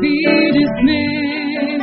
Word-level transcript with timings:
be 0.00 0.16
dismayed. 0.52 1.82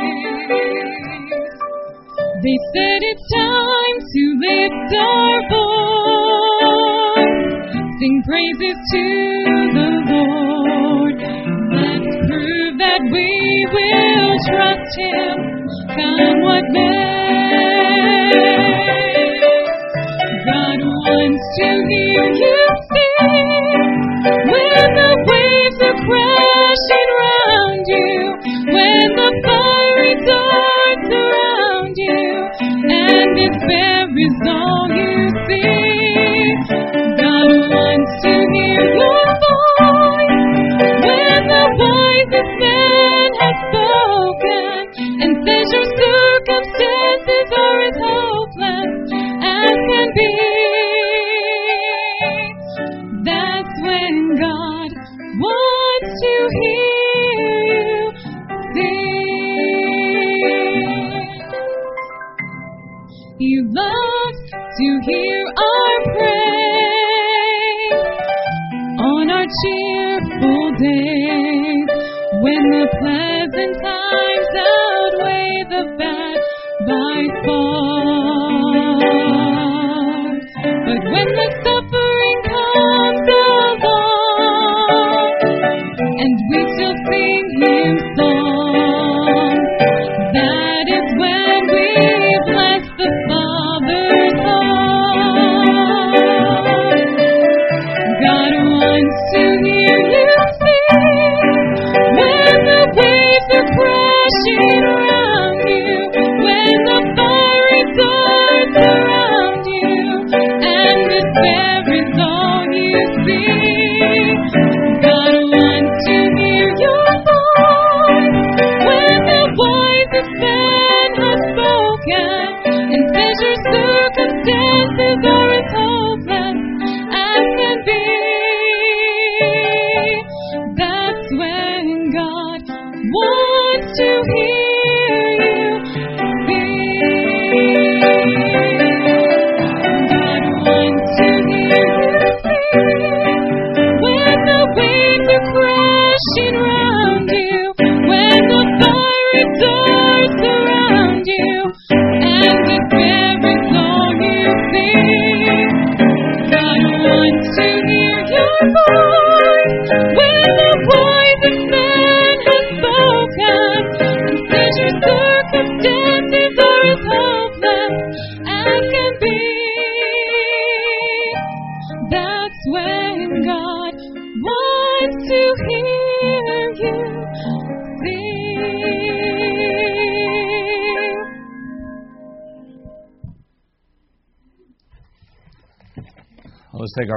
They 2.42 2.58
said 2.72 3.00
it's 3.02 3.26
time 3.34 3.98
to 4.12 4.22
lift 4.46 4.90
our 5.00 5.36
voice, 5.52 7.38
sing 7.98 8.16
praises 8.26 8.78
to 8.92 9.04
the 9.76 9.90
Lord. 10.12 11.16
Let's 11.72 12.12
prove 12.28 12.74
that 12.78 13.02
we 13.12 13.28
will 13.72 14.36
trust 14.48 14.92
Him, 14.98 15.36
come 15.96 16.38
what 16.42 16.64
may. 16.70 18.30
God 20.46 20.80
wants 20.84 21.44
to 21.58 21.68
hear 21.88 22.26
you 22.32 22.55
and 33.46 33.54
despair 33.54 34.85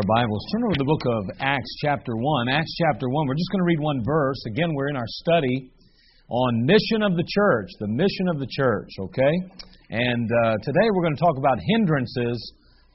Bibles. 0.09 0.42
Turn 0.52 0.66
over 0.66 0.74
to 0.74 0.81
the 0.81 0.90
book 0.90 1.06
of 1.06 1.22
Acts, 1.38 1.70
chapter 1.86 2.18
1. 2.18 2.50
Acts, 2.50 2.74
chapter 2.81 3.06
1. 3.06 3.28
We're 3.28 3.38
just 3.38 3.52
going 3.53 3.62
to 3.62 3.70
read 3.70 3.80
one 3.80 4.02
verse. 4.02 4.42
Again, 4.50 4.74
we're 4.74 4.90
in 4.90 4.97
our 4.97 5.12
study 5.22 5.70
on 6.34 6.66
mission 6.66 7.06
of 7.06 7.14
the 7.14 7.22
church, 7.30 7.70
the 7.78 7.94
mission 7.94 8.25
of 8.34 8.42
the 8.42 8.50
church, 8.50 8.90
okay? 9.06 9.34
And 9.94 10.25
uh, 10.25 10.58
today 10.66 10.88
we're 10.90 11.06
going 11.06 11.14
to 11.14 11.22
talk 11.22 11.38
about 11.38 11.62
hindrances 11.62 12.42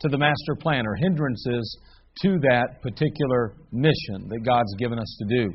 to 0.02 0.08
the 0.10 0.18
master 0.18 0.58
plan, 0.58 0.90
or 0.90 0.98
hindrances 0.98 1.62
to 2.26 2.34
that 2.50 2.82
particular 2.82 3.62
mission 3.70 4.26
that 4.26 4.42
God's 4.42 4.74
given 4.82 4.98
us 4.98 5.10
to 5.22 5.26
do. 5.30 5.54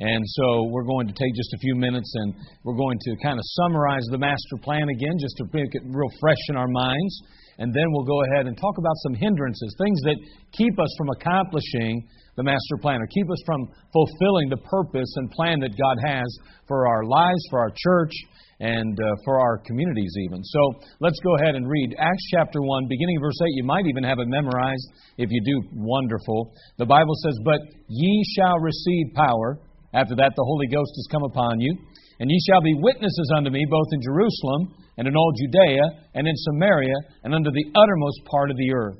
And 0.00 0.24
so 0.40 0.72
we're 0.72 0.88
going 0.88 1.06
to 1.06 1.12
take 1.12 1.36
just 1.36 1.52
a 1.52 1.60
few 1.60 1.76
minutes 1.76 2.10
and 2.16 2.32
we're 2.64 2.80
going 2.80 2.96
to 2.96 3.12
kind 3.22 3.36
of 3.36 3.44
summarize 3.60 4.08
the 4.08 4.18
master 4.18 4.56
plan 4.56 4.88
again, 4.88 5.20
just 5.20 5.36
to 5.36 5.44
make 5.52 5.68
it 5.68 5.82
real 5.84 6.08
fresh 6.18 6.40
in 6.48 6.56
our 6.56 6.68
minds. 6.68 7.12
And 7.58 7.72
then 7.72 7.84
we'll 7.90 8.06
go 8.06 8.22
ahead 8.30 8.46
and 8.46 8.56
talk 8.56 8.78
about 8.78 8.96
some 9.04 9.14
hindrances, 9.14 9.74
things 9.78 10.00
that 10.02 10.16
keep 10.52 10.78
us 10.78 10.92
from 10.98 11.08
accomplishing 11.10 12.06
the 12.36 12.42
master 12.42 12.76
plan 12.82 13.00
or 13.00 13.06
keep 13.06 13.30
us 13.30 13.42
from 13.46 13.68
fulfilling 13.92 14.50
the 14.50 14.58
purpose 14.66 15.10
and 15.16 15.30
plan 15.30 15.60
that 15.60 15.78
God 15.78 15.96
has 16.02 16.26
for 16.66 16.88
our 16.88 17.04
lives, 17.04 17.38
for 17.50 17.60
our 17.60 17.70
church, 17.70 18.12
and 18.60 18.98
uh, 18.98 19.04
for 19.24 19.40
our 19.40 19.58
communities, 19.66 20.14
even. 20.26 20.42
So 20.42 20.60
let's 21.00 21.18
go 21.22 21.36
ahead 21.36 21.54
and 21.54 21.68
read 21.68 21.94
Acts 21.98 22.26
chapter 22.30 22.62
1, 22.62 22.86
beginning 22.88 23.18
verse 23.20 23.38
8. 23.42 23.46
You 23.54 23.64
might 23.64 23.86
even 23.86 24.04
have 24.04 24.18
it 24.18 24.28
memorized. 24.28 24.86
If 25.18 25.30
you 25.30 25.40
do, 25.44 25.68
wonderful. 25.74 26.54
The 26.78 26.86
Bible 26.86 27.14
says, 27.24 27.38
But 27.44 27.60
ye 27.88 28.24
shall 28.36 28.58
receive 28.58 29.14
power. 29.14 29.58
After 29.92 30.14
that, 30.16 30.32
the 30.34 30.44
Holy 30.44 30.66
Ghost 30.66 30.90
has 30.96 31.08
come 31.10 31.22
upon 31.24 31.60
you. 31.60 31.76
And 32.20 32.30
ye 32.30 32.38
shall 32.48 32.62
be 32.62 32.74
witnesses 32.78 33.32
unto 33.36 33.50
me 33.50 33.64
both 33.68 33.86
in 33.92 34.00
Jerusalem 34.02 34.74
and 34.96 35.08
in 35.08 35.16
all 35.16 35.32
Judea 35.36 36.10
and 36.14 36.26
in 36.26 36.36
Samaria 36.52 36.94
and 37.24 37.34
under 37.34 37.50
the 37.50 37.66
uttermost 37.74 38.20
part 38.30 38.50
of 38.50 38.56
the 38.56 38.72
earth. 38.72 38.98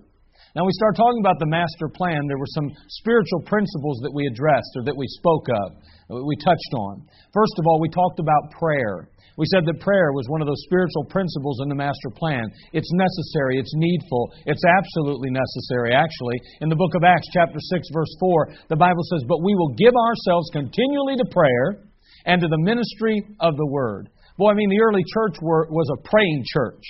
Now, 0.55 0.62
we 0.62 0.71
start 0.78 0.94
talking 0.94 1.19
about 1.19 1.43
the 1.43 1.50
master 1.50 1.91
plan. 1.91 2.31
There 2.31 2.38
were 2.38 2.55
some 2.55 2.71
spiritual 3.03 3.43
principles 3.43 3.99
that 4.06 4.15
we 4.15 4.31
addressed 4.31 4.71
or 4.78 4.87
that 4.87 4.94
we 4.94 5.06
spoke 5.19 5.50
of, 5.50 5.75
we 6.23 6.38
touched 6.38 6.73
on. 6.79 7.02
First 7.35 7.58
of 7.58 7.67
all, 7.67 7.82
we 7.82 7.91
talked 7.91 8.23
about 8.23 8.55
prayer. 8.55 9.11
We 9.35 9.50
said 9.50 9.67
that 9.67 9.82
prayer 9.82 10.14
was 10.14 10.31
one 10.31 10.38
of 10.38 10.46
those 10.46 10.62
spiritual 10.70 11.11
principles 11.11 11.58
in 11.58 11.69
the 11.69 11.75
master 11.75 12.06
plan. 12.14 12.46
It's 12.70 12.91
necessary, 12.94 13.58
it's 13.58 13.75
needful, 13.75 14.31
it's 14.46 14.62
absolutely 14.62 15.35
necessary, 15.35 15.91
actually. 15.91 16.38
In 16.62 16.70
the 16.70 16.79
book 16.79 16.94
of 16.94 17.02
Acts, 17.02 17.26
chapter 17.35 17.58
6, 17.58 17.88
verse 17.91 18.14
4, 18.20 18.70
the 18.70 18.79
Bible 18.79 19.02
says, 19.11 19.26
But 19.26 19.43
we 19.43 19.58
will 19.58 19.75
give 19.75 19.91
ourselves 19.91 20.55
continually 20.55 21.19
to 21.19 21.26
prayer 21.35 21.82
and 22.26 22.41
to 22.41 22.46
the 22.46 22.62
ministry 22.62 23.26
of 23.41 23.56
the 23.56 23.67
word. 23.67 24.08
Boy, 24.36 24.50
I 24.50 24.54
mean, 24.54 24.70
the 24.70 24.82
early 24.82 25.02
church 25.14 25.36
were, 25.40 25.69
was 25.70 25.88
a 25.94 26.02
praying 26.08 26.44
church. 26.52 26.82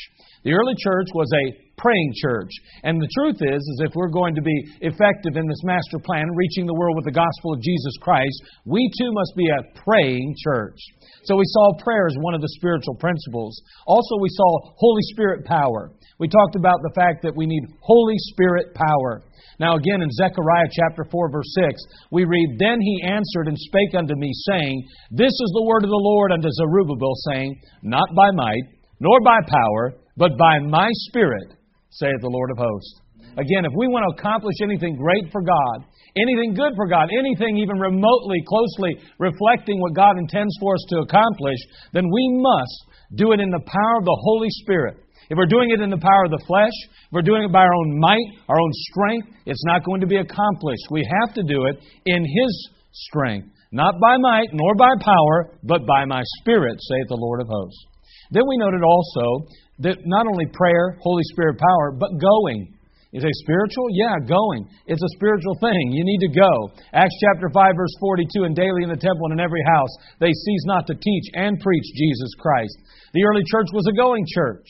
The 0.45 0.53
early 0.53 0.75
church 0.77 1.09
was 1.15 1.29
a 1.33 1.65
praying 1.77 2.13
church. 2.21 2.53
And 2.85 3.01
the 3.01 3.09
truth 3.17 3.41
is, 3.41 3.61
is 3.61 3.83
if 3.85 3.93
we're 3.95 4.13
going 4.13 4.35
to 4.35 4.43
be 4.43 4.57
effective 4.81 5.37
in 5.37 5.49
this 5.49 5.65
master 5.65 5.99
plan, 5.99 6.25
reaching 6.37 6.67
the 6.67 6.77
world 6.77 6.97
with 6.97 7.05
the 7.05 7.17
gospel 7.17 7.53
of 7.53 7.61
Jesus 7.61 7.97
Christ, 8.01 8.37
we 8.65 8.91
too 9.01 9.11
must 9.13 9.33
be 9.37 9.49
a 9.49 9.65
praying 9.85 10.35
church. 10.45 10.79
So 11.25 11.37
we 11.37 11.45
saw 11.47 11.73
prayer 11.83 12.07
as 12.07 12.17
one 12.21 12.35
of 12.35 12.41
the 12.41 12.53
spiritual 12.57 12.95
principles. 12.97 13.61
Also, 13.87 14.21
we 14.21 14.29
saw 14.31 14.73
Holy 14.77 15.03
Spirit 15.13 15.45
power. 15.45 15.91
We 16.19 16.29
talked 16.29 16.55
about 16.55 16.79
the 16.83 16.95
fact 16.95 17.23
that 17.23 17.37
we 17.37 17.47
need 17.47 17.63
Holy 17.81 18.15
Spirit 18.31 18.75
power. 18.75 19.23
Now, 19.59 19.75
again, 19.77 20.03
in 20.03 20.11
Zechariah 20.11 20.71
chapter 20.71 21.05
4, 21.11 21.31
verse 21.31 21.53
6, 21.55 21.83
we 22.11 22.25
read, 22.25 22.57
Then 22.59 22.81
he 22.81 23.03
answered 23.07 23.49
and 23.49 23.59
spake 23.59 23.99
unto 23.99 24.15
me, 24.15 24.31
saying, 24.51 24.87
This 25.11 25.35
is 25.35 25.51
the 25.55 25.67
word 25.67 25.83
of 25.83 25.91
the 25.91 26.07
Lord 26.07 26.33
unto 26.33 26.49
Zerubbabel, 26.51 27.15
saying, 27.31 27.61
Not 27.83 28.09
by 28.15 28.31
might, 28.35 28.63
nor 29.01 29.21
by 29.25 29.39
power, 29.47 29.95
but 30.17 30.39
by 30.39 30.59
my 30.61 30.89
Spirit, 31.11 31.55
saith 31.91 32.21
the 32.21 32.31
Lord 32.31 32.51
of 32.51 32.59
hosts. 32.59 33.01
Again, 33.35 33.67
if 33.67 33.73
we 33.75 33.89
want 33.91 34.07
to 34.07 34.15
accomplish 34.15 34.55
anything 34.63 34.95
great 34.95 35.27
for 35.33 35.43
God, 35.43 35.83
anything 36.15 36.55
good 36.55 36.73
for 36.77 36.87
God, 36.87 37.11
anything 37.11 37.59
even 37.59 37.79
remotely, 37.79 38.39
closely 38.47 38.95
reflecting 39.19 39.81
what 39.81 39.95
God 39.95 40.19
intends 40.19 40.55
for 40.61 40.75
us 40.75 40.85
to 40.91 41.03
accomplish, 41.03 41.59
then 41.93 42.07
we 42.07 42.25
must 42.39 42.79
do 43.17 43.33
it 43.33 43.41
in 43.41 43.51
the 43.51 43.67
power 43.67 43.99
of 43.99 44.05
the 44.05 44.21
Holy 44.23 44.51
Spirit. 44.63 45.04
If 45.31 45.37
we're 45.37 45.47
doing 45.51 45.71
it 45.71 45.81
in 45.81 45.91
the 45.91 46.01
power 46.01 46.25
of 46.25 46.31
the 46.31 46.45
flesh, 46.47 46.77
if 46.85 47.13
we're 47.13 47.23
doing 47.23 47.45
it 47.45 47.53
by 47.53 47.65
our 47.65 47.75
own 47.75 47.99
might, 48.01 48.29
our 48.49 48.61
own 48.61 48.73
strength, 48.93 49.29
it's 49.47 49.65
not 49.65 49.85
going 49.85 50.01
to 50.01 50.07
be 50.07 50.17
accomplished. 50.17 50.85
We 50.91 51.09
have 51.09 51.35
to 51.35 51.43
do 51.43 51.65
it 51.67 51.81
in 52.07 52.23
His 52.23 52.53
strength. 52.93 53.49
Not 53.73 53.95
by 54.01 54.19
might, 54.19 54.53
nor 54.53 54.75
by 54.77 54.93
power, 55.01 55.59
but 55.65 55.87
by 55.87 56.05
my 56.05 56.23
Spirit, 56.41 56.79
saith 56.79 57.09
the 57.09 57.19
Lord 57.19 57.41
of 57.41 57.49
hosts. 57.49 57.87
Then 58.31 58.47
we 58.49 58.57
noted 58.57 58.83
also 58.83 59.51
that 59.81 59.99
not 60.07 60.27
only 60.27 60.47
prayer, 60.53 60.97
Holy 61.03 61.25
Spirit 61.33 61.59
power, 61.59 61.91
but 61.99 62.21
going. 62.21 62.75
You 63.15 63.21
say 63.23 63.31
spiritual? 63.47 63.87
Yeah, 63.95 64.19
going. 64.27 64.67
It's 64.87 65.03
a 65.03 65.15
spiritual 65.15 65.55
thing. 65.63 65.95
You 65.95 66.03
need 66.03 66.19
to 66.27 66.35
go. 66.35 66.75
Acts 66.93 67.15
chapter 67.23 67.47
5, 67.47 67.75
verse 67.79 67.95
42, 68.01 68.43
and 68.43 68.57
daily 68.57 68.83
in 68.83 68.91
the 68.91 68.99
temple 68.99 69.31
and 69.31 69.39
in 69.39 69.45
every 69.45 69.63
house, 69.71 69.95
they 70.19 70.35
cease 70.35 70.65
not 70.67 70.87
to 70.89 70.95
teach 70.95 71.27
and 71.35 71.59
preach 71.61 71.87
Jesus 71.95 72.35
Christ. 72.43 72.75
The 73.15 73.23
early 73.23 73.43
church 73.47 73.71
was 73.71 73.87
a 73.87 73.95
going 73.95 74.27
church. 74.27 74.67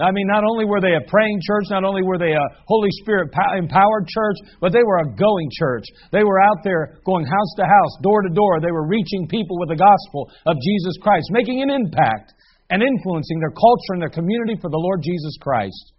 I 0.00 0.10
mean, 0.10 0.26
not 0.26 0.44
only 0.44 0.64
were 0.64 0.80
they 0.80 0.96
a 0.96 1.04
praying 1.08 1.40
church, 1.44 1.68
not 1.68 1.84
only 1.84 2.02
were 2.02 2.16
they 2.16 2.32
a 2.32 2.46
Holy 2.64 2.88
Spirit 3.04 3.28
empowered 3.56 4.08
church, 4.08 4.36
but 4.60 4.72
they 4.72 4.82
were 4.82 5.04
a 5.04 5.12
going 5.12 5.48
church. 5.52 5.84
They 6.10 6.24
were 6.24 6.40
out 6.40 6.64
there 6.64 6.98
going 7.04 7.26
house 7.26 7.52
to 7.56 7.64
house, 7.64 7.94
door 8.02 8.22
to 8.22 8.32
door. 8.32 8.60
They 8.60 8.72
were 8.72 8.88
reaching 8.88 9.28
people 9.28 9.60
with 9.60 9.68
the 9.68 9.76
gospel 9.76 10.30
of 10.46 10.56
Jesus 10.64 10.96
Christ, 11.02 11.28
making 11.30 11.60
an 11.62 11.70
impact 11.70 12.32
and 12.70 12.82
influencing 12.82 13.40
their 13.40 13.52
culture 13.52 13.92
and 13.92 14.02
their 14.02 14.14
community 14.14 14.56
for 14.60 14.70
the 14.70 14.80
Lord 14.80 15.02
Jesus 15.02 15.36
Christ. 15.40 15.92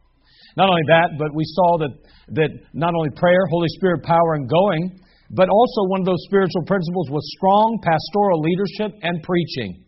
Not 0.58 0.70
only 0.70 0.84
that, 0.88 1.16
but 1.20 1.36
we 1.36 1.44
saw 1.46 1.78
that, 1.80 1.94
that 2.36 2.52
not 2.74 2.96
only 2.96 3.10
prayer, 3.16 3.46
Holy 3.50 3.70
Spirit 3.78 4.04
power, 4.04 4.36
and 4.36 4.50
going, 4.50 5.00
but 5.30 5.48
also 5.48 5.88
one 5.88 6.02
of 6.02 6.06
those 6.06 6.24
spiritual 6.28 6.64
principles 6.66 7.08
was 7.10 7.24
strong 7.38 7.80
pastoral 7.84 8.42
leadership 8.42 9.00
and 9.04 9.24
preaching. 9.24 9.86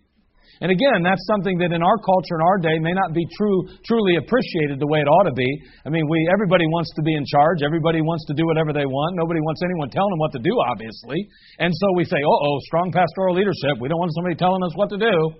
And 0.64 0.72
again, 0.72 1.04
that's 1.04 1.20
something 1.28 1.60
that 1.60 1.76
in 1.76 1.84
our 1.84 2.00
culture, 2.00 2.40
in 2.40 2.44
our 2.48 2.60
day, 2.64 2.80
may 2.80 2.96
not 2.96 3.12
be 3.12 3.28
true, 3.36 3.68
truly 3.84 4.16
appreciated 4.16 4.80
the 4.80 4.88
way 4.88 5.04
it 5.04 5.12
ought 5.12 5.28
to 5.28 5.36
be. 5.36 5.52
I 5.84 5.92
mean, 5.92 6.08
we, 6.08 6.24
everybody 6.32 6.64
wants 6.72 6.88
to 6.96 7.04
be 7.04 7.12
in 7.20 7.28
charge. 7.28 7.60
Everybody 7.60 8.00
wants 8.00 8.24
to 8.32 8.34
do 8.34 8.48
whatever 8.48 8.72
they 8.72 8.88
want. 8.88 9.20
Nobody 9.20 9.44
wants 9.44 9.60
anyone 9.60 9.92
telling 9.92 10.16
them 10.16 10.24
what 10.24 10.32
to 10.32 10.40
do, 10.40 10.56
obviously. 10.72 11.20
And 11.60 11.76
so 11.76 11.88
we 12.00 12.08
say, 12.08 12.24
oh, 12.24 12.40
oh, 12.48 12.56
strong 12.72 12.96
pastoral 12.96 13.36
leadership. 13.36 13.76
We 13.84 13.92
don't 13.92 14.00
want 14.00 14.16
somebody 14.16 14.40
telling 14.40 14.64
us 14.64 14.72
what 14.80 14.88
to 14.96 15.00
do. 15.04 15.36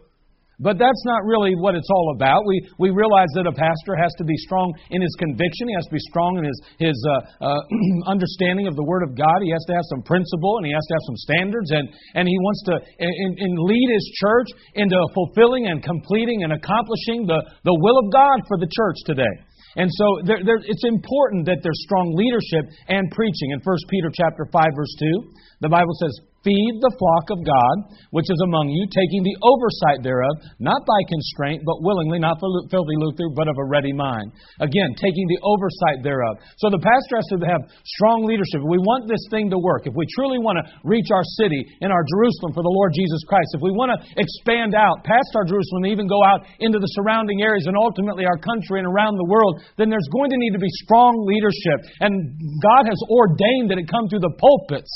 But 0.64 0.80
that's 0.80 1.04
not 1.04 1.28
really 1.28 1.52
what 1.60 1.76
it's 1.76 1.92
all 1.92 2.16
about. 2.16 2.48
We, 2.48 2.64
we 2.80 2.90
realize 2.90 3.28
that 3.36 3.44
a 3.44 3.52
pastor 3.52 4.00
has 4.00 4.16
to 4.18 4.24
be 4.24 4.36
strong 4.48 4.72
in 4.96 5.04
his 5.04 5.12
conviction. 5.20 5.68
He 5.68 5.76
has 5.76 5.86
to 5.92 5.96
be 6.00 6.06
strong 6.08 6.40
in 6.40 6.48
his, 6.48 6.58
his 6.80 6.98
uh, 7.04 7.52
uh, 7.52 7.62
understanding 8.08 8.72
of 8.72 8.80
the 8.80 8.88
Word 8.88 9.04
of 9.04 9.12
God. 9.20 9.44
He 9.44 9.52
has 9.52 9.64
to 9.68 9.76
have 9.76 9.84
some 9.92 10.02
principle 10.08 10.64
and 10.64 10.66
he 10.66 10.72
has 10.72 10.86
to 10.88 10.94
have 10.96 11.06
some 11.12 11.20
standards. 11.28 11.70
And, 11.76 11.86
and 12.16 12.24
he 12.24 12.38
wants 12.40 12.62
to 12.72 12.74
in, 13.04 13.32
in 13.44 13.52
lead 13.60 13.90
his 13.92 14.08
church 14.24 14.50
into 14.80 14.96
fulfilling 15.12 15.68
and 15.68 15.84
completing 15.84 16.48
and 16.48 16.56
accomplishing 16.56 17.28
the, 17.28 17.44
the 17.68 17.76
will 17.76 18.00
of 18.00 18.08
God 18.08 18.40
for 18.48 18.56
the 18.56 18.72
church 18.72 19.04
today. 19.04 19.36
And 19.76 19.90
so 19.90 20.06
there, 20.24 20.40
there, 20.46 20.62
it's 20.64 20.86
important 20.86 21.46
that 21.50 21.60
there's 21.66 21.82
strong 21.84 22.14
leadership 22.14 22.72
and 22.88 23.10
preaching. 23.10 23.52
In 23.52 23.60
1 23.60 23.78
Peter 23.90 24.10
chapter 24.14 24.46
5, 24.46 24.64
verse 24.76 24.96
2, 25.00 25.34
the 25.62 25.70
Bible 25.70 25.94
says, 26.00 26.14
Feed 26.44 26.84
the 26.84 26.92
flock 27.00 27.32
of 27.32 27.40
God, 27.48 27.76
which 28.12 28.28
is 28.28 28.36
among 28.44 28.68
you, 28.68 28.84
taking 28.92 29.24
the 29.24 29.40
oversight 29.40 30.04
thereof, 30.04 30.36
not 30.60 30.84
by 30.84 31.00
constraint, 31.08 31.64
but 31.64 31.80
willingly, 31.80 32.20
not 32.20 32.36
for 32.36 32.52
filthy 32.68 33.00
lucre, 33.00 33.32
but 33.32 33.48
of 33.48 33.56
a 33.56 33.68
ready 33.72 33.96
mind. 33.96 34.28
Again, 34.60 34.92
taking 35.00 35.24
the 35.32 35.40
oversight 35.40 36.04
thereof. 36.04 36.36
So 36.60 36.68
the 36.68 36.84
pastor 36.84 37.16
has 37.16 37.28
to 37.32 37.40
have 37.48 37.64
strong 37.88 38.28
leadership. 38.28 38.60
If 38.60 38.68
we 38.68 38.84
want 38.84 39.08
this 39.08 39.24
thing 39.32 39.48
to 39.56 39.60
work, 39.60 39.88
if 39.88 39.96
we 39.96 40.04
truly 40.20 40.36
want 40.36 40.60
to 40.60 40.68
reach 40.84 41.08
our 41.16 41.24
city 41.40 41.64
and 41.80 41.96
our 41.96 42.04
Jerusalem 42.12 42.52
for 42.52 42.60
the 42.60 42.76
Lord 42.76 42.92
Jesus 42.92 43.24
Christ, 43.24 43.56
if 43.56 43.64
we 43.64 43.72
want 43.72 43.96
to 43.96 44.04
expand 44.20 44.76
out 44.76 45.08
past 45.08 45.32
our 45.40 45.48
Jerusalem 45.48 45.88
and 45.88 45.96
even 45.96 46.12
go 46.12 46.20
out 46.28 46.44
into 46.60 46.76
the 46.76 46.92
surrounding 47.00 47.40
areas 47.40 47.72
and 47.72 47.80
ultimately 47.80 48.28
our 48.28 48.38
country 48.44 48.84
and 48.84 48.88
around 48.92 49.16
the 49.16 49.32
world, 49.32 49.64
then 49.80 49.88
there's 49.88 50.12
going 50.12 50.28
to 50.28 50.40
need 50.44 50.52
to 50.52 50.60
be 50.60 50.72
strong 50.84 51.16
leadership. 51.24 51.88
And 52.04 52.36
God 52.60 52.84
has 52.92 53.00
ordained 53.08 53.72
that 53.72 53.80
it 53.80 53.88
come 53.88 54.12
through 54.12 54.28
the 54.28 54.36
pulpits. 54.36 54.92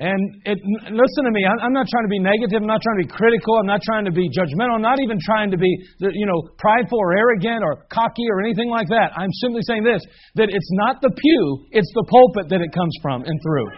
And 0.00 0.16
it, 0.48 0.56
listen 0.88 1.22
to 1.28 1.32
me, 1.34 1.44
I'm 1.44 1.76
not 1.76 1.84
trying 1.92 2.08
to 2.08 2.12
be 2.12 2.18
negative. 2.24 2.64
I'm 2.64 2.70
not 2.70 2.80
trying 2.80 3.04
to 3.04 3.04
be 3.04 3.12
critical. 3.12 3.60
I'm 3.60 3.68
not 3.68 3.82
trying 3.84 4.08
to 4.08 4.14
be 4.14 4.32
judgmental. 4.32 4.80
I'm 4.80 4.86
not 4.86 4.96
even 4.96 5.20
trying 5.20 5.50
to 5.50 5.58
be, 5.58 5.68
you 6.00 6.24
know, 6.24 6.40
prideful 6.56 6.96
or 6.96 7.12
arrogant 7.12 7.60
or 7.60 7.84
cocky 7.92 8.24
or 8.32 8.40
anything 8.40 8.70
like 8.70 8.88
that. 8.88 9.12
I'm 9.12 9.32
simply 9.44 9.60
saying 9.68 9.84
this, 9.84 10.00
that 10.36 10.48
it's 10.48 10.70
not 10.88 11.02
the 11.02 11.10
pew, 11.12 11.66
it's 11.72 11.92
the 11.92 12.04
pulpit 12.08 12.48
that 12.48 12.64
it 12.64 12.72
comes 12.72 12.96
from 13.02 13.24
and 13.28 13.36
through. 13.44 13.68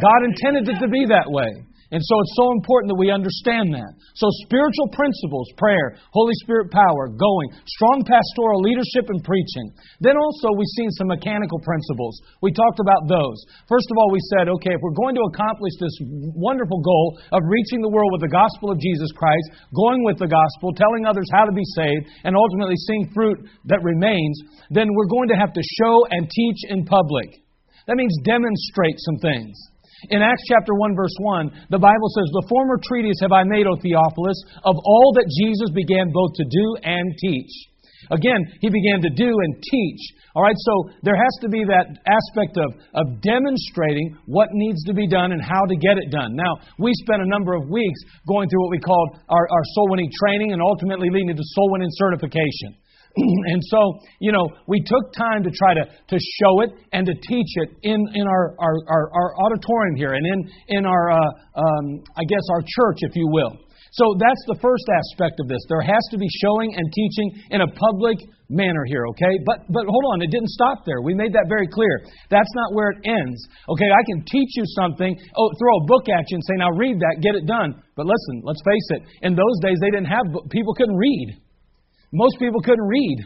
God 0.00 0.20
intended 0.24 0.68
it 0.70 0.78
to 0.80 0.88
be 0.88 1.04
that 1.12 1.28
way. 1.28 1.50
And 1.90 1.98
so 1.98 2.14
it's 2.22 2.38
so 2.38 2.54
important 2.54 2.94
that 2.94 3.02
we 3.02 3.10
understand 3.10 3.74
that. 3.74 3.90
So 4.14 4.30
spiritual 4.46 4.94
principles, 4.94 5.50
prayer, 5.58 5.98
Holy 6.14 6.34
Spirit 6.46 6.70
power, 6.70 7.10
going, 7.10 7.48
strong 7.66 8.06
pastoral 8.06 8.62
leadership 8.62 9.10
and 9.10 9.18
preaching. 9.26 9.74
Then 9.98 10.14
also 10.14 10.54
we've 10.54 10.76
seen 10.78 10.90
some 10.94 11.10
mechanical 11.10 11.58
principles. 11.66 12.14
We 12.46 12.54
talked 12.54 12.78
about 12.78 13.10
those. 13.10 13.38
First 13.66 13.90
of 13.90 13.98
all, 13.98 14.14
we 14.14 14.22
said, 14.30 14.46
okay, 14.46 14.70
if 14.70 14.80
we're 14.82 14.94
going 14.94 15.18
to 15.18 15.26
accomplish 15.34 15.74
this 15.82 15.96
wonderful 16.38 16.78
goal 16.78 17.18
of 17.34 17.42
reaching 17.42 17.82
the 17.82 17.90
world 17.90 18.14
with 18.14 18.22
the 18.22 18.30
gospel 18.30 18.70
of 18.70 18.78
Jesus 18.78 19.10
Christ, 19.18 19.58
going 19.74 20.06
with 20.06 20.22
the 20.22 20.30
gospel, 20.30 20.70
telling 20.78 21.10
others 21.10 21.26
how 21.34 21.42
to 21.42 21.54
be 21.54 21.66
saved, 21.74 22.06
and 22.22 22.38
ultimately 22.38 22.78
seeing 22.86 23.10
fruit 23.10 23.50
that 23.66 23.82
remains, 23.82 24.38
then 24.70 24.86
we're 24.94 25.10
going 25.10 25.26
to 25.34 25.38
have 25.42 25.50
to 25.58 25.62
show 25.82 26.06
and 26.14 26.30
teach 26.30 26.70
in 26.70 26.86
public. 26.86 27.42
That 27.90 27.98
means 27.98 28.14
demonstrate 28.22 28.94
some 29.02 29.18
things. 29.18 29.58
In 30.08 30.22
Acts 30.22 30.44
chapter 30.48 30.72
1 30.72 30.96
verse 30.96 31.14
1, 31.20 31.68
the 31.68 31.78
Bible 31.78 32.08
says, 32.16 32.28
The 32.32 32.48
former 32.48 32.80
treatise 32.88 33.20
have 33.20 33.32
I 33.32 33.44
made, 33.44 33.66
O 33.66 33.76
Theophilus, 33.76 34.40
of 34.64 34.76
all 34.80 35.12
that 35.20 35.28
Jesus 35.28 35.68
began 35.76 36.08
both 36.08 36.32
to 36.40 36.44
do 36.48 36.66
and 36.80 37.12
teach. 37.20 37.52
Again, 38.08 38.40
he 38.64 38.72
began 38.72 39.04
to 39.04 39.12
do 39.12 39.28
and 39.28 39.52
teach. 39.60 40.02
All 40.34 40.42
right, 40.42 40.56
so 40.56 40.90
there 41.02 41.14
has 41.14 41.34
to 41.42 41.48
be 41.48 41.62
that 41.68 42.00
aspect 42.08 42.56
of, 42.56 42.72
of 42.94 43.20
demonstrating 43.20 44.16
what 44.24 44.48
needs 44.52 44.82
to 44.84 44.94
be 44.94 45.06
done 45.06 45.32
and 45.32 45.42
how 45.42 45.66
to 45.68 45.76
get 45.76 45.98
it 45.98 46.10
done. 46.10 46.34
Now, 46.34 46.64
we 46.78 46.92
spent 47.04 47.20
a 47.20 47.28
number 47.28 47.52
of 47.52 47.68
weeks 47.68 48.00
going 48.26 48.48
through 48.48 48.62
what 48.62 48.70
we 48.70 48.80
called 48.80 49.20
our, 49.28 49.44
our 49.44 49.64
soul 49.76 49.90
winning 49.90 50.10
training 50.24 50.52
and 50.52 50.62
ultimately 50.62 51.10
leading 51.10 51.36
to 51.36 51.42
soul 51.54 51.70
winning 51.72 51.92
certification. 52.00 52.80
and 53.52 53.60
so, 53.64 53.98
you 54.20 54.32
know, 54.32 54.46
we 54.66 54.80
took 54.80 55.12
time 55.16 55.42
to 55.42 55.50
try 55.50 55.74
to, 55.74 55.84
to 55.84 56.18
show 56.40 56.62
it 56.62 56.70
and 56.92 57.06
to 57.06 57.14
teach 57.14 57.50
it 57.56 57.68
in, 57.82 57.98
in 58.14 58.26
our, 58.26 58.54
our, 58.58 58.76
our, 58.88 59.10
our 59.14 59.30
auditorium 59.44 59.96
here 59.96 60.12
and 60.12 60.24
in, 60.26 60.78
in 60.78 60.86
our, 60.86 61.10
uh, 61.10 61.30
um, 61.56 62.02
I 62.16 62.24
guess, 62.24 62.44
our 62.52 62.62
church, 62.62 62.98
if 63.02 63.16
you 63.16 63.28
will. 63.30 63.58
So 63.92 64.14
that's 64.22 64.44
the 64.46 64.54
first 64.62 64.86
aspect 64.86 65.42
of 65.42 65.50
this. 65.50 65.58
There 65.66 65.82
has 65.82 66.04
to 66.14 66.18
be 66.18 66.28
showing 66.38 66.70
and 66.78 66.86
teaching 66.94 67.42
in 67.50 67.60
a 67.60 67.66
public 67.74 68.22
manner 68.46 68.86
here, 68.86 69.02
okay? 69.14 69.34
But 69.42 69.66
but 69.66 69.82
hold 69.86 70.04
on, 70.14 70.22
it 70.22 70.30
didn't 70.30 70.54
stop 70.54 70.86
there. 70.86 71.02
We 71.02 71.14
made 71.14 71.34
that 71.34 71.50
very 71.50 71.66
clear. 71.66 72.06
That's 72.30 72.50
not 72.54 72.74
where 72.74 72.94
it 72.94 72.98
ends. 73.02 73.38
Okay, 73.66 73.90
I 73.90 74.02
can 74.06 74.22
teach 74.30 74.54
you 74.54 74.62
something, 74.78 75.10
oh, 75.10 75.50
throw 75.58 75.74
a 75.82 75.84
book 75.86 76.06
at 76.06 76.22
you 76.30 76.38
and 76.38 76.44
say, 76.46 76.54
now 76.58 76.70
read 76.70 77.02
that, 77.02 77.18
get 77.18 77.34
it 77.34 77.46
done. 77.46 77.82
But 77.98 78.06
listen, 78.06 78.42
let's 78.46 78.62
face 78.62 78.88
it. 78.94 79.02
In 79.26 79.34
those 79.34 79.58
days, 79.62 79.78
they 79.82 79.90
didn't 79.90 80.10
have 80.10 80.26
people 80.50 80.74
couldn't 80.74 80.96
read. 80.96 81.42
Most 82.12 82.38
people 82.38 82.60
couldn't 82.60 82.86
read. 82.86 83.18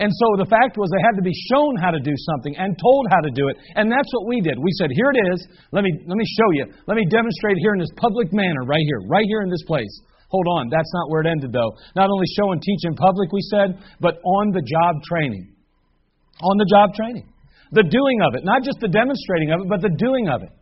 And 0.00 0.08
so 0.08 0.26
the 0.40 0.48
fact 0.48 0.80
was 0.80 0.88
they 0.88 1.04
had 1.04 1.20
to 1.20 1.26
be 1.26 1.36
shown 1.52 1.76
how 1.76 1.92
to 1.92 2.00
do 2.00 2.16
something 2.16 2.56
and 2.56 2.72
told 2.80 3.04
how 3.12 3.20
to 3.20 3.32
do 3.36 3.52
it. 3.52 3.56
And 3.76 3.92
that's 3.92 4.08
what 4.16 4.24
we 4.32 4.40
did. 4.40 4.56
We 4.56 4.72
said, 4.80 4.88
here 4.88 5.12
it 5.12 5.20
is. 5.34 5.44
Let 5.76 5.84
me, 5.84 5.92
let 6.08 6.16
me 6.16 6.24
show 6.24 6.48
you. 6.56 6.72
Let 6.88 6.96
me 6.96 7.04
demonstrate 7.04 7.60
here 7.60 7.76
in 7.76 7.80
this 7.84 7.92
public 8.00 8.32
manner, 8.32 8.64
right 8.64 8.80
here, 8.80 9.04
right 9.04 9.26
here 9.28 9.42
in 9.42 9.50
this 9.52 9.60
place. 9.68 9.92
Hold 10.32 10.46
on. 10.56 10.70
That's 10.72 10.88
not 10.94 11.10
where 11.10 11.20
it 11.20 11.28
ended, 11.28 11.52
though. 11.52 11.76
Not 11.98 12.08
only 12.08 12.24
show 12.38 12.52
and 12.52 12.62
teach 12.62 12.80
in 12.88 12.94
public, 12.96 13.28
we 13.28 13.42
said, 13.50 13.76
but 14.00 14.22
on 14.24 14.56
the 14.56 14.62
job 14.62 15.02
training. 15.04 15.52
On 16.40 16.56
the 16.56 16.68
job 16.70 16.94
training. 16.94 17.28
The 17.72 17.84
doing 17.84 18.18
of 18.24 18.40
it. 18.40 18.44
Not 18.44 18.62
just 18.62 18.80
the 18.80 18.88
demonstrating 18.88 19.52
of 19.52 19.60
it, 19.60 19.68
but 19.68 19.82
the 19.82 19.92
doing 19.98 20.28
of 20.32 20.42
it. 20.42 20.52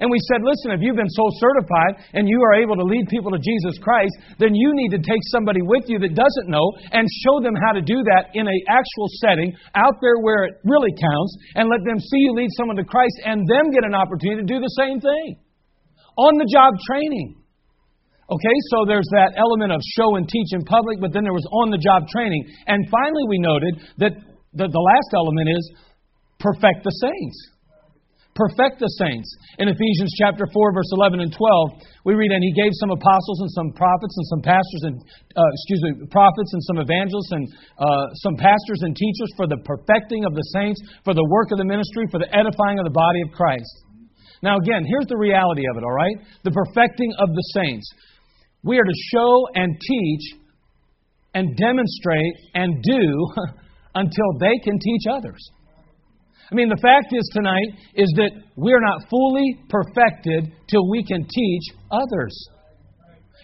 And 0.00 0.08
we 0.08 0.16
said, 0.32 0.40
listen, 0.40 0.72
if 0.72 0.80
you've 0.80 0.96
been 0.96 1.10
soul 1.12 1.28
certified 1.36 2.00
and 2.16 2.24
you 2.24 2.40
are 2.40 2.56
able 2.56 2.76
to 2.76 2.86
lead 2.86 3.12
people 3.12 3.30
to 3.30 3.40
Jesus 3.42 3.76
Christ, 3.76 4.16
then 4.38 4.54
you 4.54 4.72
need 4.72 4.96
to 4.96 5.02
take 5.04 5.20
somebody 5.28 5.60
with 5.60 5.84
you 5.86 6.00
that 6.00 6.16
doesn't 6.16 6.48
know 6.48 6.64
and 6.92 7.04
show 7.24 7.44
them 7.44 7.52
how 7.60 7.76
to 7.76 7.84
do 7.84 8.00
that 8.08 8.32
in 8.32 8.48
an 8.48 8.60
actual 8.68 9.08
setting 9.20 9.52
out 9.76 10.00
there 10.00 10.16
where 10.24 10.48
it 10.48 10.54
really 10.64 10.92
counts 10.96 11.32
and 11.56 11.68
let 11.68 11.84
them 11.84 12.00
see 12.00 12.24
you 12.24 12.32
lead 12.32 12.48
someone 12.56 12.76
to 12.76 12.88
Christ 12.88 13.20
and 13.24 13.44
them 13.44 13.68
get 13.68 13.84
an 13.84 13.94
opportunity 13.94 14.40
to 14.40 14.48
do 14.48 14.60
the 14.60 14.74
same 14.80 14.96
thing. 15.00 15.36
On 16.16 16.36
the 16.40 16.48
job 16.48 16.72
training. 16.88 17.36
Okay, 18.32 18.56
so 18.72 18.84
there's 18.88 19.08
that 19.12 19.36
element 19.36 19.72
of 19.72 19.80
show 19.92 20.16
and 20.16 20.24
teach 20.28 20.56
in 20.56 20.64
public, 20.64 21.00
but 21.00 21.12
then 21.12 21.24
there 21.24 21.36
was 21.36 21.44
on 21.52 21.68
the 21.68 21.76
job 21.76 22.08
training. 22.08 22.48
And 22.66 22.88
finally, 22.88 23.24
we 23.28 23.38
noted 23.38 23.76
that 23.98 24.12
the, 24.56 24.68
the 24.68 24.84
last 24.88 25.10
element 25.12 25.48
is 25.52 25.64
perfect 26.40 26.84
the 26.84 26.90
saints 26.90 27.51
perfect 28.34 28.80
the 28.80 28.88
saints. 28.96 29.28
In 29.60 29.68
Ephesians 29.68 30.12
chapter 30.16 30.48
4, 30.48 30.72
verse 30.72 30.88
11 30.96 31.20
and 31.20 31.32
12, 31.32 32.08
we 32.08 32.14
read, 32.14 32.32
And 32.32 32.40
he 32.40 32.52
gave 32.56 32.72
some 32.80 32.90
apostles 32.90 33.38
and 33.44 33.50
some 33.52 33.68
prophets 33.76 34.14
and 34.16 34.26
some 34.32 34.42
pastors 34.42 34.82
and, 34.88 34.94
uh, 35.36 35.50
excuse 35.52 35.82
me, 35.84 35.90
prophets 36.08 36.50
and 36.52 36.62
some 36.64 36.78
evangelists 36.80 37.32
and 37.32 37.44
uh, 37.76 38.06
some 38.24 38.36
pastors 38.40 38.80
and 38.82 38.96
teachers 38.96 39.30
for 39.36 39.46
the 39.46 39.60
perfecting 39.68 40.24
of 40.24 40.32
the 40.32 40.44
saints, 40.56 40.80
for 41.04 41.12
the 41.12 41.26
work 41.28 41.52
of 41.52 41.58
the 41.58 41.68
ministry, 41.68 42.08
for 42.08 42.18
the 42.18 42.30
edifying 42.32 42.80
of 42.80 42.88
the 42.88 42.96
body 42.96 43.20
of 43.22 43.30
Christ. 43.36 43.72
Now, 44.42 44.58
again, 44.58 44.84
here's 44.88 45.06
the 45.06 45.16
reality 45.16 45.62
of 45.70 45.76
it, 45.76 45.84
all 45.84 45.94
right? 45.94 46.16
The 46.42 46.50
perfecting 46.50 47.12
of 47.18 47.28
the 47.28 47.46
saints. 47.54 47.86
We 48.64 48.78
are 48.78 48.84
to 48.84 48.98
show 49.12 49.46
and 49.54 49.76
teach 49.80 50.24
and 51.34 51.56
demonstrate 51.56 52.34
and 52.54 52.82
do 52.82 53.28
until 53.94 54.30
they 54.40 54.58
can 54.64 54.78
teach 54.78 55.04
others. 55.10 55.40
I 56.50 56.54
mean, 56.54 56.68
the 56.68 56.80
fact 56.82 57.12
is 57.12 57.28
tonight 57.32 57.70
is 57.94 58.12
that 58.16 58.32
we're 58.56 58.80
not 58.80 59.08
fully 59.08 59.58
perfected 59.68 60.52
till 60.68 60.88
we 60.90 61.04
can 61.04 61.24
teach 61.28 61.64
others. 61.90 62.34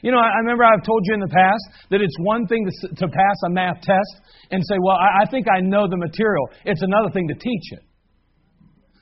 You 0.02 0.12
know, 0.12 0.18
I 0.18 0.38
remember 0.42 0.64
I've 0.64 0.84
told 0.84 1.02
you 1.06 1.14
in 1.14 1.20
the 1.20 1.32
past 1.32 1.90
that 1.90 2.00
it's 2.00 2.14
one 2.20 2.46
thing 2.46 2.66
to, 2.66 2.88
to 2.88 3.06
pass 3.08 3.36
a 3.46 3.50
math 3.50 3.80
test 3.82 4.12
and 4.50 4.62
say, 4.62 4.76
well, 4.78 4.96
I, 4.96 5.22
I 5.22 5.30
think 5.30 5.46
I 5.50 5.60
know 5.60 5.88
the 5.88 5.96
material. 5.96 6.50
It's 6.64 6.82
another 6.82 7.10
thing 7.10 7.26
to 7.28 7.34
teach 7.34 7.66
it. 7.72 7.82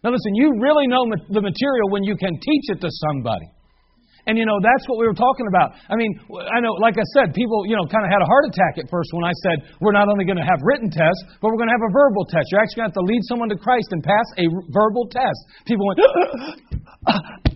Now, 0.02 0.10
listen, 0.10 0.34
you 0.34 0.52
really 0.60 0.86
know 0.86 1.04
the 1.28 1.42
material 1.42 1.90
when 1.90 2.04
you 2.04 2.16
can 2.16 2.32
teach 2.32 2.64
it 2.68 2.80
to 2.80 2.88
somebody. 2.88 3.46
And 4.26 4.34
you 4.34 4.42
know, 4.42 4.58
that's 4.58 4.82
what 4.90 4.98
we 4.98 5.06
were 5.06 5.14
talking 5.14 5.46
about. 5.46 5.78
I 5.86 5.94
mean, 5.94 6.10
I 6.50 6.58
know, 6.58 6.74
like 6.82 6.98
I 6.98 7.06
said, 7.14 7.30
people, 7.30 7.62
you 7.62 7.78
know, 7.78 7.86
kind 7.86 8.02
of 8.02 8.10
had 8.10 8.18
a 8.18 8.26
heart 8.26 8.50
attack 8.50 8.74
at 8.82 8.90
first 8.90 9.14
when 9.14 9.22
I 9.22 9.30
said 9.46 9.70
we're 9.78 9.94
not 9.94 10.10
only 10.10 10.26
going 10.26 10.42
to 10.42 10.46
have 10.46 10.58
written 10.66 10.90
tests, 10.90 11.38
but 11.38 11.46
we're 11.46 11.62
going 11.62 11.70
to 11.70 11.76
have 11.78 11.86
a 11.86 11.94
verbal 11.94 12.26
test. 12.26 12.50
You're 12.50 12.58
actually 12.58 12.82
going 12.82 12.90
to 12.90 12.98
have 12.98 13.00
to 13.06 13.06
lead 13.06 13.22
someone 13.30 13.48
to 13.54 13.58
Christ 13.58 13.94
and 13.94 14.02
pass 14.02 14.26
a 14.42 14.50
verbal 14.74 15.06
test. 15.14 15.38
People 15.62 15.86
went, 15.86 16.02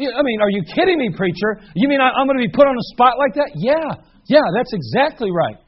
I 0.00 0.22
mean, 0.22 0.38
are 0.40 0.48
you 0.48 0.62
kidding 0.62 0.96
me, 0.96 1.10
preacher? 1.10 1.58
You 1.74 1.90
mean 1.90 1.98
I'm 2.00 2.24
going 2.30 2.38
to 2.38 2.46
be 2.46 2.54
put 2.54 2.70
on 2.70 2.78
a 2.78 2.86
spot 2.94 3.18
like 3.18 3.34
that? 3.34 3.50
Yeah, 3.58 3.98
yeah, 4.30 4.46
that's 4.54 4.72
exactly 4.72 5.34
right. 5.34 5.58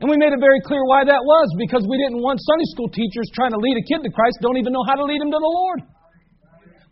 And 0.00 0.06
we 0.08 0.16
made 0.16 0.32
it 0.32 0.40
very 0.40 0.62
clear 0.62 0.80
why 0.86 1.04
that 1.04 1.22
was 1.22 1.48
because 1.58 1.82
we 1.90 1.98
didn't 1.98 2.22
want 2.22 2.38
Sunday 2.38 2.68
school 2.70 2.88
teachers 2.88 3.26
trying 3.34 3.50
to 3.50 3.58
lead 3.58 3.76
a 3.78 3.84
kid 3.84 4.02
to 4.06 4.10
Christ 4.14 4.38
don't 4.42 4.56
even 4.56 4.72
know 4.72 4.84
how 4.86 4.94
to 4.94 5.04
lead 5.04 5.20
him 5.20 5.30
to 5.30 5.40
the 5.42 5.52
Lord. 5.58 5.93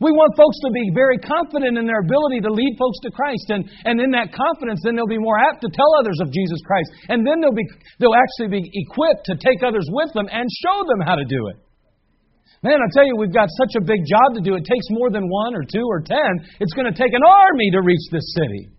We 0.02 0.10
want 0.10 0.34
folks 0.34 0.58
to 0.66 0.70
be 0.74 0.90
very 0.90 1.14
confident 1.22 1.78
in 1.78 1.86
their 1.86 2.02
ability 2.02 2.42
to 2.42 2.50
lead 2.50 2.74
folks 2.74 2.98
to 3.06 3.14
Christ. 3.14 3.54
And, 3.54 3.62
and 3.86 4.02
in 4.02 4.10
that 4.18 4.34
confidence, 4.34 4.82
then 4.82 4.98
they'll 4.98 5.06
be 5.06 5.22
more 5.22 5.38
apt 5.38 5.62
to 5.62 5.70
tell 5.70 5.86
others 6.02 6.18
of 6.18 6.34
Jesus 6.34 6.58
Christ. 6.66 6.90
And 7.06 7.22
then 7.22 7.38
they'll, 7.38 7.54
be, 7.54 7.62
they'll 8.02 8.18
actually 8.18 8.50
be 8.58 8.66
equipped 8.66 9.30
to 9.30 9.38
take 9.38 9.62
others 9.62 9.86
with 9.94 10.10
them 10.18 10.26
and 10.26 10.50
show 10.50 10.82
them 10.90 11.06
how 11.06 11.14
to 11.14 11.22
do 11.22 11.46
it. 11.54 11.62
Man, 12.66 12.78
I 12.82 12.86
tell 12.90 13.06
you, 13.06 13.14
we've 13.14 13.34
got 13.34 13.46
such 13.62 13.78
a 13.78 13.82
big 13.82 14.02
job 14.06 14.34
to 14.34 14.42
do. 14.42 14.58
It 14.58 14.66
takes 14.66 14.86
more 14.90 15.10
than 15.10 15.26
one 15.26 15.54
or 15.54 15.62
two 15.62 15.86
or 15.86 16.02
ten. 16.02 16.46
It's 16.58 16.74
going 16.74 16.90
to 16.90 16.94
take 16.94 17.14
an 17.14 17.22
army 17.22 17.70
to 17.70 17.80
reach 17.82 18.06
this 18.10 18.26
city. 18.34 18.74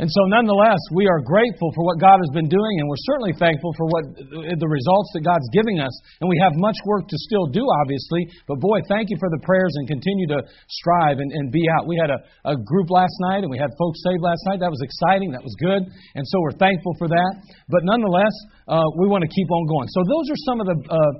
And 0.00 0.08
so, 0.08 0.22
nonetheless, 0.32 0.80
we 0.96 1.04
are 1.04 1.20
grateful 1.20 1.68
for 1.76 1.84
what 1.84 2.00
God 2.00 2.16
has 2.16 2.32
been 2.32 2.48
doing, 2.48 2.74
and 2.80 2.88
we're 2.88 3.04
certainly 3.04 3.36
thankful 3.36 3.76
for 3.76 3.84
what 3.92 4.04
the 4.16 4.70
results 4.70 5.12
that 5.12 5.20
God's 5.20 5.44
giving 5.52 5.84
us. 5.84 5.92
And 6.24 6.32
we 6.32 6.40
have 6.40 6.56
much 6.56 6.80
work 6.88 7.04
to 7.12 7.18
still 7.28 7.44
do, 7.52 7.60
obviously. 7.84 8.24
But 8.48 8.56
boy, 8.56 8.80
thank 8.88 9.12
you 9.12 9.20
for 9.20 9.28
the 9.28 9.44
prayers 9.44 9.68
and 9.76 9.84
continue 9.84 10.32
to 10.32 10.48
strive 10.72 11.20
and, 11.20 11.28
and 11.28 11.52
be 11.52 11.60
out. 11.76 11.84
We 11.84 12.00
had 12.00 12.08
a, 12.08 12.24
a 12.48 12.56
group 12.56 12.88
last 12.88 13.12
night, 13.28 13.44
and 13.44 13.52
we 13.52 13.60
had 13.60 13.68
folks 13.76 14.00
saved 14.00 14.24
last 14.24 14.40
night. 14.48 14.64
That 14.64 14.72
was 14.72 14.80
exciting. 14.80 15.28
That 15.36 15.44
was 15.44 15.52
good. 15.60 15.84
And 15.84 16.24
so 16.24 16.40
we're 16.40 16.56
thankful 16.56 16.96
for 16.96 17.12
that. 17.12 17.32
But 17.68 17.84
nonetheless, 17.84 18.32
uh, 18.72 18.88
we 18.96 19.12
want 19.12 19.28
to 19.28 19.30
keep 19.30 19.48
on 19.52 19.68
going. 19.68 19.92
So 19.92 20.00
those 20.08 20.26
are 20.32 20.40
some 20.48 20.58
of 20.64 20.66
the 20.72 20.76
uh, 20.88 21.12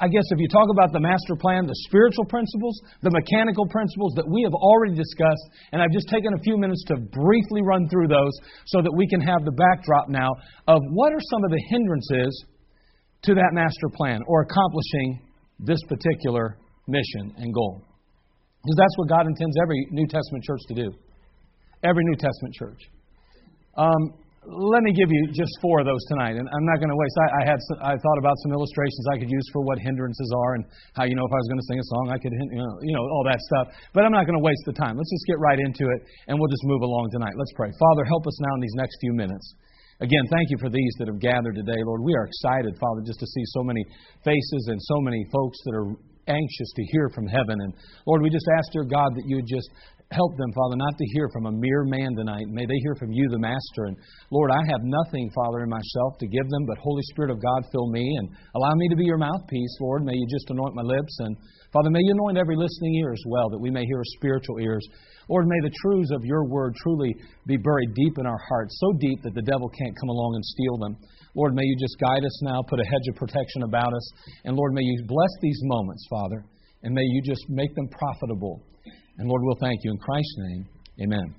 I 0.00 0.08
guess 0.08 0.24
if 0.34 0.38
you 0.38 0.48
talk 0.48 0.66
about 0.70 0.92
the 0.92 1.00
master 1.00 1.36
plan, 1.38 1.66
the 1.66 1.78
spiritual 1.86 2.24
principles, 2.26 2.80
the 3.02 3.10
mechanical 3.10 3.66
principles 3.66 4.12
that 4.16 4.26
we 4.26 4.42
have 4.42 4.52
already 4.52 4.94
discussed, 4.94 5.46
and 5.72 5.80
I've 5.80 5.92
just 5.92 6.08
taken 6.08 6.34
a 6.34 6.42
few 6.42 6.58
minutes 6.58 6.82
to 6.88 6.96
briefly 6.96 7.62
run 7.62 7.88
through 7.88 8.08
those 8.08 8.34
so 8.66 8.82
that 8.82 8.92
we 8.94 9.06
can 9.06 9.20
have 9.20 9.44
the 9.44 9.54
backdrop 9.54 10.08
now 10.08 10.30
of 10.66 10.82
what 10.90 11.12
are 11.12 11.22
some 11.30 11.44
of 11.44 11.50
the 11.50 11.62
hindrances 11.70 12.44
to 13.22 13.34
that 13.34 13.50
master 13.52 13.88
plan 13.94 14.20
or 14.26 14.42
accomplishing 14.42 15.22
this 15.60 15.78
particular 15.88 16.58
mission 16.88 17.34
and 17.38 17.54
goal. 17.54 17.80
Because 17.80 18.76
that's 18.76 18.96
what 18.98 19.08
God 19.08 19.26
intends 19.26 19.56
every 19.62 19.86
New 19.90 20.06
Testament 20.06 20.42
church 20.44 20.60
to 20.68 20.74
do. 20.74 20.92
Every 21.84 22.02
New 22.04 22.16
Testament 22.16 22.54
church. 22.54 22.80
Um, 23.78 24.25
let 24.46 24.86
me 24.86 24.94
give 24.94 25.10
you 25.10 25.22
just 25.34 25.50
four 25.58 25.82
of 25.82 25.86
those 25.90 26.02
tonight, 26.06 26.38
and 26.38 26.46
I'm 26.46 26.66
not 26.70 26.78
going 26.78 26.94
to 26.94 26.98
waste. 26.98 27.16
I, 27.18 27.28
I 27.34 27.42
had 27.50 27.58
I 27.82 27.94
thought 27.98 28.18
about 28.22 28.38
some 28.46 28.54
illustrations 28.54 29.02
I 29.10 29.18
could 29.18 29.30
use 29.30 29.46
for 29.50 29.66
what 29.66 29.82
hindrances 29.82 30.30
are, 30.30 30.54
and 30.54 30.62
how 30.94 31.02
you 31.02 31.18
know 31.18 31.26
if 31.26 31.34
I 31.34 31.40
was 31.42 31.48
going 31.50 31.58
to 31.58 31.66
sing 31.66 31.80
a 31.82 31.88
song, 31.90 32.04
I 32.14 32.18
could 32.22 32.30
you 32.30 32.62
know, 32.62 32.72
you 32.78 32.94
know 32.94 33.02
all 33.02 33.26
that 33.26 33.42
stuff. 33.42 33.74
But 33.90 34.06
I'm 34.06 34.14
not 34.14 34.22
going 34.22 34.38
to 34.38 34.44
waste 34.46 34.62
the 34.62 34.78
time. 34.78 34.94
Let's 34.94 35.10
just 35.10 35.26
get 35.26 35.42
right 35.42 35.58
into 35.58 35.90
it, 35.90 36.06
and 36.30 36.38
we'll 36.38 36.52
just 36.52 36.62
move 36.62 36.86
along 36.86 37.10
tonight. 37.10 37.34
Let's 37.34 37.52
pray. 37.58 37.74
Father, 37.74 38.06
help 38.06 38.22
us 38.26 38.38
now 38.38 38.54
in 38.54 38.62
these 38.62 38.78
next 38.78 39.02
few 39.02 39.12
minutes. 39.18 39.46
Again, 39.98 40.22
thank 40.30 40.46
you 40.54 40.58
for 40.62 40.70
these 40.70 40.94
that 41.00 41.08
have 41.08 41.18
gathered 41.18 41.56
today, 41.56 41.80
Lord. 41.82 42.04
We 42.06 42.14
are 42.14 42.28
excited, 42.30 42.76
Father, 42.78 43.02
just 43.02 43.18
to 43.18 43.26
see 43.26 43.44
so 43.50 43.64
many 43.64 43.82
faces 44.22 44.68
and 44.70 44.78
so 44.78 45.00
many 45.00 45.24
folks 45.32 45.58
that 45.64 45.74
are 45.74 45.90
anxious 46.28 46.70
to 46.74 46.82
hear 46.92 47.08
from 47.14 47.26
heaven. 47.26 47.56
And 47.58 47.72
Lord, 48.06 48.22
we 48.22 48.30
just 48.30 48.46
ask, 48.58 48.70
dear 48.72 48.84
God, 48.84 49.14
that 49.14 49.24
you 49.26 49.36
would 49.36 49.48
just 49.48 49.70
Help 50.14 50.38
them, 50.38 50.54
Father, 50.54 50.78
not 50.78 50.94
to 50.94 51.12
hear 51.18 51.26
from 51.34 51.50
a 51.50 51.58
mere 51.58 51.82
man 51.82 52.14
tonight. 52.14 52.46
May 52.46 52.62
they 52.62 52.78
hear 52.86 52.94
from 52.94 53.10
you, 53.10 53.26
the 53.26 53.42
Master. 53.42 53.90
And 53.90 53.98
Lord, 54.30 54.54
I 54.54 54.62
have 54.70 54.86
nothing, 54.86 55.26
Father, 55.34 55.66
in 55.66 55.68
myself 55.68 56.14
to 56.22 56.30
give 56.30 56.46
them, 56.46 56.62
but 56.62 56.78
Holy 56.78 57.02
Spirit 57.10 57.34
of 57.34 57.42
God, 57.42 57.66
fill 57.74 57.90
me 57.90 58.06
and 58.06 58.30
allow 58.54 58.70
me 58.78 58.86
to 58.90 58.94
be 58.94 59.02
your 59.02 59.18
mouthpiece, 59.18 59.74
Lord. 59.80 60.06
May 60.06 60.14
you 60.14 60.26
just 60.30 60.46
anoint 60.48 60.78
my 60.78 60.86
lips. 60.86 61.10
And 61.26 61.34
Father, 61.74 61.90
may 61.90 61.98
you 61.98 62.14
anoint 62.14 62.38
every 62.38 62.54
listening 62.54 62.94
ear 63.02 63.10
as 63.10 63.24
well, 63.26 63.50
that 63.50 63.58
we 63.58 63.74
may 63.74 63.82
hear 63.82 64.00
spiritual 64.14 64.62
ears. 64.62 64.86
Lord, 65.28 65.48
may 65.50 65.58
the 65.66 65.74
truths 65.82 66.14
of 66.14 66.22
your 66.22 66.46
word 66.46 66.76
truly 66.86 67.10
be 67.50 67.56
buried 67.58 67.90
deep 67.98 68.14
in 68.22 68.26
our 68.30 68.40
hearts, 68.48 68.78
so 68.78 68.94
deep 69.02 69.18
that 69.26 69.34
the 69.34 69.42
devil 69.42 69.68
can't 69.68 69.98
come 69.98 70.10
along 70.10 70.38
and 70.38 70.44
steal 70.44 70.78
them. 70.78 70.96
Lord, 71.34 71.58
may 71.58 71.64
you 71.64 71.76
just 71.82 71.98
guide 71.98 72.22
us 72.22 72.42
now, 72.46 72.62
put 72.62 72.78
a 72.78 72.86
hedge 72.86 73.10
of 73.10 73.16
protection 73.18 73.64
about 73.64 73.92
us. 73.92 74.06
And 74.44 74.54
Lord, 74.54 74.72
may 74.72 74.86
you 74.86 75.02
bless 75.02 75.34
these 75.42 75.58
moments, 75.64 76.06
Father, 76.08 76.46
and 76.84 76.94
may 76.94 77.02
you 77.02 77.22
just 77.26 77.42
make 77.50 77.74
them 77.74 77.88
profitable 77.90 78.62
and 79.18 79.28
Lord, 79.28 79.42
we'll 79.44 79.60
thank 79.60 79.80
you 79.84 79.90
in 79.90 79.98
Christ's 79.98 80.36
name. 80.38 80.66
Amen. 81.04 81.34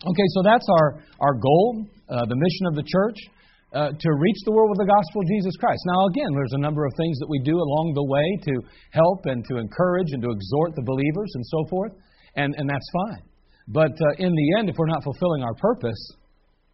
Okay, 0.00 0.28
so 0.34 0.42
that's 0.42 0.66
our, 0.68 1.02
our 1.20 1.34
goal, 1.34 1.84
uh, 2.08 2.24
the 2.24 2.36
mission 2.36 2.66
of 2.66 2.74
the 2.74 2.84
church. 2.86 3.16
Uh, 3.72 3.94
to 4.00 4.10
reach 4.18 4.40
the 4.44 4.50
world 4.50 4.68
with 4.68 4.82
the 4.82 4.90
gospel 4.90 5.22
of 5.22 5.28
Jesus 5.30 5.54
Christ. 5.54 5.78
Now, 5.86 6.06
again, 6.10 6.26
there's 6.34 6.54
a 6.54 6.58
number 6.58 6.84
of 6.84 6.90
things 6.96 7.16
that 7.20 7.30
we 7.30 7.38
do 7.38 7.54
along 7.54 7.94
the 7.94 8.02
way 8.02 8.26
to 8.50 8.66
help 8.90 9.20
and 9.26 9.44
to 9.46 9.58
encourage 9.58 10.10
and 10.10 10.20
to 10.26 10.30
exhort 10.34 10.74
the 10.74 10.82
believers 10.82 11.30
and 11.38 11.46
so 11.46 11.62
forth, 11.70 11.92
and, 12.34 12.52
and 12.58 12.68
that's 12.68 12.90
fine. 12.90 13.22
But 13.68 13.92
uh, 13.94 14.26
in 14.26 14.34
the 14.34 14.58
end, 14.58 14.70
if 14.70 14.74
we're 14.76 14.90
not 14.90 15.04
fulfilling 15.04 15.44
our 15.44 15.54
purpose, 15.54 16.02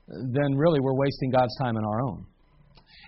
then 0.09 0.57
really 0.57 0.81
we're 0.81 0.97
wasting 0.97 1.31
God's 1.31 1.55
time 1.61 1.77
and 1.77 1.85
our 1.85 2.01
own. 2.01 2.25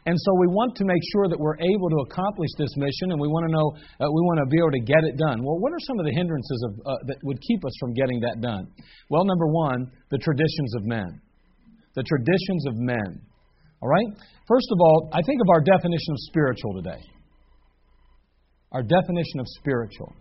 And 0.07 0.17
so 0.17 0.31
we 0.41 0.49
want 0.49 0.77
to 0.77 0.85
make 0.85 1.03
sure 1.13 1.29
that 1.29 1.39
we're 1.39 1.59
able 1.59 1.89
to 1.91 2.01
accomplish 2.09 2.49
this 2.57 2.73
mission, 2.77 3.13
and 3.13 3.21
we 3.21 3.29
want 3.29 3.45
to 3.49 3.53
know, 3.53 3.67
uh, 4.01 4.09
we 4.09 4.23
want 4.25 4.41
to 4.41 4.49
be 4.49 4.57
able 4.57 4.73
to 4.73 4.85
get 4.87 5.03
it 5.05 5.19
done. 5.19 5.43
Well, 5.43 5.59
what 5.59 5.73
are 5.73 5.83
some 5.85 5.99
of 5.99 6.07
the 6.07 6.15
hindrances 6.15 6.61
of, 6.65 6.73
uh, 6.87 6.99
that 7.11 7.19
would 7.25 7.41
keep 7.43 7.65
us 7.65 7.75
from 7.81 7.93
getting 7.93 8.21
that 8.21 8.41
done? 8.41 8.71
Well, 9.11 9.25
number 9.25 9.47
one, 9.47 9.91
the 10.11 10.19
traditions 10.19 10.73
of 10.77 10.87
men. 10.87 11.21
The 11.95 12.05
traditions 12.07 12.63
of 12.69 12.75
men. 12.79 13.21
All 13.83 13.89
right? 13.89 14.09
First 14.47 14.69
of 14.73 14.79
all, 14.81 15.11
I 15.13 15.21
think 15.23 15.41
of 15.43 15.49
our 15.51 15.61
definition 15.61 16.13
of 16.15 16.19
spiritual 16.31 16.73
today. 16.83 17.03
Our 18.73 18.83
definition 18.83 19.41
of 19.41 19.47
spiritual. 19.61 20.13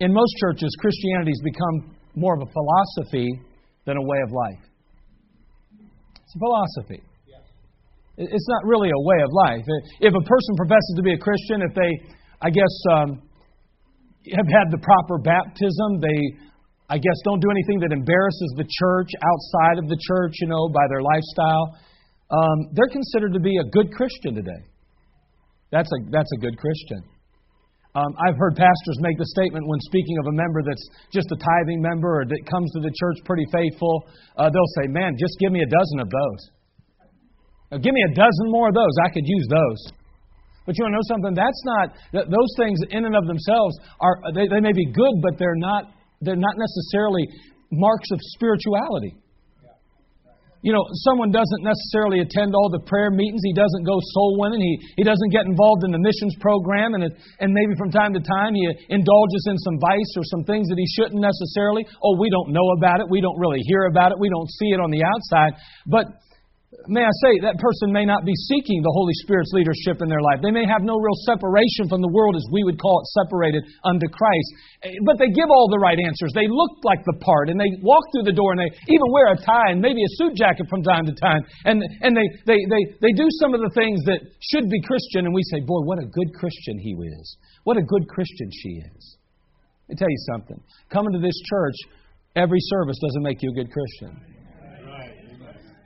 In 0.00 0.12
most 0.12 0.32
churches, 0.40 0.74
Christianity 0.80 1.32
has 1.32 1.42
become 1.42 1.96
more 2.14 2.34
of 2.34 2.42
a 2.42 2.50
philosophy 2.50 3.28
than 3.84 3.96
a 3.96 4.02
way 4.02 4.18
of 4.24 4.32
life. 4.32 4.64
It's 6.26 6.34
a 6.34 6.38
philosophy. 6.38 7.02
It's 8.16 8.48
not 8.48 8.64
really 8.64 8.88
a 8.88 9.02
way 9.04 9.20
of 9.20 9.30
life. 9.32 9.64
If 10.00 10.14
a 10.16 10.24
person 10.24 10.52
professes 10.56 10.94
to 10.96 11.02
be 11.04 11.12
a 11.12 11.20
Christian, 11.20 11.60
if 11.60 11.72
they, 11.76 11.90
I 12.40 12.48
guess, 12.48 12.74
um, 12.96 13.08
have 14.32 14.48
had 14.48 14.72
the 14.72 14.80
proper 14.80 15.20
baptism, 15.20 16.00
they, 16.00 16.20
I 16.88 16.96
guess, 16.96 17.18
don't 17.28 17.40
do 17.44 17.50
anything 17.52 17.84
that 17.84 17.92
embarrasses 17.92 18.50
the 18.56 18.64
church 18.64 19.10
outside 19.20 19.76
of 19.78 19.86
the 19.92 20.00
church, 20.00 20.32
you 20.40 20.48
know, 20.48 20.68
by 20.72 20.88
their 20.88 21.04
lifestyle, 21.04 21.76
um, 22.32 22.58
they're 22.72 22.90
considered 22.90 23.34
to 23.34 23.40
be 23.40 23.54
a 23.60 23.66
good 23.70 23.92
Christian 23.92 24.34
today. 24.34 24.64
That's 25.70 25.90
a, 25.92 25.98
that's 26.10 26.32
a 26.34 26.40
good 26.40 26.56
Christian. 26.56 27.04
Um, 27.94 28.12
I've 28.20 28.36
heard 28.36 28.56
pastors 28.56 28.98
make 29.00 29.16
the 29.16 29.28
statement 29.28 29.64
when 29.68 29.80
speaking 29.88 30.16
of 30.20 30.26
a 30.28 30.34
member 30.36 30.60
that's 30.64 30.84
just 31.12 31.28
a 31.32 31.36
tithing 31.36 31.80
member 31.80 32.20
or 32.20 32.24
that 32.24 32.42
comes 32.48 32.68
to 32.76 32.80
the 32.80 32.92
church 32.92 33.16
pretty 33.24 33.44
faithful. 33.52 34.04
Uh, 34.36 34.48
they'll 34.52 34.74
say, 34.80 34.88
Man, 34.88 35.16
just 35.16 35.36
give 35.40 35.52
me 35.52 35.60
a 35.60 35.68
dozen 35.68 36.00
of 36.00 36.08
those. 36.08 36.55
Uh, 37.72 37.78
give 37.78 37.92
me 37.92 38.02
a 38.10 38.14
dozen 38.14 38.46
more 38.50 38.68
of 38.68 38.74
those. 38.74 38.94
I 39.04 39.10
could 39.10 39.26
use 39.26 39.46
those. 39.50 39.80
But 40.66 40.74
you 40.78 40.82
want 40.82 40.94
to 40.94 40.98
know 40.98 41.08
something? 41.14 41.34
That's 41.38 41.62
not, 41.62 41.86
those 42.26 42.52
things 42.58 42.78
in 42.90 43.06
and 43.06 43.14
of 43.14 43.26
themselves 43.26 43.78
are, 44.02 44.18
they, 44.34 44.50
they 44.50 44.58
may 44.58 44.74
be 44.74 44.90
good, 44.90 45.22
but 45.22 45.38
they're 45.38 45.58
not, 45.58 45.94
they're 46.20 46.34
not 46.34 46.58
necessarily 46.58 47.22
marks 47.70 48.10
of 48.10 48.18
spirituality. 48.34 49.14
You 50.66 50.74
know, 50.74 50.82
someone 51.06 51.30
doesn't 51.30 51.62
necessarily 51.62 52.18
attend 52.18 52.50
all 52.58 52.66
the 52.66 52.82
prayer 52.90 53.14
meetings. 53.14 53.38
He 53.46 53.54
doesn't 53.54 53.86
go 53.86 53.94
soul 54.18 54.34
winning. 54.42 54.58
He, 54.58 54.74
he 54.98 55.04
doesn't 55.06 55.30
get 55.30 55.46
involved 55.46 55.86
in 55.86 55.94
the 55.94 56.02
missions 56.02 56.34
program. 56.42 56.98
And, 56.98 57.06
it, 57.06 57.14
and 57.38 57.54
maybe 57.54 57.78
from 57.78 57.94
time 57.94 58.10
to 58.18 58.18
time 58.18 58.50
he 58.58 58.66
indulges 58.90 59.46
in 59.46 59.54
some 59.62 59.78
vice 59.78 60.12
or 60.18 60.26
some 60.26 60.42
things 60.42 60.66
that 60.66 60.74
he 60.74 60.88
shouldn't 60.98 61.22
necessarily. 61.22 61.86
Oh, 62.02 62.18
we 62.18 62.26
don't 62.26 62.50
know 62.50 62.66
about 62.74 62.98
it. 62.98 63.06
We 63.06 63.22
don't 63.22 63.38
really 63.38 63.62
hear 63.70 63.86
about 63.86 64.10
it. 64.10 64.18
We 64.18 64.26
don't 64.26 64.50
see 64.58 64.74
it 64.74 64.82
on 64.82 64.90
the 64.90 65.06
outside. 65.06 65.54
But 65.86 66.10
may 66.90 67.02
I 67.02 67.14
say, 67.22 67.32
that 67.46 67.58
person 67.62 67.94
may 67.94 68.02
not 68.02 68.26
be 68.26 68.34
seeking 68.34 68.82
the 68.82 68.94
Holy 68.94 69.14
Spirit's 69.22 69.54
leadership 69.54 70.02
in 70.02 70.08
their 70.10 70.22
life. 70.22 70.42
They 70.42 70.54
may 70.54 70.66
have 70.66 70.82
no 70.82 70.98
real 70.98 71.14
separation 71.26 71.86
from 71.86 72.02
the 72.02 72.10
world 72.10 72.34
as 72.34 72.46
we 72.50 72.66
would 72.66 72.78
call 72.78 73.02
it 73.02 73.06
separated 73.22 73.62
unto 73.86 74.06
Christ. 74.10 74.50
Eh, 74.82 74.98
but 75.06 75.18
they 75.18 75.30
give 75.30 75.50
all 75.50 75.70
the 75.70 75.78
right 75.78 75.98
answers. 75.98 76.34
They 76.34 76.50
look 76.50 76.82
like 76.82 77.02
the 77.06 77.18
part 77.22 77.50
and 77.50 77.58
they 77.58 77.70
walk 77.82 78.02
through 78.10 78.26
the 78.26 78.34
door 78.34 78.54
and 78.54 78.60
they 78.60 78.72
even 78.90 79.08
wear 79.14 79.34
a 79.34 79.38
tie 79.38 79.70
and 79.74 79.78
maybe 79.78 80.02
a 80.02 80.12
suit 80.18 80.34
jacket 80.34 80.66
from 80.66 80.82
time 80.82 81.06
to 81.06 81.14
time. 81.14 81.42
And, 81.66 81.82
and 82.02 82.14
they, 82.14 82.26
they, 82.46 82.60
they, 82.66 82.82
they 82.98 83.12
do 83.14 83.26
some 83.42 83.54
of 83.54 83.62
the 83.62 83.72
things 83.74 84.02
that 84.10 84.22
should 84.42 84.66
be 84.66 84.82
Christian 84.82 85.26
and 85.26 85.34
we 85.34 85.42
say, 85.50 85.62
boy, 85.62 85.86
what 85.86 86.02
a 86.02 86.06
good 86.06 86.30
Christian 86.34 86.78
he 86.78 86.94
is. 86.98 87.26
What 87.62 87.78
a 87.78 87.84
good 87.86 88.06
Christian 88.10 88.50
she 88.50 88.82
is. 88.94 89.02
Let 89.86 89.94
me 89.94 89.96
tell 90.02 90.10
you 90.10 90.22
something. 90.34 90.58
Coming 90.90 91.14
to 91.14 91.22
this 91.22 91.38
church 91.46 91.78
every 92.36 92.60
service 92.60 92.98
doesn't 93.00 93.22
make 93.22 93.42
you 93.42 93.50
a 93.50 93.54
good 93.54 93.70
Christian. 93.72 94.35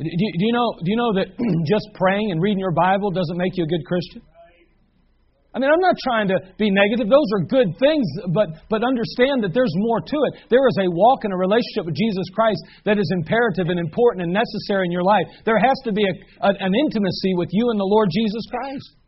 Do 0.00 0.08
you, 0.08 0.32
do 0.32 0.44
you 0.48 0.54
know, 0.56 0.68
do 0.80 0.88
you 0.88 0.96
know 0.96 1.12
that 1.12 1.28
just 1.68 1.84
praying 1.92 2.32
and 2.32 2.40
reading 2.40 2.58
your 2.58 2.72
Bible 2.72 3.12
doesn't 3.12 3.36
make 3.36 3.52
you 3.60 3.64
a 3.64 3.70
good 3.70 3.84
Christian? 3.84 4.24
I 5.52 5.58
mean, 5.58 5.66
I'm 5.66 5.82
not 5.82 5.98
trying 6.06 6.30
to 6.30 6.38
be 6.56 6.70
negative. 6.70 7.10
Those 7.10 7.26
are 7.34 7.42
good 7.42 7.74
things, 7.82 8.06
but, 8.30 8.54
but 8.70 8.86
understand 8.86 9.42
that 9.42 9.50
there's 9.50 9.74
more 9.82 9.98
to 9.98 10.18
it. 10.30 10.46
There 10.48 10.62
is 10.62 10.78
a 10.78 10.86
walk 10.88 11.26
and 11.26 11.34
a 11.34 11.36
relationship 11.36 11.90
with 11.90 11.98
Jesus 11.98 12.22
Christ 12.32 12.62
that 12.86 13.02
is 13.02 13.10
imperative 13.10 13.66
and 13.66 13.76
important 13.76 14.22
and 14.22 14.32
necessary 14.32 14.86
in 14.86 14.94
your 14.94 15.02
life. 15.02 15.26
There 15.42 15.58
has 15.58 15.74
to 15.84 15.92
be 15.92 16.06
a, 16.06 16.14
a, 16.46 16.50
an 16.54 16.72
intimacy 16.72 17.34
with 17.34 17.50
you 17.50 17.66
and 17.68 17.82
the 17.82 17.90
Lord 17.90 18.08
Jesus 18.14 18.46
Christ. 18.46 18.99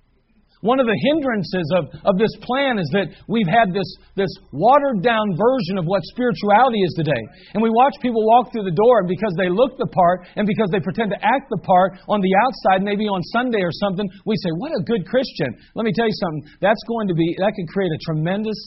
One 0.62 0.78
of 0.78 0.86
the 0.86 1.02
hindrances 1.10 1.66
of, 1.74 1.90
of 2.06 2.14
this 2.22 2.30
plan 2.46 2.78
is 2.78 2.86
that 2.94 3.10
we've 3.26 3.50
had 3.50 3.74
this, 3.74 3.90
this 4.14 4.30
watered 4.54 5.02
down 5.02 5.34
version 5.34 5.74
of 5.74 5.90
what 5.90 6.06
spirituality 6.14 6.78
is 6.86 6.94
today. 6.94 7.18
And 7.50 7.58
we 7.58 7.74
watch 7.74 7.98
people 7.98 8.22
walk 8.22 8.54
through 8.54 8.70
the 8.70 8.78
door, 8.78 9.02
and 9.02 9.10
because 9.10 9.34
they 9.34 9.50
look 9.50 9.74
the 9.74 9.90
part, 9.90 10.22
and 10.38 10.46
because 10.46 10.70
they 10.70 10.78
pretend 10.78 11.10
to 11.10 11.18
act 11.18 11.50
the 11.50 11.58
part 11.66 11.98
on 12.06 12.22
the 12.22 12.30
outside, 12.46 12.86
maybe 12.86 13.10
on 13.10 13.18
Sunday 13.34 13.58
or 13.58 13.74
something, 13.74 14.06
we 14.22 14.38
say, 14.38 14.54
What 14.54 14.70
a 14.70 14.86
good 14.86 15.02
Christian. 15.02 15.50
Let 15.74 15.82
me 15.82 15.90
tell 15.90 16.06
you 16.06 16.14
something. 16.14 16.46
That's 16.62 16.82
going 16.86 17.10
to 17.10 17.16
be, 17.18 17.34
that 17.42 17.58
could 17.58 17.66
create 17.66 17.90
a 17.90 17.98
tremendous 18.06 18.58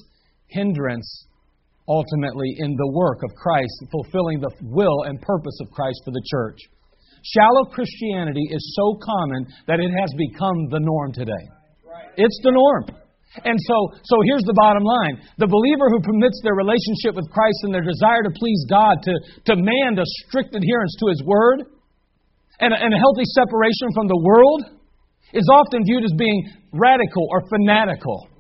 hindrance 0.52 1.08
ultimately 1.88 2.60
in 2.60 2.76
the 2.76 2.92
work 2.92 3.24
of 3.24 3.32
Christ, 3.40 3.72
fulfilling 3.88 4.44
the 4.44 4.52
will 4.68 5.08
and 5.08 5.16
purpose 5.24 5.56
of 5.64 5.72
Christ 5.72 6.02
for 6.04 6.12
the 6.12 6.24
church. 6.28 6.60
Shallow 7.24 7.72
Christianity 7.72 8.52
is 8.52 8.76
so 8.76 9.00
common 9.00 9.48
that 9.72 9.80
it 9.80 9.92
has 9.96 10.12
become 10.20 10.68
the 10.70 10.84
norm 10.84 11.14
today. 11.14 11.46
It's 12.18 12.40
the 12.44 12.52
norm. 12.52 12.86
And 13.44 13.60
so, 13.68 13.76
so 14.08 14.16
here's 14.24 14.48
the 14.48 14.56
bottom 14.56 14.84
line. 14.84 15.20
The 15.36 15.52
believer 15.52 15.92
who 15.92 16.00
permits 16.00 16.40
their 16.40 16.56
relationship 16.56 17.20
with 17.20 17.28
Christ 17.36 17.68
and 17.68 17.76
their 17.76 17.84
desire 17.84 18.24
to 18.24 18.32
please 18.32 18.64
God 18.72 19.04
to 19.04 19.14
demand 19.44 20.00
a 20.00 20.08
strict 20.24 20.56
adherence 20.56 20.96
to 21.04 21.12
His 21.12 21.20
Word 21.28 21.68
and 22.64 22.72
a, 22.72 22.78
and 22.80 22.96
a 22.96 23.00
healthy 23.00 23.28
separation 23.36 23.92
from 23.92 24.08
the 24.08 24.16
world 24.16 24.80
is 25.36 25.44
often 25.52 25.84
viewed 25.84 26.08
as 26.08 26.16
being 26.16 26.48
radical 26.72 27.28
or 27.28 27.44
fanatical. 27.52 28.32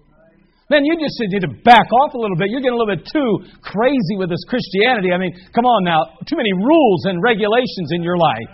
Man, 0.71 0.81
you 0.87 0.97
just 0.97 1.19
need 1.19 1.43
to 1.43 1.51
back 1.61 1.85
off 1.91 2.15
a 2.15 2.17
little 2.17 2.39
bit. 2.39 2.49
You're 2.49 2.63
getting 2.63 2.73
a 2.73 2.81
little 2.81 2.95
bit 2.95 3.05
too 3.05 3.31
crazy 3.61 4.15
with 4.17 4.31
this 4.31 4.41
Christianity. 4.47 5.11
I 5.13 5.19
mean, 5.19 5.35
come 5.53 5.67
on 5.67 5.83
now. 5.83 6.17
Too 6.25 6.39
many 6.39 6.49
rules 6.55 7.05
and 7.05 7.21
regulations 7.21 7.91
in 7.91 8.01
your 8.01 8.17
life. 8.17 8.49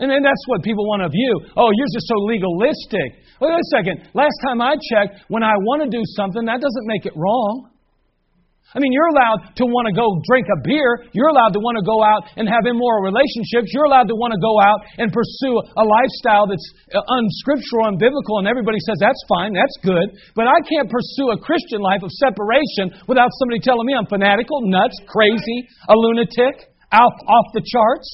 And 0.00 0.08
then 0.08 0.24
that's 0.24 0.44
what 0.48 0.64
people 0.64 0.88
want 0.88 1.04
of 1.04 1.12
you. 1.12 1.32
Oh, 1.56 1.68
you're 1.70 1.92
just 1.92 2.08
so 2.08 2.16
legalistic. 2.24 3.20
Wait 3.40 3.52
a 3.52 3.66
second. 3.68 4.08
Last 4.16 4.36
time 4.42 4.60
I 4.64 4.74
checked, 4.80 5.28
when 5.28 5.44
I 5.44 5.52
want 5.68 5.84
to 5.84 5.88
do 5.92 6.00
something, 6.16 6.48
that 6.48 6.60
doesn't 6.60 6.86
make 6.88 7.04
it 7.04 7.12
wrong. 7.14 7.70
I 8.70 8.78
mean, 8.78 8.94
you're 8.94 9.10
allowed 9.10 9.50
to 9.58 9.66
want 9.66 9.90
to 9.90 9.94
go 9.94 10.22
drink 10.30 10.46
a 10.46 10.58
beer. 10.62 11.02
You're 11.10 11.34
allowed 11.34 11.58
to 11.58 11.60
want 11.60 11.74
to 11.82 11.84
go 11.84 12.06
out 12.06 12.22
and 12.38 12.46
have 12.46 12.62
immoral 12.70 13.02
relationships. 13.02 13.74
You're 13.74 13.90
allowed 13.90 14.06
to 14.06 14.14
want 14.14 14.30
to 14.30 14.38
go 14.38 14.62
out 14.62 14.86
and 14.94 15.10
pursue 15.10 15.58
a 15.74 15.82
lifestyle 15.82 16.46
that's 16.46 16.62
uh, 16.94 17.02
unscriptural 17.02 17.90
and 17.90 17.98
biblical, 17.98 18.38
and 18.38 18.46
everybody 18.46 18.78
says 18.86 19.02
that's 19.02 19.18
fine, 19.26 19.50
that's 19.58 19.74
good. 19.82 20.14
But 20.38 20.46
I 20.46 20.54
can't 20.70 20.86
pursue 20.86 21.34
a 21.34 21.38
Christian 21.42 21.82
life 21.82 22.06
of 22.06 22.14
separation 22.22 22.94
without 23.10 23.34
somebody 23.42 23.58
telling 23.58 23.90
me 23.90 23.98
I'm 23.98 24.06
fanatical, 24.06 24.62
nuts, 24.70 24.94
crazy, 25.10 25.66
a 25.90 25.94
lunatic, 25.98 26.70
off, 26.94 27.16
off 27.26 27.46
the 27.58 27.66
charts. 27.66 28.06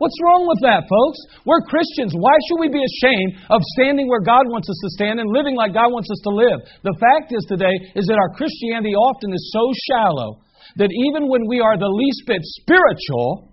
What's 0.00 0.16
wrong 0.24 0.48
with 0.48 0.64
that, 0.64 0.88
folks? 0.88 1.20
We're 1.44 1.60
Christians. 1.68 2.16
Why 2.16 2.32
should 2.48 2.56
we 2.56 2.72
be 2.72 2.80
ashamed 2.80 3.36
of 3.52 3.60
standing 3.76 4.08
where 4.08 4.24
God 4.24 4.48
wants 4.48 4.64
us 4.72 4.80
to 4.80 4.90
stand 4.96 5.20
and 5.20 5.28
living 5.28 5.52
like 5.52 5.76
God 5.76 5.92
wants 5.92 6.08
us 6.08 6.24
to 6.24 6.32
live? 6.32 6.56
The 6.80 6.96
fact 6.96 7.36
is 7.36 7.44
today 7.44 7.76
is 7.92 8.08
that 8.08 8.16
our 8.16 8.32
Christianity 8.32 8.96
often 8.96 9.28
is 9.28 9.44
so 9.52 9.60
shallow 9.92 10.40
that 10.80 10.88
even 10.88 11.28
when 11.28 11.44
we 11.44 11.60
are 11.60 11.76
the 11.76 11.92
least 11.92 12.24
bit 12.24 12.40
spiritual, 12.64 13.52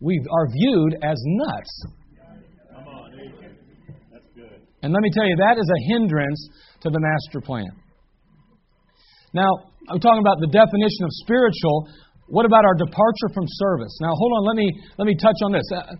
we 0.00 0.16
are 0.16 0.48
viewed 0.48 0.96
as 1.04 1.20
nuts. 1.20 1.74
On, 2.80 3.12
And 4.80 4.96
let 4.96 5.02
me 5.04 5.12
tell 5.12 5.28
you, 5.28 5.36
that 5.44 5.60
is 5.60 5.68
a 5.68 5.80
hindrance 5.92 6.40
to 6.80 6.88
the 6.88 7.00
master 7.00 7.44
plan. 7.44 7.68
Now, 9.36 9.50
I'm 9.92 10.00
talking 10.00 10.24
about 10.24 10.40
the 10.40 10.48
definition 10.48 11.04
of 11.04 11.12
spiritual. 11.20 11.88
What 12.26 12.46
about 12.46 12.64
our 12.64 12.74
departure 12.74 13.30
from 13.34 13.44
service? 13.46 13.98
Now, 14.00 14.12
hold 14.14 14.32
on, 14.38 14.46
let 14.46 14.56
me, 14.56 14.68
let 14.98 15.06
me 15.06 15.14
touch 15.20 15.36
on 15.44 15.52
this. 15.52 15.68
Uh, 15.74 15.96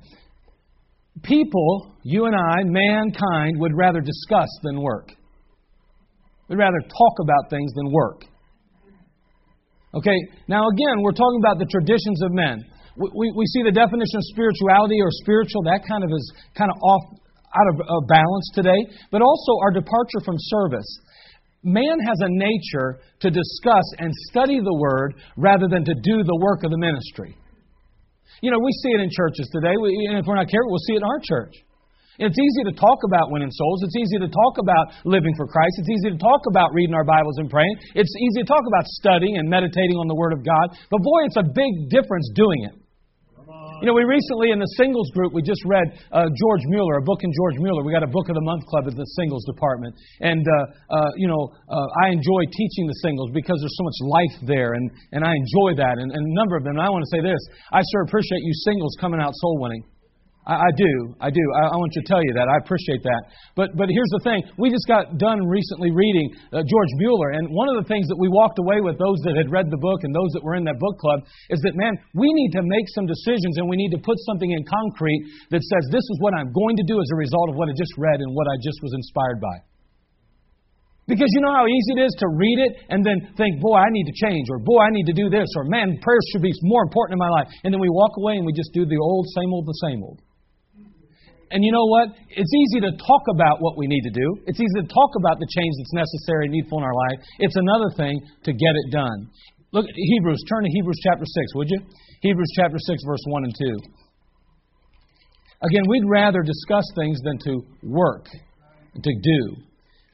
people, 1.22 1.92
you 2.02 2.24
and 2.24 2.34
I, 2.34 2.64
mankind, 2.64 3.60
would 3.60 3.72
rather 3.76 4.00
discuss 4.00 4.48
than 4.62 4.80
work. 4.80 5.12
We'd 6.48 6.56
rather 6.56 6.80
talk 6.80 7.14
about 7.22 7.50
things 7.50 7.72
than 7.74 7.92
work. 7.92 8.24
Okay, 9.94 10.18
now 10.48 10.66
again, 10.68 11.02
we're 11.02 11.14
talking 11.14 11.38
about 11.38 11.58
the 11.58 11.70
traditions 11.70 12.20
of 12.22 12.32
men. 12.32 12.64
We, 12.96 13.10
we, 13.14 13.26
we 13.36 13.46
see 13.46 13.62
the 13.62 13.72
definition 13.72 14.16
of 14.16 14.24
spirituality 14.34 14.98
or 15.00 15.08
spiritual, 15.22 15.62
that 15.64 15.86
kind 15.86 16.02
of 16.02 16.10
is 16.10 16.24
kind 16.56 16.70
of 16.70 16.76
off, 16.82 17.04
out 17.54 17.68
of 17.70 17.76
uh, 17.80 18.00
balance 18.08 18.50
today, 18.54 18.80
but 19.12 19.22
also 19.22 19.52
our 19.62 19.70
departure 19.70 20.20
from 20.24 20.34
service 20.38 20.88
man 21.64 21.96
has 21.98 22.18
a 22.20 22.28
nature 22.28 23.00
to 23.20 23.30
discuss 23.30 23.86
and 23.98 24.12
study 24.30 24.60
the 24.60 24.76
Word 24.78 25.14
rather 25.36 25.66
than 25.68 25.84
to 25.84 25.94
do 25.94 26.22
the 26.22 26.38
work 26.40 26.62
of 26.62 26.70
the 26.70 26.78
ministry. 26.78 27.36
You 28.42 28.52
know, 28.52 28.60
we 28.60 28.70
see 28.84 28.92
it 28.92 29.00
in 29.00 29.08
churches 29.10 29.48
today, 29.52 29.74
we, 29.80 29.88
and 30.08 30.18
if 30.18 30.26
we're 30.28 30.36
not 30.36 30.52
careful, 30.52 30.68
we'll 30.68 30.86
see 30.86 30.94
it 30.94 31.02
in 31.02 31.08
our 31.08 31.20
church. 31.24 31.54
It's 32.18 32.38
easy 32.38 32.62
to 32.70 32.74
talk 32.78 33.02
about 33.02 33.32
winning 33.34 33.50
souls. 33.50 33.82
It's 33.82 33.96
easy 33.96 34.22
to 34.22 34.30
talk 34.30 34.54
about 34.62 34.94
living 35.02 35.34
for 35.34 35.50
Christ. 35.50 35.74
It's 35.82 35.90
easy 35.90 36.14
to 36.14 36.20
talk 36.20 36.46
about 36.46 36.70
reading 36.72 36.94
our 36.94 37.02
Bibles 37.02 37.38
and 37.38 37.50
praying. 37.50 37.74
It's 37.94 38.14
easy 38.22 38.42
to 38.42 38.46
talk 38.46 38.62
about 38.68 38.86
studying 39.02 39.38
and 39.38 39.50
meditating 39.50 39.96
on 39.98 40.06
the 40.06 40.14
Word 40.14 40.32
of 40.32 40.46
God. 40.46 40.78
But 40.90 41.02
boy, 41.02 41.26
it's 41.26 41.36
a 41.36 41.42
big 41.42 41.90
difference 41.90 42.30
doing 42.34 42.70
it. 42.70 42.83
You 43.82 43.90
know, 43.90 43.94
we 43.94 44.06
recently 44.06 44.54
in 44.54 44.62
the 44.62 44.70
singles 44.78 45.10
group, 45.10 45.34
we 45.34 45.42
just 45.42 45.60
read 45.66 45.98
uh, 46.14 46.30
George 46.30 46.64
Mueller, 46.70 46.98
a 46.98 47.02
book 47.02 47.20
in 47.26 47.32
George 47.34 47.58
Mueller. 47.58 47.82
We 47.82 47.92
got 47.92 48.06
a 48.06 48.12
Book 48.12 48.28
of 48.30 48.36
the 48.38 48.46
Month 48.46 48.64
club 48.70 48.86
at 48.86 48.94
the 48.94 49.04
singles 49.18 49.44
department. 49.50 49.94
And, 50.20 50.46
uh, 50.46 50.94
uh, 50.94 51.10
you 51.16 51.26
know, 51.26 51.50
uh, 51.68 51.86
I 52.06 52.14
enjoy 52.14 52.46
teaching 52.54 52.86
the 52.86 52.98
singles 53.02 53.30
because 53.34 53.58
there's 53.58 53.74
so 53.74 53.84
much 53.84 53.98
life 54.06 54.36
there, 54.46 54.74
and, 54.74 54.90
and 55.12 55.24
I 55.26 55.34
enjoy 55.34 55.74
that. 55.82 55.98
And, 55.98 56.12
and 56.14 56.22
a 56.22 56.34
number 56.38 56.56
of 56.56 56.62
them, 56.62 56.78
and 56.78 56.86
I 56.86 56.88
want 56.88 57.02
to 57.02 57.10
say 57.10 57.20
this 57.20 57.40
I 57.72 57.82
sure 57.92 58.02
appreciate 58.06 58.46
you 58.46 58.54
singles 58.62 58.96
coming 59.00 59.20
out 59.20 59.34
soul 59.34 59.58
winning. 59.58 59.82
I, 60.44 60.68
I 60.68 60.70
do. 60.76 60.92
I 61.20 61.32
do. 61.32 61.44
I, 61.56 61.72
I, 61.72 61.76
want 61.80 61.92
to 61.96 62.04
tell 62.04 62.20
you 62.20 62.32
that. 62.36 62.52
I 62.52 62.60
appreciate 62.60 63.00
that. 63.00 63.32
But, 63.56 63.72
but 63.80 63.88
here's 63.88 64.12
the 64.20 64.22
thing. 64.28 64.44
We 64.60 64.68
just 64.68 64.84
got 64.84 65.16
done 65.16 65.40
recently 65.48 65.88
reading 65.88 66.28
uh, 66.52 66.60
George 66.60 66.92
Mueller, 67.00 67.32
and 67.32 67.48
one 67.48 67.72
of 67.72 67.80
the 67.80 67.88
things 67.88 68.04
that 68.12 68.20
we 68.20 68.28
walked 68.28 68.60
away 68.60 68.84
with, 68.84 69.00
those 69.00 69.16
that 69.24 69.40
had 69.40 69.48
read 69.48 69.72
the 69.72 69.80
book 69.80 70.04
and 70.04 70.12
those 70.12 70.32
that 70.36 70.44
were 70.44 70.60
in 70.60 70.64
that 70.68 70.76
book 70.76 71.00
club, 71.00 71.24
is 71.48 71.64
that, 71.64 71.72
man, 71.80 71.96
we 72.12 72.28
need 72.28 72.52
to 72.60 72.62
make 72.62 72.84
some 72.92 73.08
decisions 73.08 73.56
and 73.56 73.64
we 73.64 73.80
need 73.80 73.96
to 73.96 74.00
put 74.04 74.20
something 74.28 74.52
in 74.52 74.60
concrete 74.68 75.22
that 75.48 75.64
says, 75.64 75.82
this 75.88 76.04
is 76.04 76.16
what 76.20 76.36
I'm 76.36 76.52
going 76.52 76.76
to 76.76 76.84
do 76.84 77.00
as 77.00 77.08
a 77.08 77.16
result 77.16 77.48
of 77.48 77.56
what 77.56 77.72
I 77.72 77.74
just 77.76 77.96
read 77.96 78.20
and 78.20 78.28
what 78.36 78.44
I 78.44 78.56
just 78.60 78.76
was 78.84 78.92
inspired 78.92 79.40
by. 79.40 79.56
Because 81.08 81.28
you 81.36 81.40
know 81.44 81.52
how 81.52 81.68
easy 81.68 82.00
it 82.00 82.02
is 82.04 82.16
to 82.20 82.28
read 82.32 82.58
it 82.64 82.72
and 82.88 83.04
then 83.04 83.32
think, 83.36 83.60
boy, 83.60 83.76
I 83.76 83.88
need 83.92 84.08
to 84.08 84.16
change, 84.24 84.48
or 84.48 84.58
boy, 84.60 84.80
I 84.80 84.90
need 84.92 85.04
to 85.04 85.12
do 85.12 85.28
this, 85.28 85.48
or 85.56 85.64
man, 85.68 86.00
prayer 86.00 86.20
should 86.32 86.40
be 86.40 86.52
more 86.64 86.82
important 86.84 87.16
in 87.16 87.20
my 87.20 87.28
life. 87.28 87.48
And 87.64 87.72
then 87.72 87.80
we 87.80 87.92
walk 87.92 88.12
away 88.16 88.36
and 88.36 88.44
we 88.44 88.52
just 88.52 88.72
do 88.72 88.84
the 88.84 88.96
old, 88.96 89.28
same 89.36 89.52
old, 89.52 89.66
the 89.66 89.80
same 89.84 90.00
old. 90.04 90.20
And 91.54 91.62
you 91.62 91.70
know 91.70 91.86
what? 91.86 92.10
It's 92.34 92.50
easy 92.50 92.82
to 92.82 92.90
talk 92.98 93.24
about 93.30 93.62
what 93.62 93.78
we 93.78 93.86
need 93.86 94.02
to 94.02 94.10
do. 94.10 94.26
It's 94.50 94.58
easy 94.58 94.74
to 94.82 94.88
talk 94.90 95.12
about 95.22 95.38
the 95.38 95.46
change 95.46 95.74
that's 95.78 95.94
necessary 95.94 96.50
and 96.50 96.52
needful 96.52 96.82
in 96.82 96.84
our 96.84 96.98
life. 97.06 97.22
It's 97.38 97.54
another 97.54 97.94
thing 97.94 98.18
to 98.42 98.50
get 98.50 98.74
it 98.74 98.90
done. 98.90 99.30
Look 99.70 99.86
at 99.86 99.94
Hebrews. 99.94 100.42
Turn 100.50 100.66
to 100.66 100.70
Hebrews 100.74 100.98
chapter 101.06 101.22
6, 101.22 101.54
would 101.54 101.70
you? 101.70 101.78
Hebrews 102.26 102.50
chapter 102.58 102.74
6, 102.74 103.02
verse 103.06 103.22
1 103.30 103.44
and 103.44 103.54
2. 103.54 103.78
Again, 105.62 105.86
we'd 105.86 106.10
rather 106.10 106.42
discuss 106.42 106.90
things 106.98 107.22
than 107.22 107.38
to 107.46 107.62
work, 107.86 108.26
to 108.98 109.12
do. 109.22 109.40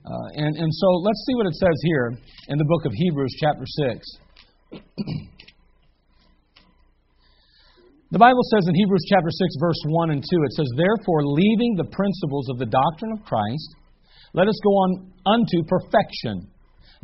Uh, 0.04 0.44
and, 0.44 0.56
and 0.60 0.68
so 0.68 0.88
let's 1.00 1.24
see 1.24 1.34
what 1.40 1.46
it 1.46 1.54
says 1.56 1.76
here 1.84 2.20
in 2.48 2.58
the 2.58 2.68
book 2.68 2.84
of 2.84 2.92
Hebrews, 2.92 3.34
chapter 3.40 3.64
6. 3.64 4.84
The 8.10 8.18
Bible 8.18 8.42
says 8.50 8.66
in 8.66 8.74
Hebrews 8.74 9.06
chapter 9.06 9.30
6, 9.30 9.62
verse 9.62 9.82
1 9.86 10.10
and 10.10 10.18
2, 10.18 10.26
it 10.42 10.52
says, 10.58 10.66
Therefore, 10.74 11.30
leaving 11.30 11.78
the 11.78 11.86
principles 11.94 12.50
of 12.50 12.58
the 12.58 12.66
doctrine 12.66 13.14
of 13.14 13.22
Christ, 13.22 13.70
let 14.34 14.50
us 14.50 14.58
go 14.66 14.70
on 14.82 15.14
unto 15.30 15.62
perfection, 15.70 16.50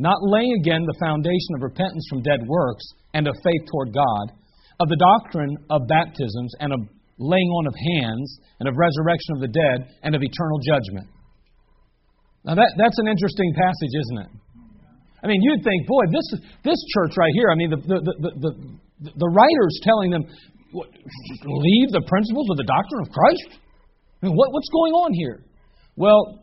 not 0.02 0.18
laying 0.26 0.58
again 0.58 0.82
the 0.82 0.98
foundation 0.98 1.54
of 1.54 1.62
repentance 1.62 2.06
from 2.10 2.26
dead 2.26 2.42
works 2.50 2.82
and 3.14 3.30
of 3.30 3.38
faith 3.38 3.62
toward 3.70 3.94
God, 3.94 4.34
of 4.82 4.90
the 4.90 4.98
doctrine 4.98 5.54
of 5.70 5.86
baptisms 5.86 6.50
and 6.58 6.74
of 6.74 6.82
laying 7.22 7.50
on 7.54 7.70
of 7.70 7.74
hands 7.94 8.26
and 8.58 8.66
of 8.66 8.74
resurrection 8.74 9.38
of 9.38 9.40
the 9.46 9.54
dead 9.54 9.86
and 10.02 10.18
of 10.18 10.26
eternal 10.26 10.58
judgment. 10.58 11.06
Now, 12.42 12.58
that, 12.58 12.74
that's 12.82 12.98
an 12.98 13.06
interesting 13.06 13.54
passage, 13.54 13.94
isn't 13.94 14.18
it? 14.26 14.30
I 15.22 15.26
mean, 15.30 15.38
you'd 15.38 15.62
think, 15.62 15.86
boy, 15.86 16.02
this, 16.10 16.26
this 16.66 16.78
church 16.98 17.14
right 17.14 17.32
here, 17.34 17.50
I 17.50 17.54
mean, 17.54 17.70
the, 17.70 17.78
the, 17.78 17.98
the, 18.02 18.30
the, 18.42 19.10
the 19.14 19.30
writer's 19.30 19.78
telling 19.82 20.10
them, 20.10 20.26
what, 20.72 20.88
leave 20.90 21.88
the 21.94 22.02
principles 22.06 22.46
of 22.50 22.56
the 22.56 22.66
doctrine 22.66 23.02
of 23.06 23.10
Christ? 23.12 23.60
I 24.22 24.26
mean, 24.26 24.34
what, 24.34 24.50
what's 24.50 24.70
going 24.72 24.92
on 24.92 25.12
here? 25.14 25.44
Well, 25.94 26.42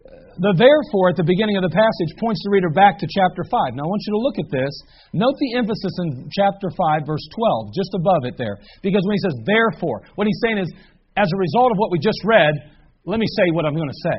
uh, 0.00 0.10
the 0.40 0.52
therefore 0.56 1.12
at 1.12 1.18
the 1.20 1.26
beginning 1.26 1.60
of 1.60 1.64
the 1.64 1.72
passage 1.72 2.10
points 2.18 2.40
the 2.42 2.50
reader 2.50 2.72
back 2.72 2.98
to 2.98 3.06
chapter 3.06 3.44
5. 3.44 3.76
Now, 3.76 3.84
I 3.84 3.90
want 3.90 4.02
you 4.08 4.12
to 4.16 4.22
look 4.22 4.38
at 4.40 4.48
this. 4.48 4.72
Note 5.12 5.36
the 5.38 5.60
emphasis 5.60 5.94
in 6.02 6.28
chapter 6.32 6.72
5, 6.72 7.06
verse 7.06 7.22
12, 7.36 7.76
just 7.76 7.92
above 7.94 8.26
it 8.26 8.34
there. 8.40 8.58
Because 8.82 9.04
when 9.04 9.14
he 9.14 9.22
says 9.22 9.36
therefore, 9.46 10.02
what 10.16 10.26
he's 10.26 10.40
saying 10.42 10.58
is, 10.58 10.68
as 11.16 11.28
a 11.28 11.38
result 11.38 11.70
of 11.70 11.78
what 11.78 11.92
we 11.92 11.98
just 12.00 12.20
read, 12.24 12.52
let 13.04 13.20
me 13.20 13.28
say 13.36 13.46
what 13.52 13.64
I'm 13.64 13.76
going 13.76 13.92
to 13.92 14.02
say. 14.10 14.18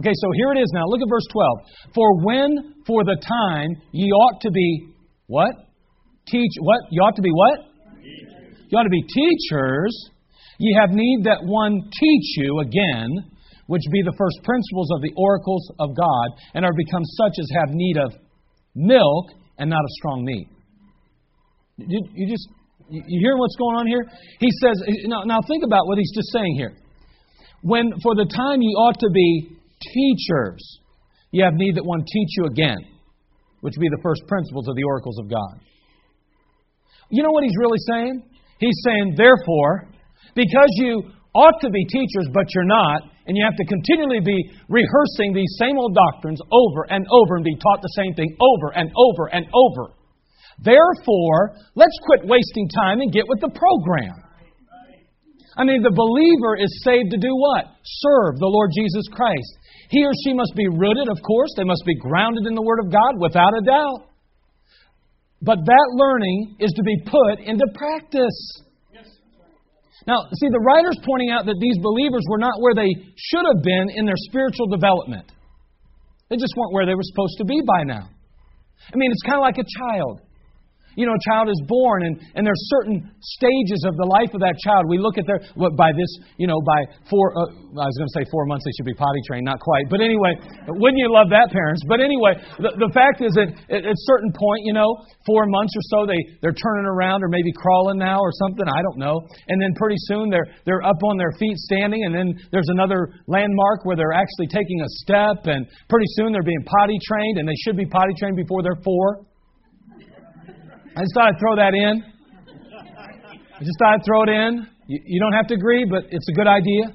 Okay, 0.00 0.14
so 0.14 0.26
here 0.36 0.52
it 0.52 0.60
is 0.60 0.70
now. 0.72 0.84
Look 0.86 1.02
at 1.02 1.08
verse 1.08 1.26
12. 1.30 1.94
For 1.94 2.08
when, 2.24 2.82
for 2.86 3.04
the 3.04 3.16
time, 3.20 3.76
ye 3.92 4.10
ought 4.10 4.40
to 4.40 4.50
be, 4.50 4.88
what? 5.26 5.52
Teach, 6.26 6.52
what? 6.60 6.80
You 6.90 7.02
ought 7.02 7.16
to 7.16 7.22
be 7.22 7.30
what? 7.30 7.72
You 8.72 8.78
ought 8.78 8.88
to 8.88 8.88
be 8.88 9.04
teachers. 9.04 9.92
Ye 10.58 10.74
have 10.80 10.96
need 10.96 11.24
that 11.24 11.44
one 11.44 11.76
teach 11.92 12.28
you 12.40 12.60
again, 12.60 13.08
which 13.66 13.82
be 13.92 14.00
the 14.00 14.14
first 14.16 14.40
principles 14.42 14.88
of 14.96 15.02
the 15.02 15.12
oracles 15.14 15.70
of 15.78 15.94
God, 15.94 16.26
and 16.54 16.64
are 16.64 16.72
become 16.72 17.04
such 17.04 17.36
as 17.38 17.48
have 17.52 17.68
need 17.68 17.98
of 17.98 18.12
milk 18.74 19.26
and 19.58 19.68
not 19.68 19.84
of 19.84 19.90
strong 20.00 20.24
meat. 20.24 20.48
You, 21.76 22.00
you 22.14 22.32
just 22.32 22.48
you 22.88 23.20
hear 23.20 23.36
what's 23.36 23.56
going 23.56 23.76
on 23.76 23.86
here? 23.86 24.04
He 24.40 24.48
says, 24.62 24.80
now, 25.04 25.24
now 25.24 25.40
think 25.46 25.64
about 25.64 25.86
what 25.86 25.98
he's 25.98 26.12
just 26.14 26.32
saying 26.32 26.54
here. 26.56 26.72
When 27.60 27.92
for 28.02 28.14
the 28.14 28.24
time 28.24 28.62
ye 28.62 28.72
ought 28.72 28.98
to 29.00 29.10
be 29.12 29.48
teachers, 29.80 30.80
ye 31.30 31.42
have 31.42 31.54
need 31.54 31.76
that 31.76 31.84
one 31.84 32.00
teach 32.00 32.28
you 32.38 32.44
again, 32.46 32.78
which 33.60 33.74
be 33.78 33.88
the 33.88 34.00
first 34.02 34.22
principles 34.26 34.66
of 34.66 34.76
the 34.76 34.84
oracles 34.84 35.18
of 35.18 35.28
God. 35.28 35.60
You 37.10 37.22
know 37.22 37.30
what 37.32 37.44
he's 37.44 37.56
really 37.58 37.78
saying? 37.86 38.31
He's 38.62 38.78
saying, 38.86 39.18
therefore, 39.18 39.90
because 40.38 40.70
you 40.78 41.02
ought 41.34 41.58
to 41.60 41.70
be 41.70 41.82
teachers, 41.90 42.30
but 42.32 42.46
you're 42.54 42.70
not, 42.70 43.10
and 43.26 43.36
you 43.36 43.42
have 43.42 43.58
to 43.58 43.66
continually 43.66 44.20
be 44.22 44.38
rehearsing 44.68 45.34
these 45.34 45.50
same 45.58 45.78
old 45.78 45.98
doctrines 45.98 46.38
over 46.50 46.86
and 46.90 47.02
over 47.10 47.36
and 47.36 47.44
be 47.44 47.58
taught 47.58 47.82
the 47.82 47.94
same 47.98 48.14
thing 48.14 48.30
over 48.38 48.70
and 48.78 48.90
over 48.94 49.26
and 49.34 49.46
over. 49.50 49.98
Therefore, 50.62 51.58
let's 51.74 51.98
quit 52.06 52.22
wasting 52.22 52.68
time 52.70 53.00
and 53.00 53.10
get 53.10 53.26
with 53.26 53.40
the 53.40 53.50
program. 53.50 54.14
I 55.56 55.64
mean, 55.64 55.82
the 55.82 55.92
believer 55.92 56.56
is 56.56 56.70
saved 56.84 57.10
to 57.10 57.18
do 57.18 57.34
what? 57.34 57.66
Serve 57.82 58.38
the 58.38 58.48
Lord 58.48 58.70
Jesus 58.72 59.04
Christ. 59.12 59.58
He 59.90 60.00
or 60.04 60.12
she 60.24 60.32
must 60.32 60.54
be 60.56 60.68
rooted, 60.68 61.10
of 61.10 61.20
course. 61.20 61.50
They 61.56 61.68
must 61.68 61.82
be 61.84 61.98
grounded 61.98 62.46
in 62.46 62.54
the 62.54 62.62
Word 62.64 62.80
of 62.80 62.92
God, 62.92 63.20
without 63.20 63.52
a 63.52 63.64
doubt. 63.64 64.11
But 65.42 65.58
that 65.66 65.86
learning 65.98 66.56
is 66.60 66.70
to 66.70 66.82
be 66.82 66.96
put 67.04 67.42
into 67.42 67.66
practice. 67.74 68.62
Now, 70.06 70.26
see, 70.34 70.48
the 70.50 70.62
writer's 70.62 70.98
pointing 71.04 71.30
out 71.30 71.46
that 71.46 71.58
these 71.60 71.78
believers 71.78 72.22
were 72.30 72.38
not 72.38 72.54
where 72.58 72.74
they 72.74 72.90
should 73.14 73.46
have 73.46 73.62
been 73.62 73.90
in 73.94 74.06
their 74.06 74.18
spiritual 74.30 74.66
development. 74.66 75.30
They 76.30 76.36
just 76.36 76.54
weren't 76.56 76.72
where 76.72 76.86
they 76.86 76.94
were 76.94 77.06
supposed 77.06 77.38
to 77.38 77.44
be 77.44 77.60
by 77.66 77.82
now. 77.84 78.08
I 78.92 78.96
mean, 78.96 79.10
it's 79.10 79.22
kind 79.22 79.38
of 79.38 79.42
like 79.42 79.58
a 79.58 79.66
child. 79.66 80.22
You 80.96 81.06
know, 81.08 81.16
a 81.16 81.24
child 81.24 81.48
is 81.48 81.60
born, 81.68 82.04
and, 82.04 82.14
and 82.36 82.42
there's 82.44 82.60
certain 82.68 83.00
stages 83.20 83.80
of 83.88 83.96
the 83.96 84.08
life 84.20 84.32
of 84.36 84.40
that 84.40 84.56
child. 84.60 84.84
We 84.88 84.98
look 84.98 85.16
at 85.16 85.26
their, 85.26 85.40
what, 85.56 85.76
by 85.76 85.92
this, 85.92 86.10
you 86.36 86.46
know, 86.46 86.60
by 86.60 86.80
four, 87.08 87.32
uh, 87.32 87.80
I 87.80 87.88
was 87.88 87.96
going 87.96 88.10
to 88.12 88.16
say 88.20 88.24
four 88.28 88.44
months 88.44 88.64
they 88.68 88.74
should 88.76 88.88
be 88.88 88.96
potty 88.96 89.20
trained, 89.24 89.48
not 89.48 89.60
quite. 89.60 89.88
But 89.88 90.04
anyway, 90.04 90.36
wouldn't 90.68 91.00
you 91.00 91.08
love 91.08 91.32
that, 91.32 91.48
parents? 91.48 91.80
But 91.88 92.04
anyway, 92.04 92.36
the, 92.60 92.76
the 92.76 92.90
fact 92.92 93.24
is 93.24 93.32
that 93.40 93.48
at, 93.72 93.82
at 93.88 93.96
a 93.96 94.02
certain 94.04 94.32
point, 94.36 94.68
you 94.68 94.76
know, 94.76 94.88
four 95.24 95.48
months 95.48 95.72
or 95.72 95.84
so, 95.92 95.98
they, 96.04 96.20
they're 96.44 96.56
turning 96.56 96.84
around 96.84 97.24
or 97.24 97.28
maybe 97.32 97.52
crawling 97.56 97.96
now 97.96 98.20
or 98.20 98.32
something, 98.44 98.68
I 98.68 98.80
don't 98.84 99.00
know. 99.00 99.16
And 99.48 99.56
then 99.60 99.72
pretty 99.74 99.98
soon 100.10 100.28
they're, 100.28 100.46
they're 100.68 100.84
up 100.84 101.00
on 101.08 101.16
their 101.16 101.32
feet 101.40 101.56
standing, 101.56 102.04
and 102.04 102.12
then 102.12 102.36
there's 102.52 102.68
another 102.68 103.16
landmark 103.26 103.84
where 103.84 103.96
they're 103.96 104.12
actually 104.12 104.52
taking 104.52 104.80
a 104.84 104.90
step, 105.00 105.48
and 105.48 105.66
pretty 105.88 106.06
soon 106.20 106.32
they're 106.32 106.44
being 106.44 106.64
potty 106.66 106.98
trained, 107.08 107.38
and 107.38 107.48
they 107.48 107.56
should 107.64 107.76
be 107.76 107.86
potty 107.86 108.12
trained 108.18 108.36
before 108.36 108.62
they're 108.62 108.80
four. 108.84 109.24
I 110.94 111.00
just 111.00 111.14
thought 111.14 111.28
I'd 111.32 111.40
throw 111.40 111.56
that 111.56 111.72
in. 111.72 112.04
I 112.04 113.64
just 113.64 113.78
thought 113.80 113.94
I'd 113.96 114.04
throw 114.04 114.22
it 114.24 114.28
in. 114.28 114.66
You, 114.88 115.00
you 115.06 115.20
don't 115.20 115.32
have 115.32 115.46
to 115.48 115.54
agree, 115.54 115.86
but 115.88 116.04
it's 116.10 116.28
a 116.28 116.32
good 116.32 116.46
idea. 116.46 116.92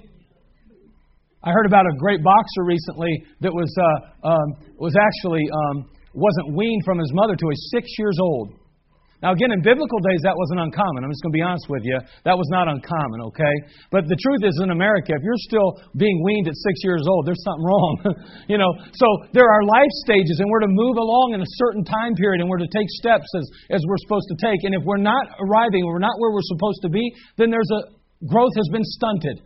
I 1.43 1.49
heard 1.49 1.65
about 1.65 1.85
a 1.85 1.97
great 1.97 2.21
boxer 2.23 2.63
recently 2.63 3.25
that 3.41 3.49
was 3.49 3.73
uh, 3.73 4.27
um, 4.27 4.47
was 4.77 4.93
actually 4.93 5.41
um, 5.49 5.89
wasn't 6.13 6.55
weaned 6.55 6.83
from 6.85 6.99
his 6.99 7.09
mother 7.13 7.35
till 7.35 7.49
he 7.49 7.57
was 7.57 7.71
six 7.73 7.89
years 7.97 8.17
old. 8.21 8.53
Now, 9.17 9.33
again, 9.33 9.49
in 9.49 9.65
biblical 9.65 9.97
days, 10.05 10.21
that 10.21 10.37
wasn't 10.37 10.61
uncommon. 10.61 11.01
I'm 11.01 11.09
just 11.09 11.25
going 11.25 11.33
to 11.33 11.39
be 11.41 11.45
honest 11.45 11.65
with 11.65 11.81
you. 11.81 11.97
That 12.21 12.37
was 12.37 12.45
not 12.53 12.69
uncommon, 12.69 13.25
okay? 13.33 13.55
But 13.89 14.05
the 14.05 14.13
truth 14.13 14.45
is, 14.45 14.53
in 14.61 14.69
America, 14.69 15.17
if 15.17 15.25
you're 15.25 15.41
still 15.49 15.81
being 15.97 16.21
weaned 16.21 16.45
at 16.45 16.53
six 16.53 16.85
years 16.85 17.01
old, 17.09 17.25
there's 17.25 17.41
something 17.41 17.65
wrong. 17.65 17.93
you 18.51 18.61
know, 18.61 18.69
so 18.93 19.07
there 19.33 19.49
are 19.49 19.61
life 19.65 19.93
stages, 20.05 20.37
and 20.37 20.45
we're 20.45 20.61
to 20.61 20.69
move 20.69 21.01
along 21.01 21.33
in 21.33 21.41
a 21.41 21.51
certain 21.57 21.81
time 21.81 22.13
period, 22.13 22.45
and 22.45 22.47
we're 22.49 22.61
to 22.61 22.69
take 22.69 22.85
steps 23.01 23.25
as, 23.33 23.45
as 23.73 23.81
we're 23.89 24.01
supposed 24.05 24.29
to 24.29 24.37
take. 24.37 24.61
And 24.69 24.77
if 24.77 24.85
we're 24.85 25.01
not 25.01 25.25
arriving, 25.41 25.81
we're 25.89 25.97
not 25.97 26.13
where 26.21 26.29
we're 26.29 26.45
supposed 26.53 26.85
to 26.85 26.91
be, 26.93 27.01
then 27.41 27.49
there's 27.49 27.73
a 27.73 27.97
growth 28.29 28.53
has 28.53 28.69
been 28.69 28.85
stunted. 28.85 29.41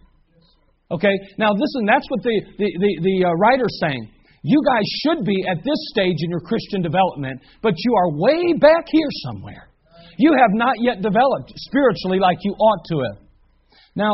Okay? 0.92 1.16
Now, 1.40 1.56
listen, 1.56 1.88
that's 1.88 2.06
what 2.12 2.24
the, 2.24 2.36
the, 2.60 2.68
the, 2.76 2.92
the 3.08 3.16
uh, 3.24 3.32
writer's 3.40 3.80
saying. 3.80 4.12
You 4.44 4.62
guys 4.66 4.84
should 5.04 5.26
be 5.26 5.46
at 5.50 5.58
this 5.58 5.78
stage 5.94 6.18
in 6.20 6.30
your 6.30 6.42
Christian 6.42 6.82
development, 6.82 7.42
but 7.62 7.74
you 7.78 7.94
are 7.96 8.18
way 8.18 8.54
back 8.60 8.86
here 8.88 9.10
somewhere. 9.26 9.70
You 10.18 10.34
have 10.34 10.52
not 10.54 10.76
yet 10.80 11.02
developed 11.02 11.54
spiritually 11.56 12.20
like 12.20 12.38
you 12.42 12.54
ought 12.54 12.86
to 12.86 12.96
have. 13.10 13.28
Now, 13.96 14.14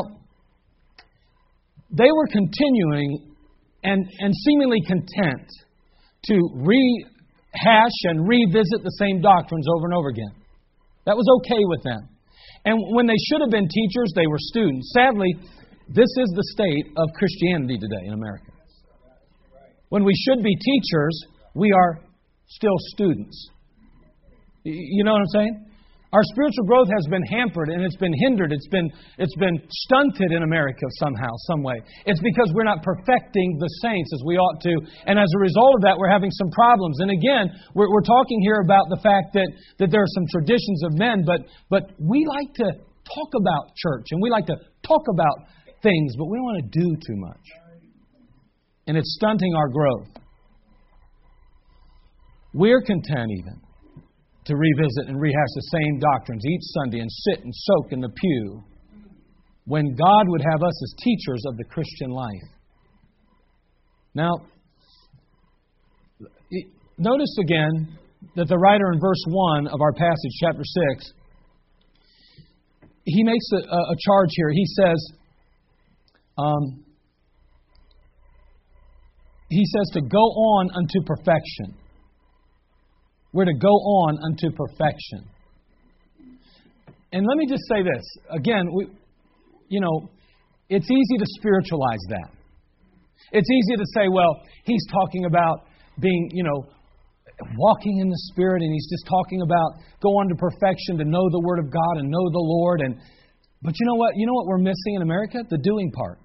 they 1.91 2.11
were 2.11 2.27
continuing 2.31 3.35
and, 3.83 4.05
and 4.19 4.33
seemingly 4.45 4.81
content 4.85 5.47
to 6.25 6.35
rehash 6.55 7.97
and 8.03 8.27
revisit 8.27 8.83
the 8.83 8.95
same 8.99 9.21
doctrines 9.21 9.65
over 9.73 9.85
and 9.85 9.95
over 9.95 10.09
again. 10.09 10.33
That 11.05 11.15
was 11.15 11.25
okay 11.41 11.63
with 11.63 11.83
them. 11.83 12.09
And 12.65 12.77
when 12.93 13.07
they 13.07 13.15
should 13.29 13.39
have 13.41 13.49
been 13.49 13.69
teachers, 13.69 14.11
they 14.13 14.27
were 14.27 14.39
students. 14.39 14.91
Sadly, 14.93 15.35
this 15.87 16.11
is 16.19 16.33
the 16.35 16.43
state 16.51 16.91
of 16.97 17.07
Christianity 17.15 17.77
today 17.79 18.07
in 18.07 18.13
America. 18.13 18.51
When 19.89 20.03
we 20.03 20.13
should 20.13 20.43
be 20.43 20.55
teachers, 20.55 21.15
we 21.55 21.71
are 21.71 21.99
still 22.47 22.75
students. 22.93 23.49
You 24.63 25.03
know 25.03 25.13
what 25.13 25.21
I'm 25.21 25.33
saying? 25.33 25.63
Our 26.13 26.23
spiritual 26.31 26.63
growth 26.63 26.87
has 26.87 27.05
been 27.11 27.23
hampered 27.23 27.67
and 27.67 27.83
it's 27.83 27.97
been 27.97 28.15
hindered. 28.15 28.53
It's 28.53 28.67
been, 28.67 28.87
it's 29.17 29.35
been 29.35 29.59
stunted 29.69 30.31
in 30.31 30.43
America 30.43 30.87
somehow, 30.99 31.27
some 31.51 31.63
way. 31.63 31.75
It's 32.05 32.21
because 32.21 32.51
we're 32.55 32.67
not 32.67 32.81
perfecting 32.81 33.57
the 33.59 33.67
saints 33.83 34.09
as 34.15 34.23
we 34.25 34.37
ought 34.37 34.61
to. 34.61 34.73
And 35.05 35.19
as 35.19 35.27
a 35.35 35.39
result 35.39 35.75
of 35.75 35.81
that, 35.83 35.95
we're 35.99 36.11
having 36.11 36.31
some 36.31 36.49
problems. 36.51 36.99
And 37.01 37.11
again, 37.11 37.51
we're, 37.75 37.91
we're 37.91 38.07
talking 38.07 38.39
here 38.41 38.63
about 38.63 38.87
the 38.87 38.99
fact 39.03 39.35
that, 39.35 39.51
that 39.79 39.91
there 39.91 40.01
are 40.01 40.13
some 40.15 40.27
traditions 40.31 40.83
of 40.83 40.97
men, 40.97 41.23
but, 41.27 41.41
but 41.69 41.91
we 41.99 42.25
like 42.25 42.55
to 42.55 42.71
talk 43.03 43.31
about 43.35 43.75
church 43.75 44.07
and 44.11 44.21
we 44.21 44.29
like 44.29 44.47
to 44.47 44.55
talk 44.87 45.03
about 45.11 45.51
things, 45.83 46.15
but 46.17 46.25
we 46.31 46.37
don't 46.39 46.47
want 46.47 46.63
to 46.63 46.71
do 46.71 46.95
too 46.95 47.19
much 47.19 47.66
and 48.87 48.97
it's 48.97 49.15
stunting 49.15 49.53
our 49.53 49.67
growth. 49.67 50.07
We're 52.53 52.81
content 52.81 53.29
even 53.39 53.61
to 54.45 54.55
revisit 54.55 55.09
and 55.09 55.19
rehash 55.19 55.53
the 55.55 55.77
same 55.77 55.99
doctrines 55.99 56.43
each 56.45 56.61
Sunday 56.81 56.99
and 56.99 57.11
sit 57.11 57.43
and 57.43 57.53
soak 57.53 57.91
in 57.91 57.99
the 57.99 58.09
pew 58.09 58.63
when 59.65 59.93
God 59.95 60.23
would 60.27 60.41
have 60.41 60.63
us 60.63 60.83
as 60.83 60.95
teachers 61.03 61.43
of 61.47 61.57
the 61.57 61.65
Christian 61.65 62.09
life. 62.09 62.49
Now, 64.15 64.31
notice 66.97 67.37
again 67.41 67.99
that 68.35 68.47
the 68.47 68.57
writer 68.57 68.93
in 68.93 68.99
verse 68.99 69.23
1 69.27 69.67
of 69.67 69.81
our 69.81 69.91
passage, 69.91 70.31
chapter 70.39 70.63
6, 70.63 71.11
he 73.03 73.23
makes 73.23 73.45
a, 73.53 73.57
a 73.57 73.95
charge 74.05 74.29
here. 74.31 74.49
He 74.51 74.65
says, 74.65 75.11
um, 76.37 76.85
he 79.49 79.65
says 79.65 79.89
to 79.93 80.01
go 80.01 80.17
on 80.17 80.69
unto 80.75 81.05
perfection. 81.05 81.75
We're 83.33 83.45
to 83.45 83.57
go 83.59 83.69
on 83.69 84.17
unto 84.25 84.55
perfection. 84.55 85.29
And 87.13 87.25
let 87.25 87.37
me 87.37 87.47
just 87.47 87.63
say 87.69 87.83
this 87.83 88.03
again, 88.29 88.65
we, 88.73 88.87
you 89.69 89.79
know, 89.79 90.09
it's 90.69 90.89
easy 90.89 91.17
to 91.17 91.25
spiritualize 91.39 92.03
that. 92.09 92.29
It's 93.31 93.49
easy 93.49 93.75
to 93.77 93.85
say, 93.93 94.07
well, 94.09 94.41
he's 94.65 94.85
talking 94.91 95.25
about 95.25 95.67
being, 95.99 96.29
you 96.33 96.43
know, 96.43 96.65
walking 97.57 97.99
in 97.99 98.09
the 98.09 98.17
Spirit, 98.31 98.61
and 98.61 98.73
he's 98.73 98.89
just 98.89 99.05
talking 99.07 99.41
about 99.41 99.83
go 100.01 100.09
on 100.09 100.27
to 100.29 100.35
perfection 100.35 100.97
to 100.97 101.05
know 101.05 101.23
the 101.31 101.41
Word 101.43 101.59
of 101.59 101.71
God 101.71 101.97
and 101.97 102.09
know 102.09 102.25
the 102.31 102.41
Lord. 102.41 102.81
And 102.81 102.99
but 103.61 103.73
you 103.79 103.85
know 103.85 103.95
what? 103.95 104.13
You 104.15 104.25
know 104.25 104.33
what 104.33 104.47
we're 104.47 104.63
missing 104.63 104.95
in 104.95 105.01
America? 105.01 105.39
The 105.49 105.57
doing 105.57 105.91
part. 105.91 106.19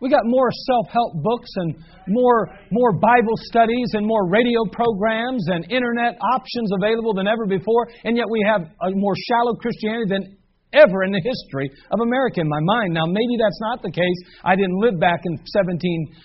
We 0.00 0.08
got 0.08 0.22
more 0.24 0.48
self-help 0.50 1.22
books 1.22 1.50
and 1.56 1.74
more 2.06 2.50
more 2.70 2.92
Bible 2.92 3.34
studies 3.50 3.90
and 3.94 4.06
more 4.06 4.28
radio 4.28 4.64
programs 4.72 5.44
and 5.48 5.64
internet 5.70 6.16
options 6.34 6.70
available 6.80 7.14
than 7.14 7.26
ever 7.26 7.46
before, 7.46 7.88
and 8.04 8.16
yet 8.16 8.26
we 8.30 8.42
have 8.46 8.62
a 8.62 8.90
more 8.94 9.14
shallow 9.28 9.54
Christianity 9.56 10.06
than 10.08 10.38
ever 10.72 11.02
in 11.04 11.12
the 11.12 11.22
history 11.24 11.70
of 11.90 12.00
America 12.00 12.40
in 12.40 12.48
my 12.48 12.60
mind. 12.60 12.92
Now, 12.92 13.06
maybe 13.06 13.40
that's 13.40 13.60
not 13.60 13.80
the 13.82 13.90
case. 13.90 14.20
I 14.44 14.54
didn't 14.54 14.76
live 14.80 15.00
back 15.00 15.20
in 15.24 15.38
17, 15.46 15.80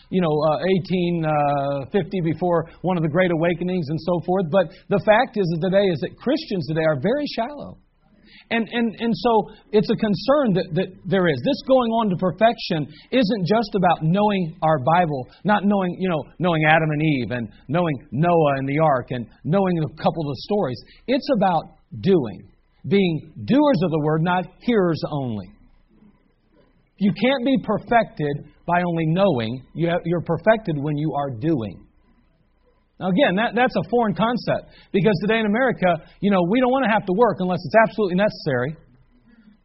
you 0.10 0.22
know, 0.22 0.32
uh, 0.32 0.60
1850 0.84 1.24
uh, 1.24 2.24
before 2.24 2.68
one 2.82 2.98
of 2.98 3.04
the 3.04 3.10
great 3.10 3.32
awakenings 3.32 3.88
and 3.90 4.00
so 4.02 4.20
forth. 4.26 4.46
But 4.52 4.68
the 4.90 5.02
fact 5.06 5.38
is 5.38 5.48
that 5.48 5.62
today 5.64 5.88
is 5.88 6.00
that 6.02 6.18
Christians 6.18 6.68
today 6.68 6.84
are 6.84 7.00
very 7.00 7.26
shallow. 7.36 7.80
And, 8.52 8.68
and, 8.72 8.96
and 9.00 9.14
so 9.16 9.50
it's 9.72 9.90
a 9.90 9.96
concern 9.96 10.54
that, 10.54 10.68
that 10.74 10.88
there 11.06 11.28
is. 11.28 11.42
This 11.44 11.62
going 11.68 11.92
on 11.92 12.10
to 12.10 12.16
perfection 12.18 12.88
isn't 13.12 13.44
just 13.48 13.76
about 13.76 14.04
knowing 14.04 14.56
our 14.62 14.80
Bible, 14.80 15.28
not 15.44 15.64
knowing, 15.66 15.98
you 16.00 16.10
know, 16.10 16.24
knowing 16.40 16.64
Adam 16.68 16.90
and 16.90 17.02
Eve 17.02 17.32
and 17.32 17.50
knowing 17.68 17.96
Noah 18.12 18.58
and 18.58 18.68
the 18.68 18.80
ark 18.80 19.08
and 19.12 19.28
knowing 19.44 19.80
a 19.80 20.02
couple 20.02 20.30
of 20.30 20.38
stories. 20.38 20.80
It's 21.08 21.28
about 21.36 21.64
doing 22.02 22.50
being 22.88 23.34
doers 23.46 23.80
of 23.84 23.92
the 23.92 24.00
word, 24.04 24.22
not 24.24 24.46
hearers 24.62 25.02
only. 25.10 25.50
You 26.98 27.12
can't 27.14 27.46
be 27.46 27.58
perfected 27.64 28.46
by 28.68 28.82
only 28.84 29.06
knowing. 29.08 29.66
You 29.74 29.90
are 29.90 30.22
perfected 30.22 30.78
when 30.78 30.98
you 30.98 31.14
are 31.14 31.32
doing. 31.32 31.88
Now, 33.04 33.12
again, 33.12 33.36
that, 33.36 33.52
that's 33.52 33.76
a 33.76 33.84
foreign 33.92 34.16
concept 34.16 34.72
because 34.96 35.12
today 35.20 35.44
in 35.44 35.46
America, 35.46 36.08
you 36.24 36.32
know, 36.32 36.40
we 36.48 36.64
don't 36.64 36.72
want 36.72 36.88
to 36.88 36.92
have 36.96 37.04
to 37.04 37.12
work 37.12 37.44
unless 37.44 37.60
it's 37.60 37.76
absolutely 37.84 38.16
necessary. 38.16 38.80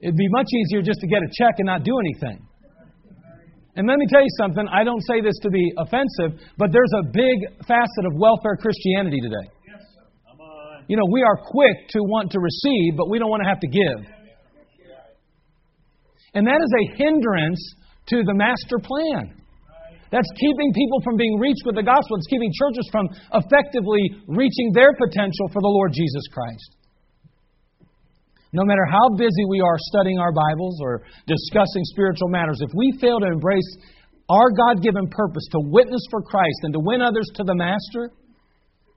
It'd 0.02 0.18
be 0.18 0.26
much 0.34 0.50
easier 0.50 0.82
just 0.82 0.98
to 0.98 1.06
get 1.06 1.22
a 1.22 1.30
check 1.30 1.54
and 1.62 1.66
not 1.70 1.86
do 1.86 1.94
anything. 2.02 2.42
And 3.78 3.86
let 3.86 3.94
me 3.94 4.10
tell 4.10 4.26
you 4.26 4.34
something, 4.42 4.66
I 4.66 4.82
don't 4.82 5.06
say 5.06 5.22
this 5.22 5.38
to 5.46 5.50
be 5.54 5.70
offensive, 5.78 6.42
but 6.58 6.74
there's 6.74 6.90
a 6.98 7.06
big 7.14 7.62
facet 7.62 8.04
of 8.10 8.18
welfare 8.18 8.58
Christianity 8.58 9.22
today. 9.22 9.46
You 10.88 10.96
know, 10.96 11.06
we 11.06 11.22
are 11.22 11.38
quick 11.38 11.86
to 11.94 12.00
want 12.02 12.32
to 12.32 12.40
receive, 12.40 12.98
but 12.98 13.08
we 13.08 13.20
don't 13.20 13.30
want 13.30 13.44
to 13.44 13.48
have 13.48 13.60
to 13.60 13.68
give. 13.70 13.98
And 16.34 16.44
that 16.44 16.58
is 16.58 16.72
a 16.74 16.96
hindrance 16.98 17.74
to 18.08 18.24
the 18.24 18.34
master 18.34 18.82
plan. 18.82 19.37
That's 20.10 20.28
keeping 20.40 20.72
people 20.72 21.00
from 21.04 21.16
being 21.16 21.36
reached 21.38 21.64
with 21.68 21.76
the 21.76 21.84
gospel. 21.84 22.16
It's 22.16 22.30
keeping 22.32 22.52
churches 22.56 22.88
from 22.90 23.08
effectively 23.36 24.02
reaching 24.26 24.72
their 24.72 24.96
potential 24.96 25.52
for 25.52 25.60
the 25.60 25.68
Lord 25.68 25.92
Jesus 25.92 26.24
Christ. 26.32 26.78
No 28.52 28.64
matter 28.64 28.86
how 28.88 29.12
busy 29.16 29.44
we 29.48 29.60
are 29.60 29.76
studying 29.92 30.18
our 30.18 30.32
Bibles 30.32 30.80
or 30.80 31.04
discussing 31.28 31.84
spiritual 31.92 32.28
matters, 32.28 32.60
if 32.64 32.70
we 32.74 32.96
fail 33.00 33.20
to 33.20 33.26
embrace 33.26 33.76
our 34.30 34.48
God 34.56 34.82
given 34.82 35.08
purpose 35.08 35.44
to 35.52 35.60
witness 35.68 36.00
for 36.10 36.22
Christ 36.22 36.60
and 36.62 36.72
to 36.72 36.80
win 36.80 37.02
others 37.02 37.28
to 37.36 37.44
the 37.44 37.54
Master, 37.54 38.10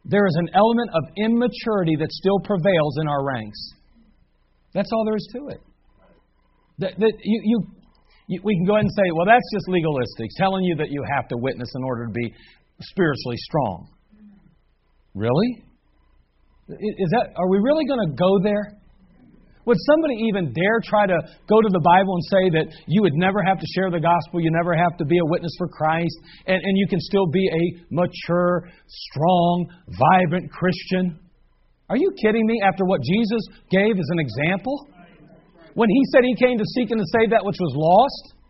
there 0.05 0.25
is 0.25 0.35
an 0.39 0.49
element 0.55 0.89
of 0.95 1.03
immaturity 1.17 1.95
that 1.99 2.11
still 2.11 2.39
prevails 2.43 2.97
in 3.01 3.07
our 3.07 3.23
ranks. 3.25 3.59
That's 4.73 4.89
all 4.93 5.03
there 5.05 5.15
is 5.15 5.27
to 5.35 5.47
it. 5.49 5.61
That, 6.79 6.93
that 6.97 7.13
you, 7.23 7.41
you, 7.43 7.59
we 8.27 8.55
can 8.55 8.65
go 8.65 8.73
ahead 8.73 8.85
and 8.85 8.93
say, 8.93 9.07
well, 9.15 9.25
that's 9.25 9.47
just 9.53 9.67
legalistic, 9.67 10.29
telling 10.37 10.63
you 10.63 10.75
that 10.77 10.89
you 10.89 11.03
have 11.15 11.27
to 11.29 11.37
witness 11.37 11.69
in 11.75 11.83
order 11.83 12.05
to 12.07 12.11
be 12.11 12.33
spiritually 12.81 13.37
strong. 13.37 13.89
Really? 15.13 15.63
Is 16.69 17.09
that, 17.11 17.33
are 17.35 17.49
we 17.49 17.59
really 17.59 17.85
going 17.85 17.99
to 18.09 18.15
go 18.15 18.39
there? 18.43 18.77
Would 19.65 19.77
somebody 19.85 20.15
even 20.25 20.53
dare 20.53 20.81
try 20.83 21.05
to 21.05 21.17
go 21.47 21.61
to 21.61 21.69
the 21.69 21.83
Bible 21.83 22.17
and 22.17 22.25
say 22.25 22.43
that 22.57 22.67
you 22.87 23.01
would 23.03 23.13
never 23.13 23.43
have 23.45 23.59
to 23.59 23.67
share 23.75 23.91
the 23.91 23.99
gospel, 23.99 24.41
you 24.41 24.49
never 24.49 24.73
have 24.73 24.97
to 24.97 25.05
be 25.05 25.19
a 25.19 25.25
witness 25.25 25.53
for 25.57 25.67
Christ, 25.67 26.17
and, 26.47 26.57
and 26.57 26.73
you 26.77 26.87
can 26.87 26.99
still 26.99 27.27
be 27.27 27.45
a 27.45 27.63
mature, 27.93 28.69
strong, 28.87 29.67
vibrant 29.99 30.49
Christian? 30.51 31.19
Are 31.89 31.97
you 31.97 32.09
kidding 32.23 32.45
me 32.47 32.61
after 32.63 32.85
what 32.85 33.01
Jesus 33.03 33.41
gave 33.69 33.99
as 33.99 34.07
an 34.09 34.19
example? 34.19 34.87
When 35.73 35.89
he 35.89 36.01
said 36.11 36.23
he 36.23 36.35
came 36.35 36.57
to 36.57 36.67
seek 36.77 36.91
and 36.91 36.99
to 36.99 37.09
save 37.19 37.31
that 37.31 37.45
which 37.45 37.59
was 37.59 37.73
lost? 37.75 38.41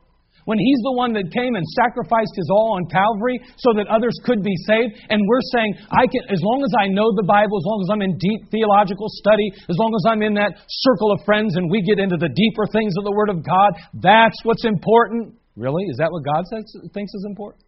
When 0.46 0.58
He's 0.58 0.82
the 0.82 0.98
one 0.98 1.14
that 1.14 1.30
came 1.30 1.54
and 1.54 1.66
sacrificed 1.78 2.34
His 2.34 2.50
all 2.50 2.74
on 2.78 2.90
Calvary 2.90 3.38
so 3.62 3.74
that 3.78 3.86
others 3.88 4.18
could 4.26 4.42
be 4.42 4.56
saved, 4.66 4.98
and 5.10 5.22
we're 5.28 5.46
saying, 5.54 5.78
I 5.94 6.10
can, 6.10 6.26
as 6.34 6.42
long 6.42 6.66
as 6.66 6.74
I 6.78 6.90
know 6.90 7.14
the 7.14 7.28
Bible, 7.28 7.62
as 7.62 7.68
long 7.68 7.80
as 7.86 7.90
I'm 7.94 8.02
in 8.02 8.18
deep 8.18 8.50
theological 8.50 9.06
study, 9.22 9.54
as 9.70 9.78
long 9.78 9.94
as 9.94 10.04
I'm 10.10 10.22
in 10.26 10.34
that 10.42 10.58
circle 10.68 11.14
of 11.14 11.22
friends 11.26 11.56
and 11.58 11.70
we 11.70 11.86
get 11.86 12.00
into 12.02 12.18
the 12.18 12.30
deeper 12.30 12.66
things 12.74 12.94
of 12.98 13.06
the 13.06 13.14
Word 13.14 13.30
of 13.30 13.46
God, 13.46 13.72
that's 14.02 14.38
what's 14.44 14.66
important. 14.66 15.38
Really? 15.56 15.84
Is 15.92 15.98
that 15.98 16.10
what 16.10 16.26
God 16.26 16.42
says, 16.50 16.66
thinks 16.94 17.14
is 17.14 17.26
important? 17.28 17.62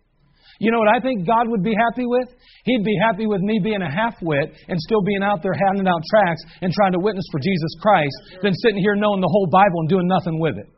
You 0.63 0.71
know 0.71 0.79
what 0.79 0.95
I 0.95 1.03
think 1.03 1.27
God 1.27 1.51
would 1.51 1.59
be 1.59 1.75
happy 1.75 2.07
with? 2.07 2.31
He'd 2.63 2.87
be 2.87 2.95
happy 3.03 3.27
with 3.27 3.43
me 3.43 3.59
being 3.59 3.83
a 3.83 3.91
half 3.91 4.15
wit 4.23 4.55
and 4.71 4.79
still 4.79 5.03
being 5.03 5.19
out 5.19 5.43
there 5.43 5.51
handing 5.51 5.91
out 5.91 5.99
tracts 6.07 6.39
and 6.63 6.71
trying 6.71 6.95
to 6.95 7.03
witness 7.03 7.27
for 7.35 7.43
Jesus 7.43 7.75
Christ 7.83 8.15
than 8.39 8.55
sitting 8.63 8.79
here 8.79 8.95
knowing 8.95 9.19
the 9.19 9.27
whole 9.27 9.51
Bible 9.51 9.83
and 9.83 9.89
doing 9.91 10.07
nothing 10.07 10.39
with 10.39 10.55
it. 10.55 10.71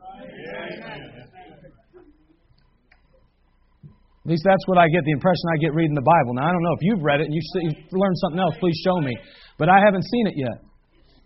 At 4.26 4.34
least 4.34 4.42
that's 4.42 4.66
what 4.66 4.74
I 4.74 4.90
get, 4.90 5.06
the 5.06 5.14
impression 5.14 5.54
I 5.54 5.58
get 5.62 5.70
reading 5.70 5.94
the 5.94 6.02
Bible. 6.02 6.34
Now, 6.34 6.50
I 6.50 6.50
don't 6.50 6.66
know 6.66 6.74
if 6.74 6.82
you've 6.82 7.06
read 7.06 7.22
it 7.22 7.30
and 7.30 7.34
you've 7.38 7.78
learned 7.94 8.18
something 8.18 8.42
else, 8.42 8.58
please 8.58 8.74
show 8.82 8.98
me. 8.98 9.14
But 9.54 9.70
I 9.70 9.78
haven't 9.78 10.02
seen 10.02 10.26
it 10.26 10.34
yet. 10.34 10.66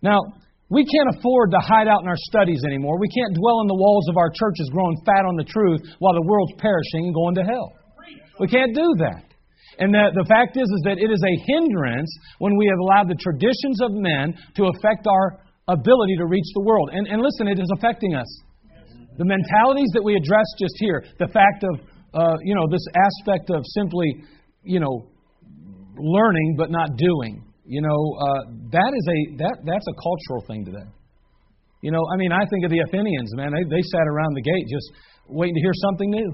Now, 0.04 0.20
we 0.68 0.84
can't 0.84 1.16
afford 1.16 1.56
to 1.56 1.64
hide 1.64 1.88
out 1.88 2.04
in 2.04 2.08
our 2.12 2.20
studies 2.28 2.60
anymore. 2.68 3.00
We 3.00 3.08
can't 3.08 3.32
dwell 3.32 3.64
in 3.64 3.72
the 3.72 3.80
walls 3.80 4.04
of 4.12 4.20
our 4.20 4.28
churches 4.28 4.68
growing 4.68 5.00
fat 5.08 5.24
on 5.24 5.40
the 5.40 5.48
truth 5.48 5.80
while 5.98 6.12
the 6.12 6.28
world's 6.28 6.52
perishing 6.60 7.08
and 7.08 7.14
going 7.16 7.40
to 7.40 7.44
hell. 7.48 7.79
We 8.40 8.48
can't 8.48 8.74
do 8.74 8.88
that. 9.04 9.28
And 9.78 9.94
the, 9.94 10.10
the 10.16 10.26
fact 10.26 10.56
is, 10.56 10.64
is 10.64 10.82
that 10.84 10.98
it 10.98 11.12
is 11.12 11.22
a 11.22 11.34
hindrance 11.46 12.10
when 12.40 12.56
we 12.56 12.66
have 12.66 12.80
allowed 12.80 13.08
the 13.08 13.20
traditions 13.20 13.78
of 13.84 13.92
men 13.92 14.34
to 14.56 14.72
affect 14.72 15.06
our 15.06 15.44
ability 15.68 16.16
to 16.18 16.26
reach 16.26 16.48
the 16.56 16.64
world. 16.64 16.90
And, 16.92 17.06
and 17.06 17.22
listen, 17.22 17.46
it 17.46 17.60
is 17.60 17.70
affecting 17.76 18.16
us. 18.16 18.28
The 19.16 19.24
mentalities 19.24 19.92
that 19.92 20.02
we 20.02 20.16
addressed 20.16 20.56
just 20.58 20.74
here, 20.80 21.04
the 21.20 21.28
fact 21.28 21.64
of 21.64 21.80
uh, 22.14 22.36
you 22.42 22.54
know, 22.54 22.66
this 22.70 22.82
aspect 22.96 23.50
of 23.50 23.62
simply, 23.74 24.24
you 24.62 24.80
know, 24.80 25.06
learning 25.96 26.56
but 26.58 26.70
not 26.70 26.96
doing. 26.96 27.44
You 27.64 27.82
know, 27.82 28.00
uh, 28.18 28.42
that 28.72 28.90
is 28.90 29.06
a 29.06 29.36
that 29.38 29.56
that's 29.62 29.86
a 29.86 29.94
cultural 29.94 30.42
thing 30.48 30.64
today. 30.64 30.88
You 31.82 31.92
know, 31.92 32.02
I 32.12 32.16
mean, 32.16 32.32
I 32.32 32.42
think 32.50 32.64
of 32.64 32.70
the 32.70 32.82
Athenians, 32.88 33.30
man. 33.36 33.52
They 33.52 33.62
they 33.70 33.82
sat 33.94 34.06
around 34.10 34.34
the 34.34 34.42
gate 34.42 34.66
just 34.66 34.90
waiting 35.28 35.54
to 35.54 35.60
hear 35.60 35.74
something 35.74 36.10
new. 36.10 36.30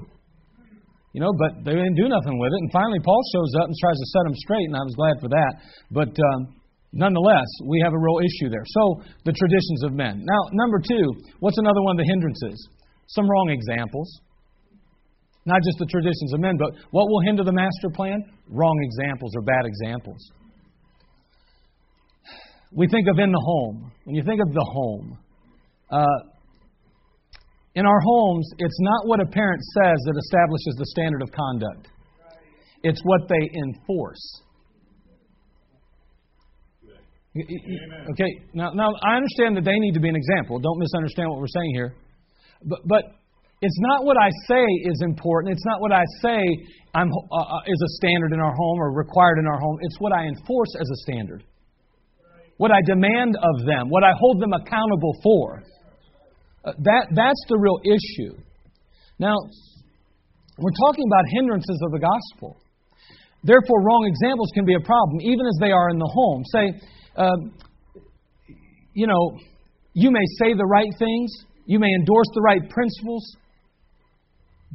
You 1.17 1.25
know, 1.25 1.33
but 1.33 1.65
they 1.65 1.73
didn't 1.73 1.97
do 1.97 2.05
nothing 2.05 2.37
with 2.37 2.53
it. 2.53 2.61
And 2.61 2.69
finally, 2.69 3.01
Paul 3.01 3.17
shows 3.33 3.49
up 3.57 3.65
and 3.65 3.73
tries 3.81 3.97
to 3.97 4.07
set 4.13 4.21
them 4.29 4.37
straight, 4.37 4.69
and 4.69 4.77
I 4.77 4.85
was 4.85 4.93
glad 4.93 5.17
for 5.17 5.29
that. 5.33 5.51
But 5.89 6.13
um, 6.13 6.53
nonetheless, 6.93 7.49
we 7.65 7.81
have 7.81 7.89
a 7.89 7.97
real 7.97 8.21
issue 8.21 8.53
there. 8.53 8.61
So, 8.61 9.01
the 9.25 9.33
traditions 9.33 9.81
of 9.81 9.97
men. 9.97 10.21
Now, 10.21 10.41
number 10.53 10.77
two, 10.77 11.09
what's 11.41 11.57
another 11.57 11.81
one 11.81 11.97
of 11.97 12.05
the 12.05 12.09
hindrances? 12.13 12.69
Some 13.17 13.25
wrong 13.25 13.49
examples. 13.49 14.05
Not 15.49 15.65
just 15.65 15.81
the 15.81 15.89
traditions 15.89 16.37
of 16.37 16.39
men, 16.39 16.53
but 16.53 16.69
what 16.93 17.09
will 17.09 17.25
hinder 17.25 17.43
the 17.43 17.57
master 17.57 17.89
plan? 17.89 18.21
Wrong 18.53 18.77
examples 18.85 19.33
or 19.33 19.41
bad 19.41 19.65
examples. 19.65 20.21
We 22.77 22.87
think 22.87 23.07
of 23.09 23.17
in 23.17 23.31
the 23.31 23.41
home. 23.41 23.91
When 24.05 24.13
you 24.13 24.21
think 24.21 24.39
of 24.45 24.53
the 24.53 24.67
home, 24.69 25.17
uh, 25.89 26.36
in 27.77 27.85
our 27.85 28.01
homes, 28.01 28.49
it's 28.57 28.79
not 28.81 29.05
what 29.05 29.21
a 29.21 29.29
parent 29.29 29.61
says 29.61 30.01
that 30.09 30.17
establishes 30.17 30.73
the 30.81 30.85
standard 30.97 31.21
of 31.21 31.29
conduct, 31.29 31.87
it's 32.81 32.99
what 33.03 33.21
they 33.29 33.45
enforce. 33.53 34.41
Okay, 37.37 38.31
now, 38.55 38.71
now 38.73 38.89
I 39.05 39.13
understand 39.15 39.57
that 39.57 39.63
they 39.63 39.77
need 39.77 39.93
to 39.93 39.99
be 39.99 40.09
an 40.09 40.15
example. 40.15 40.57
Don't 40.57 40.79
misunderstand 40.79 41.29
what 41.29 41.37
we're 41.37 41.53
saying 41.53 41.71
here. 41.75 41.93
But, 42.65 42.79
but 42.85 43.03
it's 43.61 43.77
not 43.77 44.05
what 44.05 44.17
I 44.17 44.29
say 44.49 44.65
is 44.89 44.97
important. 45.05 45.53
It's 45.53 45.65
not 45.65 45.79
what 45.79 45.91
I 45.91 46.01
say 46.23 46.41
I'm, 46.95 47.09
uh, 47.13 47.37
uh, 47.37 47.61
is 47.67 47.77
a 47.77 47.91
standard 48.01 48.33
in 48.33 48.39
our 48.39 48.55
home 48.57 48.79
or 48.79 48.91
required 48.91 49.37
in 49.37 49.45
our 49.45 49.59
home. 49.59 49.77
It's 49.81 49.99
what 49.99 50.13
I 50.13 50.25
enforce 50.25 50.73
as 50.81 50.89
a 50.89 50.97
standard. 51.05 51.43
What 52.57 52.71
I 52.71 52.81
demand 52.87 53.37
of 53.37 53.67
them, 53.67 53.89
what 53.89 54.03
I 54.03 54.13
hold 54.17 54.41
them 54.41 54.53
accountable 54.53 55.13
for. 55.21 55.61
Uh, 56.67 56.73
that, 56.83 57.07
that's 57.15 57.43
the 57.47 57.55
real 57.55 57.79
issue. 57.87 58.35
Now, 59.19 59.35
we're 60.59 60.75
talking 60.83 61.05
about 61.07 61.23
hindrances 61.31 61.79
of 61.85 61.91
the 61.95 61.99
gospel. 62.03 62.59
Therefore, 63.43 63.79
wrong 63.87 64.03
examples 64.03 64.51
can 64.53 64.65
be 64.65 64.75
a 64.75 64.83
problem, 64.83 65.21
even 65.21 65.47
as 65.47 65.55
they 65.61 65.71
are 65.71 65.89
in 65.89 65.97
the 65.97 66.11
home. 66.11 66.43
Say, 66.51 66.65
uh, 67.15 67.37
you 68.93 69.07
know, 69.07 69.39
you 69.93 70.11
may 70.11 70.25
say 70.39 70.53
the 70.53 70.65
right 70.65 70.91
things, 70.99 71.31
you 71.65 71.79
may 71.79 71.87
endorse 71.87 72.27
the 72.35 72.41
right 72.41 72.69
principles, 72.69 73.23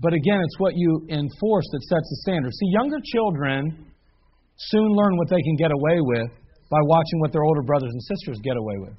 but 0.00 0.14
again, 0.14 0.40
it's 0.40 0.59
what 0.59 0.72
you 0.74 1.05
enforce 1.11 1.66
that 1.72 1.83
sets 1.92 2.09
the 2.09 2.18
standard. 2.24 2.52
See, 2.55 2.72
younger 2.72 2.98
children 3.12 3.87
soon 4.57 4.88
learn 4.96 5.18
what 5.18 5.28
they 5.28 5.42
can 5.42 5.57
get 5.57 5.70
away 5.70 6.00
with 6.00 6.31
by 6.70 6.78
watching 6.85 7.20
what 7.20 7.33
their 7.33 7.44
older 7.44 7.62
brothers 7.62 7.90
and 7.92 8.02
sisters 8.16 8.38
get 8.42 8.57
away 8.57 8.76
with. 8.78 8.94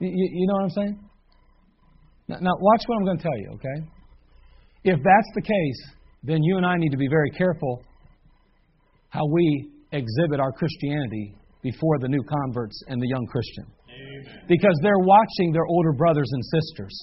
You, 0.00 0.10
you 0.12 0.46
know 0.46 0.54
what 0.54 0.64
I'm 0.64 0.70
saying? 0.70 0.98
Now, 2.28 2.38
now, 2.40 2.52
watch 2.58 2.82
what 2.86 2.96
I'm 2.98 3.04
going 3.04 3.18
to 3.18 3.22
tell 3.22 3.38
you, 3.38 3.50
okay? 3.54 3.88
If 4.84 4.96
that's 4.96 5.30
the 5.34 5.42
case, 5.42 5.96
then 6.22 6.42
you 6.42 6.56
and 6.56 6.64
I 6.64 6.76
need 6.76 6.90
to 6.90 6.96
be 6.96 7.08
very 7.08 7.30
careful 7.30 7.82
how 9.10 9.26
we 9.26 9.70
exhibit 9.92 10.40
our 10.40 10.52
Christianity 10.52 11.34
before 11.62 11.98
the 11.98 12.08
new 12.08 12.22
converts 12.22 12.82
and 12.88 13.00
the 13.00 13.08
young 13.08 13.26
Christian. 13.26 13.64
Amen. 13.88 14.44
Because 14.48 14.78
they're 14.82 14.98
watching 14.98 15.52
their 15.52 15.66
older 15.66 15.92
brothers 15.92 16.28
and 16.30 16.42
sisters. 16.44 16.98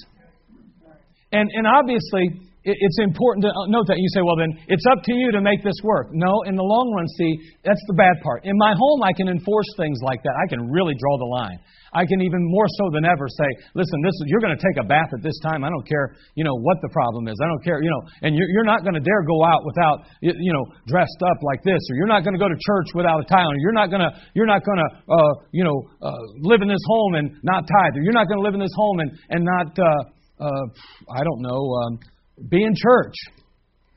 And, 1.31 1.49
and 1.53 1.65
obviously, 1.65 2.51
it's 2.63 3.00
important 3.02 3.45
to 3.45 3.52
note 3.67 3.88
that. 3.88 3.97
You 3.97 4.10
say, 4.13 4.21
well, 4.21 4.38
then 4.38 4.54
it's 4.67 4.86
up 4.91 5.04
to 5.04 5.13
you 5.13 5.32
to 5.34 5.41
make 5.41 5.63
this 5.63 5.78
work. 5.84 6.13
No, 6.13 6.43
in 6.45 6.56
the 6.56 6.63
long 6.63 6.93
run, 6.93 7.08
see, 7.17 7.34
that's 7.65 7.82
the 7.88 7.97
bad 7.97 8.13
part. 8.21 8.45
In 8.45 8.54
my 8.58 8.74
home, 8.78 9.02
I 9.04 9.13
can 9.13 9.28
enforce 9.28 9.67
things 9.78 10.00
like 10.04 10.21
that. 10.24 10.36
I 10.38 10.45
can 10.47 10.69
really 10.69 10.93
draw 10.93 11.17
the 11.17 11.30
line. 11.30 11.60
I 11.91 12.08
can 12.08 12.24
even 12.24 12.39
more 12.47 12.67
so 12.80 12.88
than 12.95 13.04
ever 13.04 13.28
say, 13.28 13.50
listen, 13.76 14.00
this 14.00 14.15
is, 14.15 14.24
you're 14.32 14.39
going 14.39 14.56
to 14.56 14.63
take 14.63 14.80
a 14.80 14.88
bath 14.88 15.12
at 15.12 15.19
this 15.19 15.36
time. 15.43 15.67
I 15.67 15.69
don't 15.69 15.84
care, 15.84 16.15
you 16.39 16.47
know, 16.47 16.56
what 16.56 16.80
the 16.80 16.88
problem 16.95 17.28
is. 17.28 17.36
I 17.43 17.47
don't 17.52 17.60
care, 17.67 17.84
you 17.84 17.91
know, 17.91 18.02
and 18.24 18.32
you're, 18.32 18.47
you're 18.47 18.63
not 18.63 18.88
going 18.88 18.95
to 18.95 19.04
dare 19.04 19.28
go 19.28 19.43
out 19.43 19.67
without, 19.67 20.08
you 20.21 20.54
know, 20.56 20.63
dressed 20.88 21.19
up 21.28 21.43
like 21.43 21.60
this, 21.67 21.84
or 21.91 22.00
you're 22.00 22.08
not 22.08 22.24
going 22.24 22.32
to 22.32 22.39
go 22.39 22.47
to 22.47 22.56
church 22.56 22.95
without 22.95 23.19
a 23.19 23.28
tie 23.28 23.43
on. 23.43 23.60
You're 23.60 23.76
not 23.76 23.91
going 23.91 24.08
to, 24.08 24.12
you're 24.32 24.47
not 24.47 24.63
going 24.63 24.80
to, 24.80 24.89
uh, 25.12 25.34
you 25.52 25.67
know, 25.67 25.84
uh, 26.00 26.15
live 26.47 26.62
in 26.63 26.69
this 26.69 26.80
home 26.88 27.15
and 27.15 27.36
not 27.43 27.67
tithe. 27.67 28.00
Or 28.00 28.02
you're 28.08 28.15
not 28.15 28.32
going 28.32 28.39
to 28.39 28.45
live 28.45 28.56
in 28.56 28.63
this 28.63 28.76
home 28.76 29.00
and 29.04 29.12
and 29.28 29.43
not, 29.43 29.76
uh, 29.76 30.47
uh, 30.47 30.65
I 31.12 31.24
don't 31.24 31.41
know, 31.41 31.60
um, 31.60 32.00
be 32.49 32.63
in 32.63 32.73
church. 32.75 33.15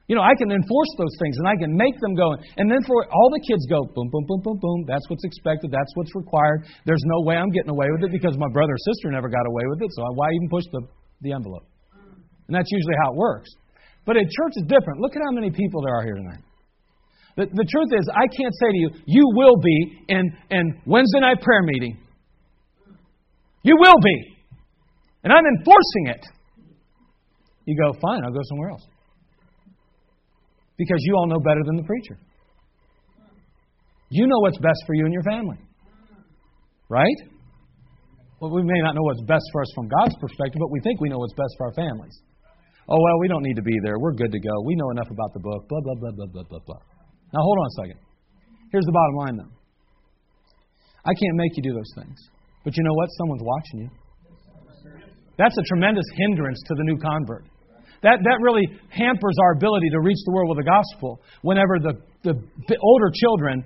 You 0.07 0.17
know, 0.17 0.21
I 0.21 0.37
can 0.37 0.53
enforce 0.53 0.93
those 1.01 1.17
things 1.17 1.41
and 1.41 1.49
I 1.49 1.57
can 1.57 1.73
make 1.73 1.97
them 2.01 2.13
go. 2.13 2.37
And 2.61 2.69
then 2.69 2.85
for 2.85 3.09
all 3.09 3.33
the 3.33 3.41
kids 3.41 3.65
go, 3.73 3.89
boom, 3.89 4.13
boom, 4.13 4.25
boom, 4.29 4.41
boom, 4.45 4.59
boom. 4.61 4.85
That's 4.85 5.05
what's 5.09 5.25
expected. 5.25 5.73
That's 5.73 5.89
what's 5.97 6.13
required. 6.15 6.69
There's 6.85 7.03
no 7.07 7.25
way 7.25 7.37
I'm 7.41 7.49
getting 7.49 7.73
away 7.73 7.89
with 7.89 8.05
it 8.05 8.13
because 8.13 8.37
my 8.37 8.49
brother 8.53 8.77
or 8.77 8.83
sister 8.85 9.09
never 9.09 9.33
got 9.33 9.49
away 9.49 9.65
with 9.73 9.81
it. 9.81 9.89
So 9.97 10.05
why 10.13 10.29
even 10.29 10.49
push 10.53 10.65
the, 10.73 10.83
the 11.23 11.33
envelope? 11.33 11.65
And 12.49 12.53
that's 12.53 12.69
usually 12.69 12.97
how 13.03 13.13
it 13.13 13.17
works. 13.17 13.49
But 14.05 14.21
at 14.21 14.29
church 14.29 14.55
is 14.61 14.69
different. 14.69 15.01
Look 15.01 15.17
at 15.17 15.23
how 15.25 15.33
many 15.33 15.49
people 15.49 15.81
there 15.81 15.97
are 15.97 16.05
here 16.05 16.21
tonight. 16.21 16.45
The, 17.37 17.47
the 17.49 17.65
truth 17.65 17.91
is, 17.97 18.05
I 18.13 18.29
can't 18.29 18.55
say 18.61 18.69
to 18.71 18.79
you, 18.79 18.91
you 19.07 19.25
will 19.35 19.57
be 19.57 20.05
in, 20.09 20.37
in 20.51 20.81
Wednesday 20.85 21.21
night 21.21 21.41
prayer 21.41 21.63
meeting. 21.63 21.97
You 23.63 23.77
will 23.81 23.97
be. 24.05 24.37
And 25.25 25.33
I'm 25.33 25.45
enforcing 25.47 26.13
it. 26.13 26.27
You 27.65 27.77
go, 27.77 27.93
fine, 28.01 28.25
I'll 28.25 28.33
go 28.33 28.45
somewhere 28.49 28.71
else 28.71 28.87
because 30.77 30.99
you 31.01 31.15
all 31.15 31.27
know 31.27 31.39
better 31.39 31.63
than 31.65 31.77
the 31.77 31.85
preacher. 31.85 32.19
You 34.11 34.27
know 34.27 34.39
what's 34.41 34.59
best 34.59 34.83
for 34.87 34.95
you 34.95 35.05
and 35.05 35.13
your 35.13 35.23
family. 35.23 35.59
Right? 36.89 37.21
Well, 38.41 38.53
we 38.53 38.63
may 38.63 38.81
not 38.83 38.95
know 38.95 39.03
what's 39.03 39.23
best 39.27 39.45
for 39.53 39.63
us 39.63 39.71
from 39.75 39.89
God's 39.89 40.15
perspective, 40.21 40.59
but 40.61 40.71
we 40.71 40.81
think 40.81 41.01
we 41.01 41.09
know 41.09 41.19
what's 41.19 41.35
best 41.35 41.55
for 41.59 41.67
our 41.67 41.75
families. 41.75 42.15
Oh, 42.89 43.01
well, 43.01 43.19
we 43.21 43.29
don't 43.29 43.43
need 43.43 43.57
to 43.57 43.63
be 43.63 43.75
there. 43.83 43.99
We're 43.99 44.13
good 44.13 44.31
to 44.31 44.39
go. 44.39 44.55
We 44.67 44.77
know 44.77 44.91
enough 44.91 45.09
about 45.11 45.33
the 45.33 45.41
book. 45.41 45.67
Blah, 45.69 45.81
blah, 45.81 45.95
blah, 45.95 46.13
blah, 46.13 46.27
blah, 46.27 46.45
blah, 46.51 46.63
blah. 46.67 46.83
Now, 47.33 47.41
hold 47.41 47.59
on 47.59 47.67
a 47.67 47.77
second. 47.81 47.99
Here's 48.71 48.85
the 48.85 48.93
bottom 48.93 49.17
line, 49.17 49.37
though. 49.39 49.53
I 51.07 51.15
can't 51.17 51.37
make 51.37 51.57
you 51.57 51.63
do 51.63 51.73
those 51.73 51.93
things. 51.97 52.19
But 52.65 52.77
you 52.77 52.83
know 52.85 52.93
what? 52.95 53.09
Someone's 53.17 53.43
watching 53.43 53.79
you. 53.81 53.91
That's 55.39 55.57
a 55.57 55.63
tremendous 55.63 56.05
hindrance 56.15 56.61
to 56.69 56.75
the 56.77 56.85
new 56.85 56.99
convert. 56.99 57.45
That, 58.05 58.21
that 58.21 58.39
really 58.45 58.69
hampers 58.93 59.37
our 59.41 59.57
ability 59.57 59.89
to 59.97 60.01
reach 60.05 60.21
the 60.29 60.33
world 60.37 60.53
with 60.53 60.61
the 60.61 60.69
gospel 60.69 61.25
whenever 61.41 61.81
the, 61.81 61.97
the 62.23 62.77
older 62.77 63.09
children 63.09 63.65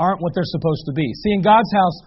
aren't 0.00 0.24
what 0.24 0.32
they're 0.32 0.48
supposed 0.48 0.88
to 0.88 0.94
be. 0.96 1.04
See, 1.22 1.36
in 1.36 1.42
God's 1.44 1.68
house, 1.68 1.98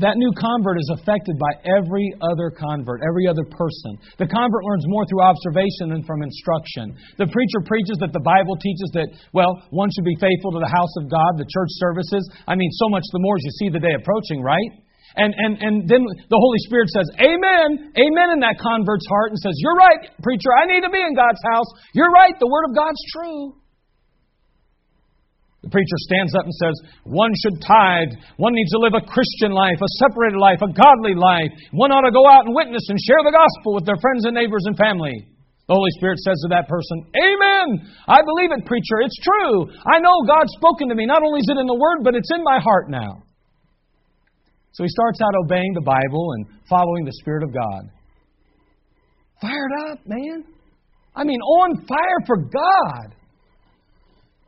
that 0.00 0.16
new 0.16 0.32
convert 0.34 0.80
is 0.80 0.90
affected 0.90 1.38
by 1.38 1.52
every 1.68 2.16
other 2.18 2.50
convert, 2.50 3.04
every 3.04 3.28
other 3.28 3.44
person. 3.46 3.94
The 4.18 4.26
convert 4.26 4.64
learns 4.64 4.88
more 4.88 5.06
through 5.06 5.22
observation 5.22 5.92
than 5.92 6.02
from 6.02 6.24
instruction. 6.24 6.96
The 7.20 7.30
preacher 7.30 7.60
preaches 7.62 8.00
that 8.02 8.10
the 8.10 8.24
Bible 8.24 8.56
teaches 8.58 8.90
that, 8.98 9.12
well, 9.36 9.62
one 9.70 9.92
should 9.94 10.08
be 10.08 10.18
faithful 10.18 10.50
to 10.56 10.64
the 10.64 10.72
house 10.72 10.90
of 10.98 11.06
God, 11.06 11.38
the 11.38 11.46
church 11.46 11.70
services. 11.78 12.24
I 12.48 12.56
mean, 12.56 12.72
so 12.80 12.88
much 12.88 13.04
the 13.12 13.22
more 13.22 13.36
as 13.36 13.44
you 13.44 13.54
see 13.60 13.68
the 13.70 13.84
day 13.84 13.94
approaching, 13.94 14.42
right? 14.42 14.83
And, 15.14 15.30
and, 15.30 15.54
and 15.62 15.74
then 15.86 16.02
the 16.02 16.40
Holy 16.42 16.58
Spirit 16.66 16.90
says, 16.90 17.06
Amen, 17.22 17.94
Amen 17.94 18.28
in 18.34 18.40
that 18.42 18.58
convert's 18.58 19.06
heart 19.06 19.30
and 19.30 19.38
says, 19.38 19.54
You're 19.62 19.78
right, 19.78 20.10
preacher, 20.26 20.50
I 20.50 20.66
need 20.66 20.82
to 20.82 20.90
be 20.90 20.98
in 20.98 21.14
God's 21.14 21.38
house. 21.54 21.70
You're 21.94 22.10
right, 22.10 22.34
the 22.42 22.50
Word 22.50 22.66
of 22.66 22.74
God's 22.74 22.98
true. 23.14 23.54
The 25.62 25.72
preacher 25.72 25.96
stands 26.10 26.34
up 26.36 26.44
and 26.44 26.52
says, 26.52 26.76
One 27.08 27.32
should 27.40 27.62
tithe. 27.62 28.12
One 28.36 28.52
needs 28.52 28.74
to 28.76 28.82
live 28.82 28.98
a 28.98 29.06
Christian 29.06 29.54
life, 29.54 29.80
a 29.80 29.90
separated 30.02 30.36
life, 30.36 30.60
a 30.60 30.68
godly 30.68 31.16
life. 31.16 31.48
One 31.72 31.88
ought 31.88 32.04
to 32.04 32.12
go 32.12 32.26
out 32.28 32.44
and 32.44 32.52
witness 32.52 32.84
and 32.90 33.00
share 33.00 33.22
the 33.22 33.32
gospel 33.32 33.72
with 33.78 33.88
their 33.88 33.96
friends 34.02 34.28
and 34.28 34.36
neighbors 34.36 34.66
and 34.68 34.76
family. 34.76 35.30
The 35.70 35.78
Holy 35.78 35.88
Spirit 35.96 36.20
says 36.20 36.36
to 36.44 36.52
that 36.52 36.68
person, 36.68 37.08
Amen. 37.16 37.88
I 38.04 38.20
believe 38.20 38.52
it, 38.52 38.68
preacher. 38.68 39.00
It's 39.00 39.16
true. 39.24 39.72
I 39.88 40.04
know 40.04 40.28
God's 40.28 40.52
spoken 40.60 40.92
to 40.92 40.98
me. 40.98 41.08
Not 41.08 41.24
only 41.24 41.40
is 41.40 41.48
it 41.48 41.56
in 41.56 41.64
the 41.64 41.80
Word, 41.80 42.04
but 42.04 42.12
it's 42.12 42.28
in 42.34 42.44
my 42.44 42.60
heart 42.60 42.92
now. 42.92 43.24
So 44.74 44.82
he 44.82 44.88
starts 44.88 45.20
out 45.22 45.34
obeying 45.44 45.72
the 45.74 45.82
Bible 45.86 46.32
and 46.34 46.46
following 46.68 47.04
the 47.04 47.12
Spirit 47.20 47.44
of 47.44 47.54
God. 47.54 47.90
Fired 49.40 49.70
up, 49.90 49.98
man. 50.06 50.44
I 51.14 51.22
mean, 51.22 51.40
on 51.40 51.86
fire 51.86 52.20
for 52.26 52.36
God. 52.36 53.14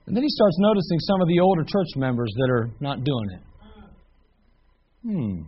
And 0.07 0.17
then 0.17 0.23
he 0.23 0.29
starts 0.29 0.57
noticing 0.59 0.99
some 1.01 1.21
of 1.21 1.29
the 1.29 1.41
older 1.41 1.63
church 1.63 1.89
members 1.97 2.33
that 2.37 2.51
are 2.51 2.71
not 2.81 3.05
doing 3.05 3.29
it. 3.35 3.43
Hmm. 5.03 5.43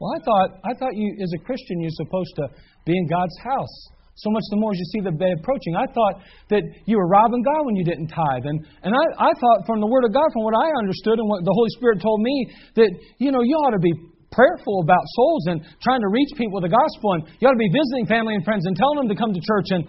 Well, 0.00 0.10
I 0.16 0.24
thought 0.24 0.50
I 0.64 0.74
thought 0.74 0.94
you, 0.96 1.16
as 1.22 1.32
a 1.40 1.44
Christian, 1.44 1.80
you're 1.80 1.90
supposed 1.92 2.34
to 2.36 2.48
be 2.86 2.96
in 2.96 3.06
God's 3.08 3.36
house. 3.44 3.88
So 4.20 4.28
much 4.28 4.44
the 4.52 4.60
more 4.60 4.72
as 4.72 4.78
you 4.78 4.88
see 4.92 5.00
the 5.00 5.16
day 5.16 5.32
approaching. 5.32 5.72
I 5.76 5.88
thought 5.88 6.20
that 6.52 6.60
you 6.84 7.00
were 7.00 7.08
robbing 7.08 7.40
God 7.40 7.64
when 7.64 7.76
you 7.76 7.84
didn't 7.84 8.12
tithe. 8.12 8.44
And, 8.44 8.60
and 8.84 8.92
I, 8.92 9.04
I 9.16 9.32
thought 9.32 9.64
from 9.64 9.80
the 9.80 9.88
Word 9.88 10.04
of 10.04 10.12
God, 10.12 10.28
from 10.32 10.44
what 10.44 10.52
I 10.52 10.68
understood 10.76 11.16
and 11.16 11.28
what 11.28 11.40
the 11.40 11.54
Holy 11.56 11.72
Spirit 11.80 12.04
told 12.04 12.20
me, 12.20 12.52
that, 12.76 12.90
you 13.16 13.32
know, 13.32 13.40
you 13.40 13.56
ought 13.64 13.72
to 13.72 13.80
be 13.80 13.92
prayerful 14.28 14.84
about 14.84 15.00
souls 15.16 15.44
and 15.48 15.58
trying 15.80 16.04
to 16.04 16.10
reach 16.12 16.36
people 16.36 16.60
with 16.60 16.68
the 16.68 16.74
gospel. 16.76 17.16
And 17.16 17.32
you 17.40 17.48
ought 17.48 17.56
to 17.56 17.64
be 17.64 17.72
visiting 17.72 18.04
family 18.04 18.36
and 18.36 18.44
friends 18.44 18.68
and 18.68 18.76
telling 18.76 19.04
them 19.04 19.08
to 19.08 19.16
come 19.16 19.32
to 19.32 19.40
church. 19.40 19.68
And, 19.72 19.88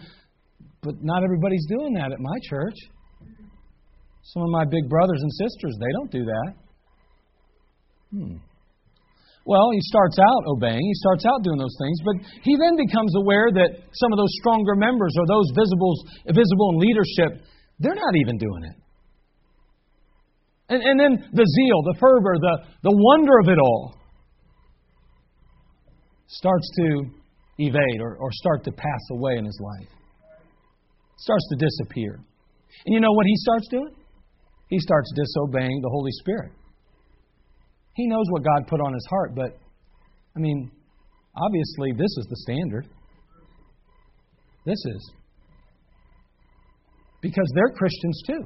but 0.79 0.95
not 1.03 1.27
everybody's 1.27 1.67
doing 1.67 1.93
that 1.99 2.15
at 2.15 2.19
my 2.23 2.37
church. 2.47 2.77
Some 4.31 4.43
of 4.43 4.49
my 4.49 4.63
big 4.63 4.87
brothers 4.87 5.19
and 5.19 5.31
sisters, 5.43 5.75
they 5.75 5.91
don't 5.99 6.11
do 6.11 6.23
that. 6.23 6.49
Hmm. 8.11 8.50
Well, 9.45 9.69
he 9.73 9.81
starts 9.81 10.17
out 10.19 10.43
obeying, 10.47 10.81
he 10.81 10.93
starts 11.01 11.25
out 11.25 11.43
doing 11.43 11.57
those 11.57 11.75
things, 11.81 11.97
but 12.05 12.15
he 12.43 12.55
then 12.61 12.77
becomes 12.77 13.13
aware 13.17 13.49
that 13.49 13.69
some 13.93 14.13
of 14.13 14.17
those 14.17 14.33
stronger 14.39 14.75
members 14.75 15.13
or 15.17 15.25
those 15.25 15.49
visible, 15.57 15.93
visible 16.29 16.69
in 16.73 16.77
leadership, 16.77 17.41
they're 17.79 17.97
not 17.97 18.15
even 18.21 18.37
doing 18.37 18.63
it. 18.69 18.77
And, 20.69 20.81
and 20.83 20.99
then 20.99 21.29
the 21.33 21.45
zeal, 21.45 21.81
the 21.83 21.97
fervor, 21.99 22.37
the, 22.39 22.55
the 22.83 22.93
wonder 22.93 23.33
of 23.41 23.49
it 23.49 23.59
all 23.59 23.95
starts 26.27 26.69
to 26.77 27.05
evade 27.57 27.99
or, 27.99 28.15
or 28.17 28.29
start 28.31 28.63
to 28.65 28.71
pass 28.71 29.03
away 29.11 29.37
in 29.37 29.45
his 29.45 29.59
life. 29.59 29.89
Starts 31.17 31.47
to 31.49 31.65
disappear. 31.65 32.13
And 32.85 32.93
you 32.93 32.99
know 33.01 33.11
what 33.11 33.25
he 33.25 33.35
starts 33.35 33.67
doing? 33.69 33.93
He 34.69 34.79
starts 34.79 35.11
disobeying 35.15 35.81
the 35.81 35.89
Holy 35.89 36.11
Spirit. 36.21 36.51
He 37.93 38.07
knows 38.07 38.25
what 38.29 38.43
God 38.43 38.67
put 38.67 38.79
on 38.79 38.93
his 38.93 39.05
heart, 39.09 39.35
but, 39.35 39.57
I 40.35 40.39
mean, 40.39 40.71
obviously, 41.35 41.91
this 41.91 42.11
is 42.17 42.27
the 42.29 42.37
standard. 42.37 42.87
This 44.65 44.77
is. 44.85 45.11
Because 47.21 47.51
they're 47.55 47.75
Christians 47.75 48.23
too. 48.25 48.43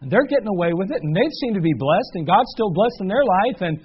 And 0.00 0.10
they're 0.10 0.26
getting 0.26 0.48
away 0.48 0.72
with 0.72 0.90
it, 0.90 1.02
and 1.02 1.14
they 1.14 1.28
seem 1.42 1.54
to 1.54 1.60
be 1.60 1.74
blessed, 1.76 2.12
and 2.14 2.26
God's 2.26 2.48
still 2.54 2.72
blessing 2.72 3.08
their 3.08 3.24
life. 3.24 3.60
And, 3.60 3.80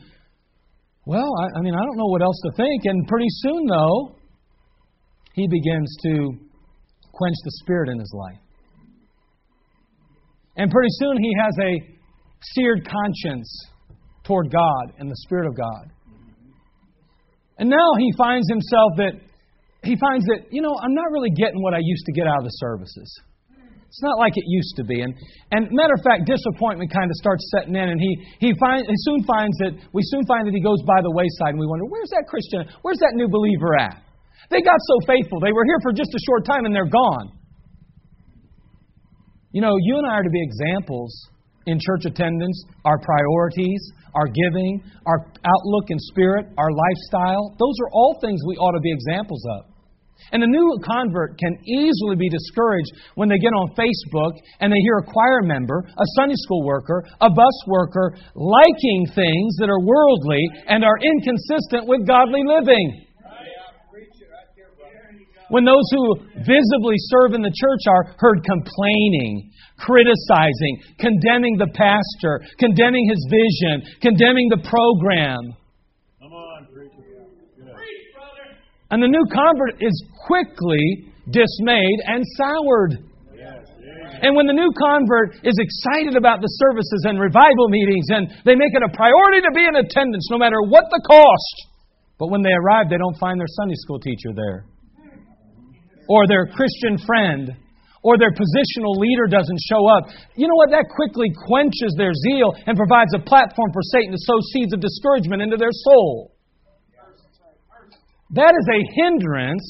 well, 1.05 1.27
I, 1.39 1.59
I 1.59 1.61
mean, 1.61 1.75
I 1.75 1.83
don't 1.83 1.97
know 1.97 2.07
what 2.07 2.21
else 2.21 2.39
to 2.45 2.51
think. 2.55 2.83
And 2.85 3.05
pretty 3.07 3.27
soon, 3.29 3.65
though, 3.67 4.15
he 5.33 5.47
begins 5.47 5.93
to 6.03 6.31
quench 7.11 7.35
the 7.43 7.51
spirit 7.63 7.89
in 7.89 7.99
his 7.99 8.13
life. 8.15 8.39
And 10.55 10.71
pretty 10.71 10.89
soon, 10.91 11.17
he 11.21 11.33
has 11.43 11.53
a 11.61 11.71
seared 12.53 12.87
conscience 12.87 13.49
toward 14.25 14.51
God 14.51 14.93
and 14.99 15.09
the 15.09 15.15
Spirit 15.23 15.47
of 15.47 15.55
God. 15.55 15.89
And 17.57 17.69
now 17.69 17.95
he 17.97 18.11
finds 18.17 18.49
himself 18.49 18.91
that 18.97 19.13
he 19.85 19.95
finds 19.95 20.25
that, 20.25 20.51
you 20.51 20.61
know, 20.61 20.75
I'm 20.81 20.93
not 20.93 21.07
really 21.13 21.29
getting 21.29 21.61
what 21.61 21.73
I 21.73 21.79
used 21.79 22.05
to 22.05 22.11
get 22.11 22.27
out 22.27 22.39
of 22.39 22.43
the 22.43 22.57
services. 22.59 23.07
It's 23.87 24.03
not 24.03 24.17
like 24.19 24.35
it 24.35 24.43
used 24.43 24.75
to 24.75 24.83
be. 24.83 24.99
And, 24.99 25.13
and 25.55 25.71
matter 25.71 25.93
of 25.95 26.03
fact, 26.03 26.27
disappointment 26.27 26.91
kind 26.91 27.07
of 27.07 27.15
starts 27.15 27.47
setting 27.55 27.79
in, 27.79 27.87
and 27.87 28.01
he, 28.01 28.11
he, 28.43 28.51
find, 28.59 28.83
he 28.83 28.97
soon 29.07 29.23
finds 29.23 29.55
that, 29.63 29.71
we 29.93 30.01
soon 30.11 30.25
find 30.27 30.43
that 30.43 30.51
he 30.51 30.59
goes 30.59 30.83
by 30.83 30.99
the 30.99 31.13
wayside, 31.15 31.55
and 31.55 31.59
we 31.61 31.69
wonder, 31.69 31.85
where's 31.87 32.09
that 32.11 32.27
Christian, 32.27 32.67
where's 32.81 32.99
that 32.99 33.15
new 33.15 33.29
believer 33.29 33.77
at? 33.79 33.95
They 34.49 34.59
got 34.59 34.75
so 34.83 35.07
faithful. 35.07 35.39
They 35.39 35.53
were 35.53 35.63
here 35.63 35.79
for 35.81 35.93
just 35.93 36.11
a 36.11 36.19
short 36.27 36.43
time, 36.43 36.65
and 36.65 36.75
they're 36.75 36.91
gone. 36.91 37.39
You 39.53 39.61
know, 39.61 39.77
you 39.79 39.95
and 39.95 40.05
I 40.05 40.19
are 40.19 40.23
to 40.27 40.33
be 40.33 40.43
examples 40.43 41.15
in 41.65 41.79
church 41.79 42.05
attendance, 42.05 42.63
our 42.83 42.99
priorities, 42.99 43.81
our 44.13 44.27
giving, 44.27 44.83
our 45.05 45.27
outlook 45.43 45.89
and 45.89 45.99
spirit, 46.01 46.47
our 46.57 46.71
lifestyle. 46.71 47.55
Those 47.59 47.75
are 47.83 47.91
all 47.91 48.17
things 48.21 48.39
we 48.47 48.55
ought 48.57 48.73
to 48.73 48.81
be 48.81 48.91
examples 48.91 49.43
of. 49.57 49.75
And 50.31 50.43
a 50.43 50.47
new 50.47 50.79
convert 50.83 51.37
can 51.37 51.53
easily 51.67 52.15
be 52.17 52.29
discouraged 52.29 52.91
when 53.15 53.29
they 53.29 53.37
get 53.37 53.53
on 53.53 53.75
Facebook 53.77 54.33
and 54.59 54.71
they 54.71 54.79
hear 54.79 54.97
a 54.97 55.11
choir 55.11 55.41
member, 55.43 55.85
a 55.85 56.05
Sunday 56.15 56.35
school 56.37 56.65
worker, 56.65 57.05
a 57.21 57.29
bus 57.29 57.57
worker 57.67 58.15
liking 58.33 59.05
things 59.13 59.55
that 59.59 59.69
are 59.69 59.79
worldly 59.79 60.41
and 60.67 60.83
are 60.83 60.97
inconsistent 60.97 61.87
with 61.87 62.07
godly 62.07 62.41
living. 62.43 63.04
When 65.49 65.63
those 65.65 65.85
who 65.93 66.25
visibly 66.41 66.97
serve 67.13 67.33
in 67.33 67.41
the 67.41 67.53
church 67.53 67.83
are 67.87 68.15
heard 68.17 68.43
complaining, 68.43 69.51
criticizing, 69.77 70.97
condemning 70.97 71.57
the 71.57 71.69
pastor, 71.73 72.41
condemning 72.57 73.05
his 73.09 73.21
vision, 73.29 73.85
condemning 74.01 74.49
the 74.49 74.63
program. 74.65 75.53
Come 76.19 76.33
on, 76.33 76.67
preacher. 76.73 77.05
And 78.91 79.01
the 79.01 79.07
new 79.07 79.25
convert 79.33 79.81
is 79.81 79.93
quickly 80.25 81.11
dismayed 81.29 81.99
and 82.05 82.23
soured. 82.37 83.01
Yes. 83.33 83.65
And 84.21 84.35
when 84.35 84.45
the 84.45 84.53
new 84.53 84.69
convert 84.77 85.41
is 85.43 85.57
excited 85.57 86.15
about 86.15 86.41
the 86.41 86.49
services 86.61 87.05
and 87.09 87.19
revival 87.19 87.67
meetings, 87.69 88.05
and 88.09 88.29
they 88.45 88.55
make 88.55 88.73
it 88.73 88.81
a 88.85 88.91
priority 88.93 89.41
to 89.41 89.51
be 89.53 89.65
in 89.65 89.75
attendance 89.75 90.29
no 90.29 90.37
matter 90.37 90.61
what 90.61 90.85
the 90.89 91.01
cost, 91.05 91.55
but 92.17 92.29
when 92.29 92.41
they 92.41 92.53
arrive, 92.53 92.89
they 92.89 92.97
don't 92.97 93.17
find 93.17 93.39
their 93.39 93.49
Sunday 93.49 93.75
school 93.75 93.99
teacher 93.99 94.31
there, 94.33 94.65
or 96.07 96.27
their 96.27 96.47
Christian 96.47 96.97
friend, 97.05 97.51
or 98.03 98.17
their 98.17 98.31
positional 98.31 98.95
leader 99.01 99.25
doesn't 99.25 99.59
show 99.65 99.81
up. 99.89 100.03
You 100.35 100.47
know 100.47 100.55
what? 100.55 100.69
That 100.69 100.85
quickly 100.93 101.33
quenches 101.47 101.95
their 101.97 102.13
zeal 102.13 102.53
and 102.67 102.77
provides 102.77 103.13
a 103.15 103.19
platform 103.19 103.69
for 103.73 103.81
Satan 103.81 104.11
to 104.11 104.21
sow 104.21 104.39
seeds 104.53 104.73
of 104.73 104.79
discouragement 104.79 105.41
into 105.41 105.57
their 105.57 105.73
soul. 105.73 106.31
That 108.31 108.53
is 108.53 108.67
a 108.69 108.79
hindrance 109.01 109.65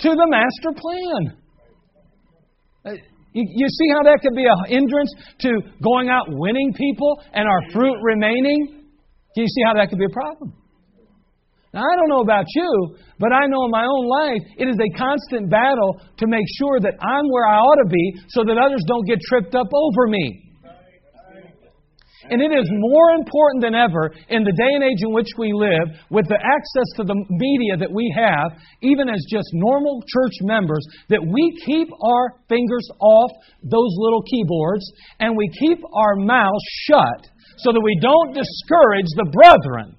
to 0.00 0.10
the 0.10 0.26
master 0.28 0.72
plan. 0.76 1.36
Uh, 2.84 2.96
You, 3.32 3.68
see 3.68 3.88
how 3.94 4.02
that 4.04 4.18
could 4.22 4.34
be 4.34 4.44
a 4.44 4.56
hindrance 4.68 5.12
to 5.40 5.60
going 5.82 6.08
out 6.08 6.26
winning 6.28 6.72
people 6.74 7.22
and 7.32 7.46
our 7.46 7.70
fruit 7.72 7.96
remaining? 8.02 8.84
Can 9.34 9.42
you 9.44 9.48
see 9.48 9.62
how 9.64 9.74
that 9.74 9.88
could 9.88 9.98
be 9.98 10.06
a 10.06 10.12
problem? 10.12 10.52
Now, 11.72 11.82
I 11.86 11.94
don't 11.94 12.08
know 12.08 12.20
about 12.20 12.46
you, 12.54 12.96
but 13.18 13.32
I 13.32 13.46
know 13.46 13.64
in 13.64 13.70
my 13.70 13.86
own 13.86 14.06
life 14.08 14.42
it 14.58 14.66
is 14.66 14.74
a 14.74 14.98
constant 14.98 15.50
battle 15.50 16.02
to 16.18 16.26
make 16.26 16.46
sure 16.58 16.80
that 16.80 16.98
I'm 16.98 17.26
where 17.30 17.46
I 17.46 17.58
ought 17.62 17.78
to 17.84 17.88
be 17.88 18.14
so 18.28 18.42
that 18.42 18.58
others 18.58 18.82
don't 18.88 19.06
get 19.06 19.20
tripped 19.22 19.54
up 19.54 19.68
over 19.72 20.08
me. 20.08 20.50
And 22.30 22.42
it 22.42 22.52
is 22.52 22.68
more 22.70 23.10
important 23.10 23.62
than 23.62 23.74
ever 23.74 24.12
in 24.28 24.44
the 24.44 24.52
day 24.52 24.70
and 24.74 24.84
age 24.84 25.02
in 25.02 25.12
which 25.12 25.30
we 25.38 25.52
live, 25.52 25.98
with 26.10 26.28
the 26.28 26.38
access 26.38 26.86
to 26.96 27.02
the 27.02 27.18
media 27.28 27.76
that 27.76 27.90
we 27.90 28.12
have, 28.14 28.54
even 28.82 29.08
as 29.08 29.18
just 29.30 29.48
normal 29.52 30.02
church 30.06 30.34
members, 30.42 30.84
that 31.08 31.22
we 31.26 31.58
keep 31.66 31.88
our 32.02 32.34
fingers 32.48 32.86
off 33.00 33.30
those 33.62 33.94
little 33.98 34.22
keyboards 34.22 34.84
and 35.18 35.36
we 35.36 35.50
keep 35.58 35.78
our 35.94 36.16
mouths 36.16 36.64
shut 36.86 37.30
so 37.58 37.72
that 37.72 37.80
we 37.82 37.98
don't 38.00 38.34
discourage 38.34 39.10
the 39.16 39.26
brethren. 39.32 39.96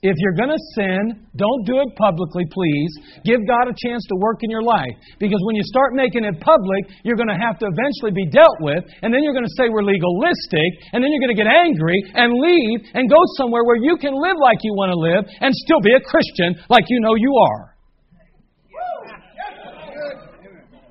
If 0.00 0.16
you're 0.16 0.32
going 0.32 0.48
to 0.48 0.62
sin, 0.72 1.28
don't 1.36 1.62
do 1.68 1.76
it 1.76 1.92
publicly, 2.00 2.48
please. 2.48 3.20
Give 3.20 3.44
God 3.44 3.68
a 3.68 3.76
chance 3.76 4.00
to 4.08 4.16
work 4.16 4.40
in 4.40 4.48
your 4.48 4.64
life. 4.64 4.96
Because 5.20 5.36
when 5.44 5.56
you 5.56 5.64
start 5.68 5.92
making 5.92 6.24
it 6.24 6.40
public, 6.40 6.88
you're 7.04 7.20
going 7.20 7.28
to 7.28 7.36
have 7.36 7.60
to 7.60 7.68
eventually 7.68 8.08
be 8.16 8.24
dealt 8.32 8.56
with, 8.64 8.80
and 9.04 9.12
then 9.12 9.20
you're 9.20 9.36
going 9.36 9.44
to 9.44 9.56
say 9.60 9.68
we're 9.68 9.84
legalistic, 9.84 10.88
and 10.96 11.04
then 11.04 11.12
you're 11.12 11.20
going 11.20 11.36
to 11.36 11.40
get 11.40 11.52
angry 11.52 12.00
and 12.16 12.32
leave 12.32 12.80
and 12.96 13.12
go 13.12 13.20
somewhere 13.36 13.60
where 13.68 13.76
you 13.76 14.00
can 14.00 14.16
live 14.16 14.40
like 14.40 14.64
you 14.64 14.72
want 14.72 14.88
to 14.88 14.96
live 14.96 15.28
and 15.44 15.52
still 15.68 15.84
be 15.84 15.92
a 15.92 16.00
Christian 16.00 16.56
like 16.72 16.88
you 16.88 16.98
know 17.04 17.12
you 17.14 17.36
are. 17.36 17.76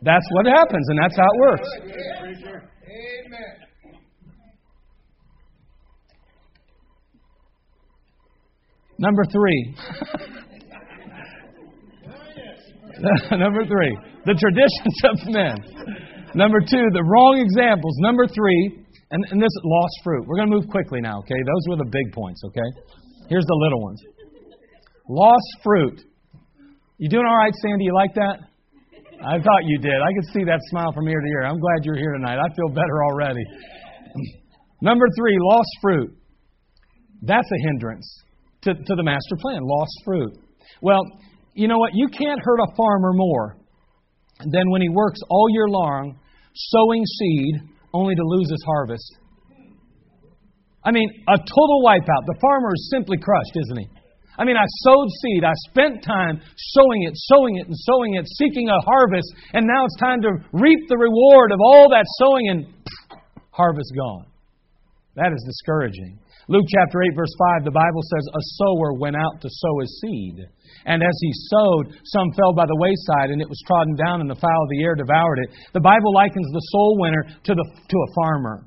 That's 0.05 0.27
what 0.37 0.45
happens, 0.45 0.85
and 0.89 0.99
that's 1.01 1.17
how 1.17 1.25
it 1.25 1.39
works. 1.49 1.69
Number 8.99 9.23
three. 9.31 9.75
Number 13.31 13.63
three, 13.63 13.95
the 14.25 14.35
traditions 14.35 14.95
of 15.07 15.15
men. 15.31 15.55
Number 16.35 16.59
two, 16.59 16.83
the 16.91 17.03
wrong 17.07 17.39
examples. 17.39 17.95
Number 17.99 18.27
three, 18.27 18.83
and, 19.11 19.23
and 19.31 19.41
this 19.41 19.55
lost 19.63 19.95
fruit. 20.03 20.27
We're 20.27 20.35
going 20.35 20.51
to 20.51 20.55
move 20.55 20.67
quickly 20.69 20.99
now, 21.01 21.19
okay? 21.19 21.39
Those 21.39 21.63
were 21.69 21.77
the 21.77 21.89
big 21.89 22.11
points, 22.13 22.43
okay? 22.45 22.69
Here's 23.29 23.45
the 23.45 23.55
little 23.55 23.81
ones. 23.81 24.01
Lost 25.07 25.49
fruit. 25.63 26.01
You 26.97 27.09
doing 27.09 27.25
all 27.25 27.37
right, 27.37 27.53
Sandy? 27.63 27.85
You 27.85 27.95
like 27.95 28.13
that? 28.15 28.43
I 29.23 29.39
thought 29.39 29.63
you 29.65 29.79
did. 29.79 29.95
I 29.95 30.11
could 30.13 30.27
see 30.33 30.43
that 30.45 30.59
smile 30.69 30.91
from 30.93 31.07
ear 31.07 31.19
to 31.19 31.27
ear. 31.27 31.43
I'm 31.47 31.59
glad 31.59 31.83
you're 31.83 31.97
here 31.97 32.13
tonight. 32.13 32.37
I 32.37 32.53
feel 32.55 32.69
better 32.69 33.03
already. 33.09 33.43
Number 34.81 35.05
three, 35.17 35.37
lost 35.39 35.69
fruit. 35.81 36.15
That's 37.21 37.47
a 37.47 37.59
hindrance 37.67 38.07
to, 38.69 38.83
to 38.83 38.95
the 38.95 39.03
master 39.03 39.35
plan, 39.41 39.61
lost 39.61 39.91
fruit. 40.05 40.33
Well, 40.81 41.01
you 41.53 41.67
know 41.67 41.77
what? 41.77 41.91
You 41.93 42.07
can't 42.07 42.39
hurt 42.43 42.59
a 42.59 42.75
farmer 42.75 43.11
more 43.13 43.57
than 44.39 44.69
when 44.69 44.81
he 44.81 44.89
works 44.89 45.19
all 45.29 45.47
year 45.51 45.67
long 45.67 46.17
sowing 46.53 47.03
seed 47.05 47.55
only 47.93 48.15
to 48.15 48.21
lose 48.23 48.49
his 48.49 48.63
harvest. 48.65 49.17
I 50.83 50.91
mean, 50.91 51.09
a 51.27 51.37
total 51.37 51.83
wipeout. 51.83 52.23
The 52.25 52.39
farmer 52.39 52.69
is 52.73 52.89
simply 52.91 53.17
crushed, 53.17 53.55
isn't 53.55 53.79
he? 53.79 53.87
I 54.37 54.45
mean, 54.45 54.55
I 54.55 54.63
sowed 54.87 55.07
seed. 55.21 55.43
I 55.43 55.51
spent 55.67 56.01
time 56.01 56.39
sowing 56.55 57.03
it, 57.03 57.13
sowing 57.15 57.57
it, 57.57 57.67
and 57.67 57.75
sowing 57.75 58.15
it, 58.15 58.25
seeking 58.37 58.69
a 58.69 58.79
harvest, 58.85 59.27
and 59.53 59.67
now 59.67 59.83
it's 59.83 59.97
time 59.97 60.21
to 60.21 60.29
reap 60.53 60.79
the 60.87 60.97
reward 60.97 61.51
of 61.51 61.59
all 61.61 61.89
that 61.89 62.05
sowing, 62.17 62.47
and 62.47 62.65
pff, 62.65 63.19
harvest 63.51 63.91
gone. 63.97 64.27
That 65.15 65.33
is 65.33 65.43
discouraging. 65.45 66.19
Luke 66.49 66.65
chapter 66.65 67.05
8, 67.05 67.13
verse 67.13 67.35
5, 67.61 67.63
the 67.63 67.69
Bible 67.69 68.01
says, 68.01 68.25
A 68.33 68.43
sower 68.57 68.97
went 68.97 69.15
out 69.15 69.37
to 69.39 69.47
sow 69.47 69.79
his 69.85 70.01
seed. 70.01 70.49
And 70.85 71.03
as 71.03 71.17
he 71.21 71.31
sowed, 71.45 71.93
some 72.09 72.33
fell 72.33 72.57
by 72.57 72.65
the 72.65 72.81
wayside, 72.81 73.29
and 73.29 73.39
it 73.39 73.47
was 73.47 73.61
trodden 73.67 73.93
down, 73.93 74.19
and 74.19 74.29
the 74.29 74.41
fowl 74.41 74.63
of 74.63 74.69
the 74.73 74.81
air 74.81 74.95
devoured 74.95 75.37
it. 75.45 75.49
The 75.73 75.79
Bible 75.79 76.11
likens 76.11 76.49
the 76.49 76.65
soul 76.73 76.97
winner 76.97 77.21
to, 77.21 77.53
the, 77.53 77.65
to 77.65 77.97
a 77.97 78.13
farmer. 78.17 78.65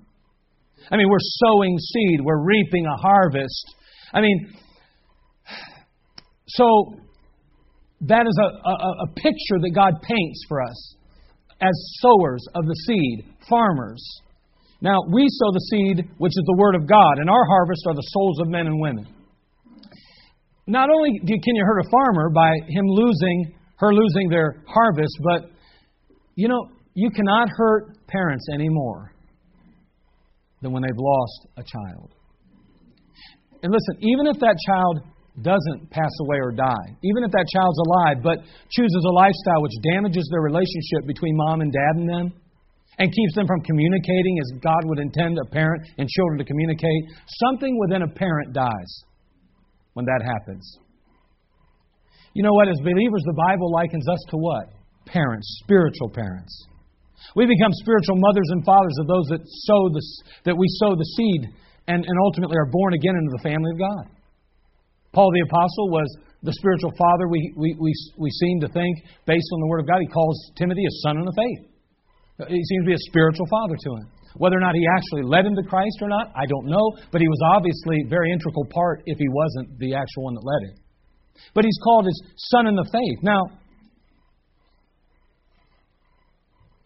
I 0.92 0.96
mean, 0.96 1.10
we're 1.10 1.26
sowing 1.42 1.76
seed, 1.76 2.20
we're 2.22 2.46
reaping 2.46 2.86
a 2.86 2.96
harvest. 3.02 3.74
I 4.12 4.20
mean, 4.20 4.54
so 6.46 6.94
that 8.02 8.26
is 8.28 8.38
a, 8.38 8.68
a, 8.68 8.74
a 9.10 9.12
picture 9.16 9.58
that 9.58 9.72
God 9.74 9.94
paints 10.02 10.44
for 10.48 10.62
us 10.62 10.94
as 11.60 11.98
sowers 11.98 12.46
of 12.54 12.64
the 12.64 12.76
seed, 12.86 13.26
farmers. 13.50 14.21
Now, 14.82 14.98
we 15.14 15.24
sow 15.28 15.52
the 15.54 15.64
seed, 15.70 16.10
which 16.18 16.32
is 16.34 16.44
the 16.44 16.56
Word 16.58 16.74
of 16.74 16.88
God, 16.88 17.18
and 17.18 17.30
our 17.30 17.44
harvest 17.46 17.86
are 17.86 17.94
the 17.94 18.08
souls 18.10 18.40
of 18.40 18.48
men 18.48 18.66
and 18.66 18.80
women. 18.80 19.06
Not 20.66 20.90
only 20.90 21.20
can 21.20 21.54
you 21.54 21.64
hurt 21.64 21.86
a 21.86 21.88
farmer 21.88 22.30
by 22.30 22.50
him 22.68 22.84
losing, 22.86 23.54
her 23.76 23.94
losing 23.94 24.28
their 24.28 24.62
harvest, 24.66 25.16
but, 25.22 25.50
you 26.34 26.48
know, 26.48 26.66
you 26.94 27.10
cannot 27.10 27.48
hurt 27.56 27.96
parents 28.08 28.46
anymore 28.52 29.12
than 30.62 30.72
when 30.72 30.82
they've 30.82 30.98
lost 30.98 31.46
a 31.56 31.62
child. 31.62 32.10
And 33.62 33.72
listen, 33.72 34.02
even 34.02 34.26
if 34.26 34.40
that 34.40 34.56
child 34.66 35.00
doesn't 35.40 35.90
pass 35.90 36.10
away 36.22 36.38
or 36.38 36.50
die, 36.50 36.88
even 37.04 37.22
if 37.22 37.30
that 37.30 37.46
child's 37.54 37.78
alive 37.86 38.16
but 38.22 38.38
chooses 38.70 39.06
a 39.06 39.14
lifestyle 39.14 39.62
which 39.62 39.72
damages 39.94 40.28
their 40.32 40.42
relationship 40.42 41.06
between 41.06 41.36
mom 41.36 41.60
and 41.60 41.72
dad 41.72 41.94
and 41.96 42.08
them, 42.08 42.32
and 42.98 43.12
keeps 43.12 43.34
them 43.34 43.46
from 43.46 43.60
communicating 43.62 44.38
as 44.38 44.60
God 44.60 44.80
would 44.84 44.98
intend 44.98 45.38
a 45.38 45.48
parent 45.50 45.82
and 45.98 46.08
children 46.08 46.38
to 46.38 46.44
communicate, 46.44 47.02
something 47.48 47.78
within 47.80 48.02
a 48.02 48.08
parent 48.08 48.52
dies 48.52 48.92
when 49.94 50.04
that 50.06 50.22
happens. 50.24 50.78
You 52.34 52.42
know 52.42 52.52
what? 52.52 52.68
As 52.68 52.78
believers, 52.80 53.22
the 53.24 53.36
Bible 53.36 53.72
likens 53.72 54.08
us 54.08 54.20
to 54.30 54.36
what? 54.36 54.72
Parents, 55.06 55.60
spiritual 55.64 56.10
parents. 56.10 56.52
We 57.36 57.46
become 57.46 57.72
spiritual 57.84 58.16
mothers 58.16 58.48
and 58.50 58.64
fathers 58.64 58.96
of 59.00 59.06
those 59.06 59.26
that 59.30 59.40
sow 59.44 59.88
the, 59.92 60.02
that 60.44 60.56
we 60.56 60.66
sow 60.80 60.96
the 60.96 61.04
seed 61.16 61.48
and, 61.88 62.04
and 62.04 62.16
ultimately 62.24 62.56
are 62.56 62.70
born 62.70 62.94
again 62.94 63.16
into 63.16 63.32
the 63.36 63.42
family 63.42 63.70
of 63.72 63.78
God. 63.78 64.04
Paul 65.12 65.30
the 65.32 65.44
Apostle 65.48 65.90
was 65.90 66.08
the 66.42 66.52
spiritual 66.52 66.92
father 66.98 67.28
we, 67.28 67.52
we, 67.56 67.76
we, 67.78 67.92
we 68.18 68.30
seem 68.30 68.60
to 68.60 68.68
think, 68.68 68.98
based 69.26 69.48
on 69.52 69.60
the 69.60 69.66
Word 69.68 69.80
of 69.80 69.86
God. 69.86 70.00
He 70.00 70.08
calls 70.08 70.50
Timothy 70.56 70.82
a 70.82 70.94
son 71.06 71.18
in 71.18 71.24
the 71.24 71.36
faith. 71.36 71.71
Uh, 72.40 72.46
he 72.48 72.62
seems 72.64 72.84
to 72.84 72.88
be 72.88 72.94
a 72.94 73.04
spiritual 73.10 73.46
father 73.50 73.76
to 73.76 73.90
him. 73.96 74.06
Whether 74.36 74.56
or 74.56 74.60
not 74.60 74.74
he 74.74 74.86
actually 74.96 75.28
led 75.28 75.44
him 75.44 75.54
to 75.56 75.62
Christ 75.68 75.98
or 76.00 76.08
not, 76.08 76.32
I 76.34 76.46
don't 76.46 76.66
know, 76.66 76.96
but 77.10 77.20
he 77.20 77.28
was 77.28 77.40
obviously 77.52 78.04
a 78.06 78.08
very 78.08 78.32
integral 78.32 78.66
part 78.72 79.02
if 79.04 79.18
he 79.18 79.28
wasn't 79.28 79.78
the 79.78 79.94
actual 79.94 80.24
one 80.24 80.34
that 80.34 80.44
led 80.44 80.70
him. 80.70 80.76
But 81.54 81.64
he's 81.64 81.78
called 81.84 82.06
his 82.06 82.22
son 82.36 82.66
in 82.66 82.76
the 82.76 82.88
faith. 82.90 83.18
Now, 83.22 83.42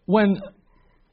when 0.05 0.35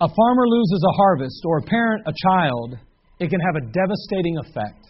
a 0.01 0.09
farmer 0.09 0.47
loses 0.47 0.85
a 0.87 0.93
harvest 0.93 1.43
or 1.47 1.59
a 1.59 1.63
parent 1.63 2.03
a 2.07 2.13
child, 2.27 2.79
it 3.21 3.31
can 3.31 3.41
have 3.41 3.57
a 3.57 3.67
devastating 3.71 4.39
effect. 4.39 4.87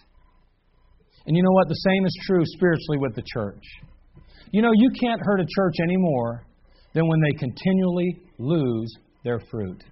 And 1.27 1.37
you 1.37 1.43
know 1.43 1.53
what? 1.53 1.69
The 1.69 1.75
same 1.75 2.05
is 2.05 2.17
true 2.27 2.43
spiritually 2.45 2.99
with 2.99 3.15
the 3.15 3.25
church. 3.33 3.63
You 4.51 4.63
know, 4.63 4.73
you 4.75 4.91
can't 5.01 5.21
hurt 5.23 5.41
a 5.41 5.47
church 5.49 5.75
any 5.83 5.97
more 5.97 6.45
than 6.95 7.09
when 7.09 7.21
they 7.21 7.33
continually 7.33 8.21
lose 8.39 8.95
their 9.25 9.41
fruit. 9.51 9.83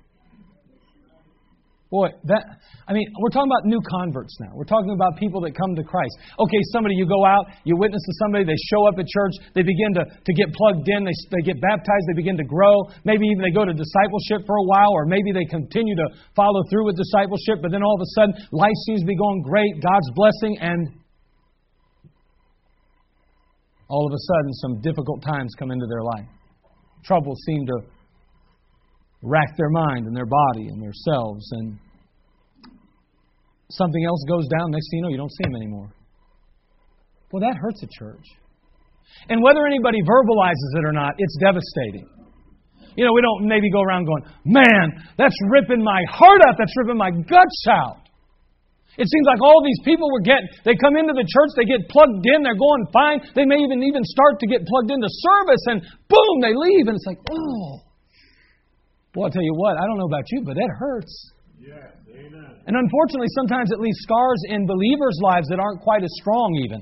Boy, 1.93 2.09
that 2.25 2.41
I 2.89 2.97
mean, 2.97 3.05
we're 3.21 3.29
talking 3.29 3.53
about 3.53 3.69
new 3.69 3.81
converts 3.85 4.33
now. 4.41 4.57
We're 4.57 4.65
talking 4.65 4.97
about 4.97 5.21
people 5.21 5.45
that 5.45 5.53
come 5.53 5.77
to 5.77 5.85
Christ. 5.85 6.17
Okay, 6.41 6.57
somebody 6.73 6.97
you 6.97 7.05
go 7.05 7.21
out, 7.21 7.53
you 7.69 7.77
witness 7.77 8.01
to 8.01 8.15
somebody, 8.25 8.49
they 8.49 8.57
show 8.73 8.89
up 8.89 8.97
at 8.97 9.05
church, 9.05 9.37
they 9.53 9.61
begin 9.61 9.93
to, 10.01 10.09
to 10.09 10.33
get 10.33 10.49
plugged 10.57 10.89
in, 10.89 11.05
they, 11.05 11.13
they 11.29 11.45
get 11.45 11.61
baptized, 11.61 12.05
they 12.09 12.17
begin 12.17 12.41
to 12.41 12.49
grow. 12.49 12.89
Maybe 13.05 13.29
even 13.29 13.45
they 13.45 13.53
go 13.53 13.69
to 13.69 13.77
discipleship 13.77 14.49
for 14.49 14.57
a 14.57 14.65
while, 14.65 14.89
or 14.89 15.05
maybe 15.05 15.37
they 15.37 15.45
continue 15.45 15.93
to 15.93 16.09
follow 16.33 16.65
through 16.73 16.89
with 16.89 16.97
discipleship, 16.97 17.61
but 17.61 17.77
then 17.77 17.85
all 17.85 17.93
of 17.93 18.01
a 18.01 18.11
sudden 18.17 18.33
life 18.57 18.79
seems 18.89 19.05
to 19.05 19.09
be 19.13 19.17
going 19.17 19.45
great, 19.45 19.77
God's 19.85 20.09
blessing, 20.17 20.57
and 20.65 20.81
all 23.93 24.09
of 24.09 24.13
a 24.17 24.23
sudden 24.33 24.53
some 24.65 24.81
difficult 24.81 25.21
times 25.21 25.53
come 25.61 25.69
into 25.69 25.85
their 25.93 26.01
life. 26.01 26.29
Troubles 27.05 27.37
seem 27.45 27.69
to 27.69 27.85
rack 29.23 29.57
their 29.57 29.71
mind 29.71 30.07
and 30.07 30.17
their 30.17 30.27
body 30.27 30.67
and 30.69 30.83
their 30.83 30.93
selves, 30.93 31.47
and 31.53 31.79
something 33.71 34.05
else 34.05 34.25
goes 34.29 34.47
down. 34.49 34.71
Next 34.71 34.91
thing 34.91 34.99
you 34.99 35.03
know, 35.03 35.09
you 35.11 35.17
don't 35.17 35.33
see 35.33 35.45
them 35.45 35.57
anymore. 35.57 35.91
Well, 37.33 37.41
that 37.41 37.57
hurts 37.57 37.83
a 37.83 37.89
church. 37.89 38.27
And 39.29 39.43
whether 39.43 39.67
anybody 39.67 39.99
verbalizes 40.03 40.71
it 40.77 40.85
or 40.85 40.93
not, 40.93 41.15
it's 41.19 41.37
devastating. 41.41 42.09
You 42.97 43.09
know, 43.09 43.13
we 43.15 43.23
don't 43.23 43.49
maybe 43.49 43.71
go 43.71 43.81
around 43.81 44.05
going, 44.05 44.25
man, 44.45 44.93
that's 45.17 45.37
ripping 45.49 45.83
my 45.83 46.03
heart 46.11 46.43
out, 46.45 46.57
that's 46.59 46.73
ripping 46.77 46.99
my 46.99 47.11
guts 47.11 47.65
out. 47.71 48.03
It 48.99 49.09
seems 49.09 49.25
like 49.25 49.41
all 49.41 49.65
these 49.65 49.81
people 49.89 50.13
were 50.13 50.21
getting, 50.21 50.45
they 50.69 50.77
come 50.77 51.01
into 51.01 51.17
the 51.17 51.25
church, 51.25 51.57
they 51.57 51.65
get 51.65 51.89
plugged 51.89 52.21
in, 52.29 52.45
they're 52.45 52.59
going 52.59 52.85
fine. 52.93 53.25
They 53.33 53.49
may 53.49 53.65
even 53.65 53.81
even 53.81 54.05
start 54.05 54.37
to 54.41 54.47
get 54.47 54.61
plugged 54.69 54.93
into 54.93 55.09
service, 55.09 55.65
and 55.73 55.81
boom, 56.13 56.35
they 56.45 56.53
leave, 56.53 56.93
and 56.93 56.97
it's 56.97 57.09
like, 57.09 57.17
oh. 57.33 57.81
Well, 59.15 59.27
I'll 59.27 59.33
tell 59.33 59.45
you 59.45 59.55
what, 59.55 59.77
I 59.77 59.85
don't 59.85 59.99
know 59.99 60.09
about 60.09 60.25
you, 60.31 60.43
but 60.45 60.55
that 60.57 60.71
hurts. 60.79 61.13
Yes, 61.61 61.93
amen. 62.09 62.57
And 62.67 62.77
unfortunately, 62.77 63.29
sometimes 63.37 63.71
it 63.71 63.79
leaves 63.79 63.99
scars 64.01 64.41
in 64.49 64.67
believers' 64.67 65.19
lives 65.23 65.49
that 65.49 65.61
aren't 65.61 65.81
quite 65.83 66.03
as 66.03 66.11
strong, 66.21 66.57
even. 66.65 66.81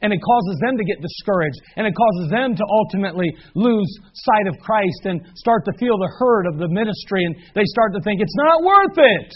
And 0.00 0.12
it 0.12 0.20
causes 0.22 0.56
them 0.64 0.78
to 0.78 0.84
get 0.84 1.02
discouraged, 1.02 1.60
and 1.76 1.86
it 1.86 1.92
causes 1.92 2.30
them 2.30 2.54
to 2.54 2.64
ultimately 2.70 3.28
lose 3.54 3.90
sight 4.14 4.46
of 4.46 4.54
Christ 4.62 5.04
and 5.04 5.20
start 5.34 5.64
to 5.66 5.72
feel 5.78 5.98
the 5.98 6.12
hurt 6.18 6.46
of 6.46 6.58
the 6.58 6.68
ministry, 6.68 7.24
and 7.24 7.34
they 7.54 7.66
start 7.66 7.92
to 7.94 8.00
think 8.00 8.20
it's 8.22 8.36
not 8.36 8.62
worth 8.62 8.96
it. 8.96 9.32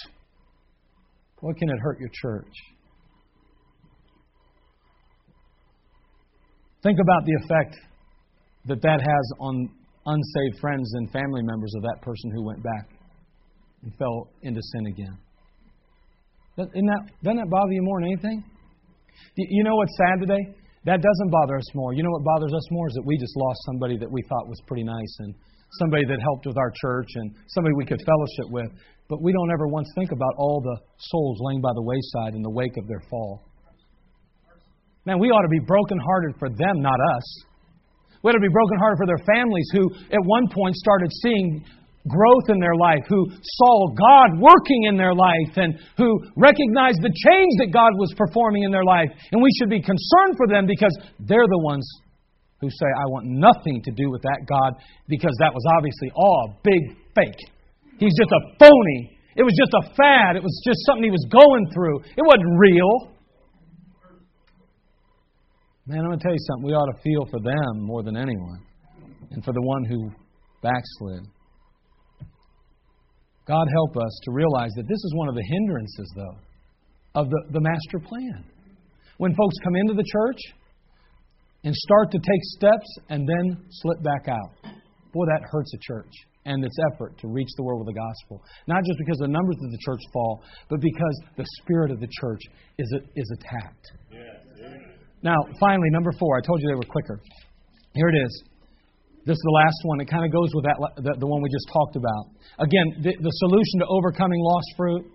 What 1.40 1.56
can 1.56 1.68
it 1.68 1.78
hurt 1.82 1.98
your 1.98 2.10
church? 2.14 2.54
Think 6.82 6.98
about 7.00 7.26
the 7.26 7.34
effect 7.44 7.76
that 8.66 8.80
that 8.82 9.00
has 9.00 9.32
on 9.40 9.68
unsaved 10.06 10.60
friends 10.60 10.90
and 10.94 11.10
family 11.10 11.42
members 11.42 11.72
of 11.76 11.82
that 11.82 12.02
person 12.02 12.30
who 12.34 12.44
went 12.44 12.62
back 12.62 12.88
and 13.82 13.92
fell 13.98 14.28
into 14.42 14.60
sin 14.72 14.86
again. 14.86 15.18
Isn't 16.58 16.86
that, 16.86 17.02
doesn't 17.22 17.38
that 17.38 17.50
bother 17.50 17.72
you 17.72 17.82
more 17.82 18.00
than 18.00 18.12
anything? 18.12 18.44
You 19.36 19.64
know 19.64 19.76
what's 19.76 19.96
sad 19.96 20.20
today? 20.20 20.42
That 20.84 21.00
doesn't 21.00 21.30
bother 21.30 21.56
us 21.56 21.74
more. 21.74 21.94
You 21.94 22.02
know 22.02 22.10
what 22.10 22.24
bothers 22.24 22.52
us 22.52 22.66
more 22.70 22.88
is 22.88 22.94
that 22.94 23.06
we 23.06 23.16
just 23.16 23.36
lost 23.36 23.58
somebody 23.66 23.96
that 23.98 24.10
we 24.10 24.20
thought 24.28 24.48
was 24.48 24.60
pretty 24.66 24.84
nice 24.84 25.14
and 25.20 25.34
somebody 25.78 26.04
that 26.04 26.20
helped 26.20 26.46
with 26.46 26.58
our 26.58 26.72
church 26.82 27.08
and 27.14 27.34
somebody 27.48 27.74
we 27.76 27.86
could 27.86 28.02
fellowship 28.04 28.50
with. 28.50 28.70
But 29.08 29.22
we 29.22 29.32
don't 29.32 29.50
ever 29.52 29.68
once 29.68 29.88
think 29.94 30.10
about 30.12 30.34
all 30.36 30.60
the 30.60 30.76
souls 30.98 31.38
laying 31.40 31.60
by 31.60 31.70
the 31.74 31.82
wayside 31.82 32.34
in 32.34 32.42
the 32.42 32.50
wake 32.50 32.76
of 32.76 32.86
their 32.88 33.00
fall. 33.08 33.44
Man, 35.06 35.18
we 35.18 35.28
ought 35.28 35.42
to 35.42 35.48
be 35.48 35.60
brokenhearted 35.66 36.36
for 36.38 36.48
them, 36.48 36.82
not 36.82 36.98
us. 37.16 37.44
We 38.22 38.30
ought 38.30 38.38
to 38.38 38.42
be 38.42 38.54
brokenhearted 38.54 38.98
for 39.02 39.06
their 39.10 39.22
families 39.26 39.66
who, 39.74 39.82
at 40.14 40.22
one 40.22 40.46
point, 40.46 40.74
started 40.78 41.10
seeing 41.22 41.66
growth 42.06 42.50
in 42.50 42.58
their 42.58 42.74
life, 42.74 43.02
who 43.06 43.30
saw 43.42 43.74
God 43.94 44.38
working 44.38 44.90
in 44.90 44.96
their 44.96 45.14
life, 45.14 45.54
and 45.58 45.74
who 45.98 46.10
recognized 46.34 47.02
the 47.02 47.10
change 47.10 47.52
that 47.62 47.70
God 47.70 47.94
was 47.98 48.14
performing 48.16 48.62
in 48.62 48.70
their 48.70 48.84
life. 48.84 49.10
And 49.30 49.42
we 49.42 49.50
should 49.58 49.70
be 49.70 49.82
concerned 49.82 50.34
for 50.36 50.46
them 50.46 50.66
because 50.66 50.94
they're 51.18 51.50
the 51.50 51.62
ones 51.62 51.86
who 52.62 52.70
say, 52.70 52.86
I 52.94 53.06
want 53.10 53.26
nothing 53.26 53.82
to 53.82 53.90
do 53.90 54.10
with 54.10 54.22
that 54.22 54.46
God 54.46 54.78
because 55.08 55.34
that 55.42 55.50
was 55.50 55.62
obviously 55.76 56.10
all 56.14 56.46
a 56.46 56.58
big 56.62 56.94
fake. 57.14 57.42
He's 57.98 58.14
just 58.18 58.30
a 58.30 58.42
phony. 58.58 59.18
It 59.34 59.42
was 59.42 59.54
just 59.58 59.74
a 59.74 59.94
fad. 59.94 60.36
It 60.36 60.42
was 60.42 60.54
just 60.66 60.78
something 60.86 61.02
he 61.02 61.10
was 61.10 61.26
going 61.30 61.66
through. 61.74 62.02
It 62.02 62.22
wasn't 62.22 62.54
real. 62.58 63.11
Man, 65.92 66.00
I'm 66.00 66.06
going 66.06 66.18
to 66.18 66.24
tell 66.24 66.32
you 66.32 66.46
something. 66.48 66.64
We 66.64 66.72
ought 66.72 66.88
to 66.88 67.02
feel 67.04 67.28
for 67.28 67.36
them 67.44 67.84
more 67.84 68.02
than 68.02 68.16
anyone, 68.16 68.64
and 69.30 69.44
for 69.44 69.52
the 69.52 69.60
one 69.60 69.84
who 69.84 70.08
backslid. 70.62 71.28
God 73.44 73.66
help 73.68 73.98
us 74.00 74.20
to 74.24 74.32
realize 74.32 74.70
that 74.76 74.88
this 74.88 74.96
is 74.96 75.12
one 75.16 75.28
of 75.28 75.34
the 75.34 75.44
hindrances, 75.44 76.08
though, 76.16 77.20
of 77.20 77.28
the, 77.28 77.40
the 77.52 77.60
master 77.60 78.00
plan. 78.08 78.40
When 79.18 79.34
folks 79.34 79.54
come 79.62 79.76
into 79.76 79.92
the 79.92 80.08
church 80.08 80.40
and 81.64 81.74
start 81.76 82.10
to 82.12 82.18
take 82.18 82.42
steps 82.56 82.88
and 83.10 83.28
then 83.28 83.60
slip 83.82 84.02
back 84.02 84.32
out, 84.32 84.72
boy, 85.12 85.26
that 85.28 85.44
hurts 85.44 85.74
a 85.74 85.78
church 85.84 86.12
and 86.46 86.64
its 86.64 86.76
effort 86.90 87.18
to 87.18 87.28
reach 87.28 87.52
the 87.58 87.64
world 87.64 87.84
with 87.84 87.94
the 87.94 88.00
gospel. 88.00 88.40
Not 88.66 88.82
just 88.86 88.98
because 88.98 89.18
the 89.18 89.28
numbers 89.28 89.56
of 89.62 89.70
the 89.70 89.78
church 89.84 90.00
fall, 90.10 90.42
but 90.70 90.80
because 90.80 91.20
the 91.36 91.44
spirit 91.60 91.90
of 91.90 92.00
the 92.00 92.08
church 92.08 92.40
is, 92.78 92.88
is 93.14 93.30
attacked. 93.36 93.92
Now, 95.22 95.36
finally, 95.60 95.88
number 95.90 96.12
four. 96.18 96.36
I 96.36 96.40
told 96.46 96.60
you 96.60 96.68
they 96.68 96.74
were 96.74 96.90
quicker. 96.90 97.20
Here 97.94 98.08
it 98.08 98.18
is. 98.26 98.44
This 99.24 99.38
is 99.38 99.44
the 99.44 99.54
last 99.54 99.78
one. 99.84 100.00
It 100.00 100.10
kind 100.10 100.24
of 100.26 100.32
goes 100.32 100.50
with 100.52 100.64
that, 100.64 100.78
the, 100.96 101.14
the 101.20 101.26
one 101.26 101.40
we 101.42 101.48
just 101.48 101.70
talked 101.72 101.94
about. 101.94 102.34
Again, 102.58 103.06
the, 103.06 103.14
the 103.22 103.34
solution 103.46 103.78
to 103.78 103.86
overcoming 103.86 104.40
lost 104.42 104.66
fruit. 104.76 105.06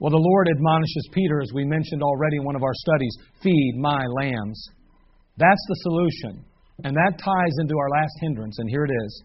Well, 0.00 0.10
the 0.10 0.18
Lord 0.18 0.48
admonishes 0.50 1.08
Peter, 1.12 1.40
as 1.40 1.52
we 1.54 1.64
mentioned 1.64 2.02
already 2.02 2.38
in 2.38 2.44
one 2.44 2.56
of 2.56 2.64
our 2.64 2.74
studies 2.74 3.14
feed 3.40 3.74
my 3.78 4.04
lambs. 4.18 4.58
That's 5.36 5.64
the 5.68 5.76
solution. 5.86 6.44
And 6.82 6.96
that 6.96 7.22
ties 7.22 7.54
into 7.60 7.78
our 7.78 7.90
last 7.90 8.14
hindrance, 8.20 8.58
and 8.58 8.68
here 8.68 8.84
it 8.84 8.90
is 9.06 9.22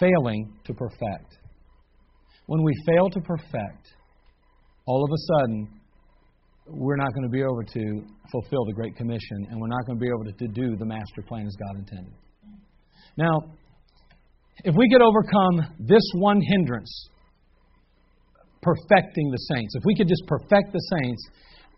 failing 0.00 0.52
to 0.64 0.74
perfect. 0.74 1.38
When 2.46 2.64
we 2.64 2.72
fail 2.84 3.08
to 3.10 3.20
perfect, 3.20 3.94
all 4.86 5.04
of 5.04 5.10
a 5.12 5.20
sudden, 5.38 5.79
we're 6.72 6.96
not 6.96 7.12
going 7.14 7.24
to 7.24 7.30
be 7.30 7.40
able 7.40 7.62
to 7.62 8.04
fulfill 8.30 8.64
the 8.64 8.72
Great 8.72 8.96
Commission, 8.96 9.46
and 9.50 9.60
we're 9.60 9.68
not 9.68 9.86
going 9.86 9.98
to 9.98 10.02
be 10.02 10.08
able 10.08 10.24
to 10.24 10.48
do 10.48 10.76
the 10.76 10.86
master 10.86 11.22
plan 11.26 11.46
as 11.46 11.56
God 11.56 11.78
intended. 11.78 12.14
Now, 13.16 13.52
if 14.64 14.74
we 14.76 14.88
could 14.90 15.02
overcome 15.02 15.76
this 15.80 16.02
one 16.14 16.40
hindrance, 16.40 17.08
perfecting 18.62 19.30
the 19.30 19.38
saints, 19.54 19.74
if 19.76 19.84
we 19.84 19.94
could 19.94 20.08
just 20.08 20.22
perfect 20.26 20.72
the 20.72 20.80
saints, 21.00 21.28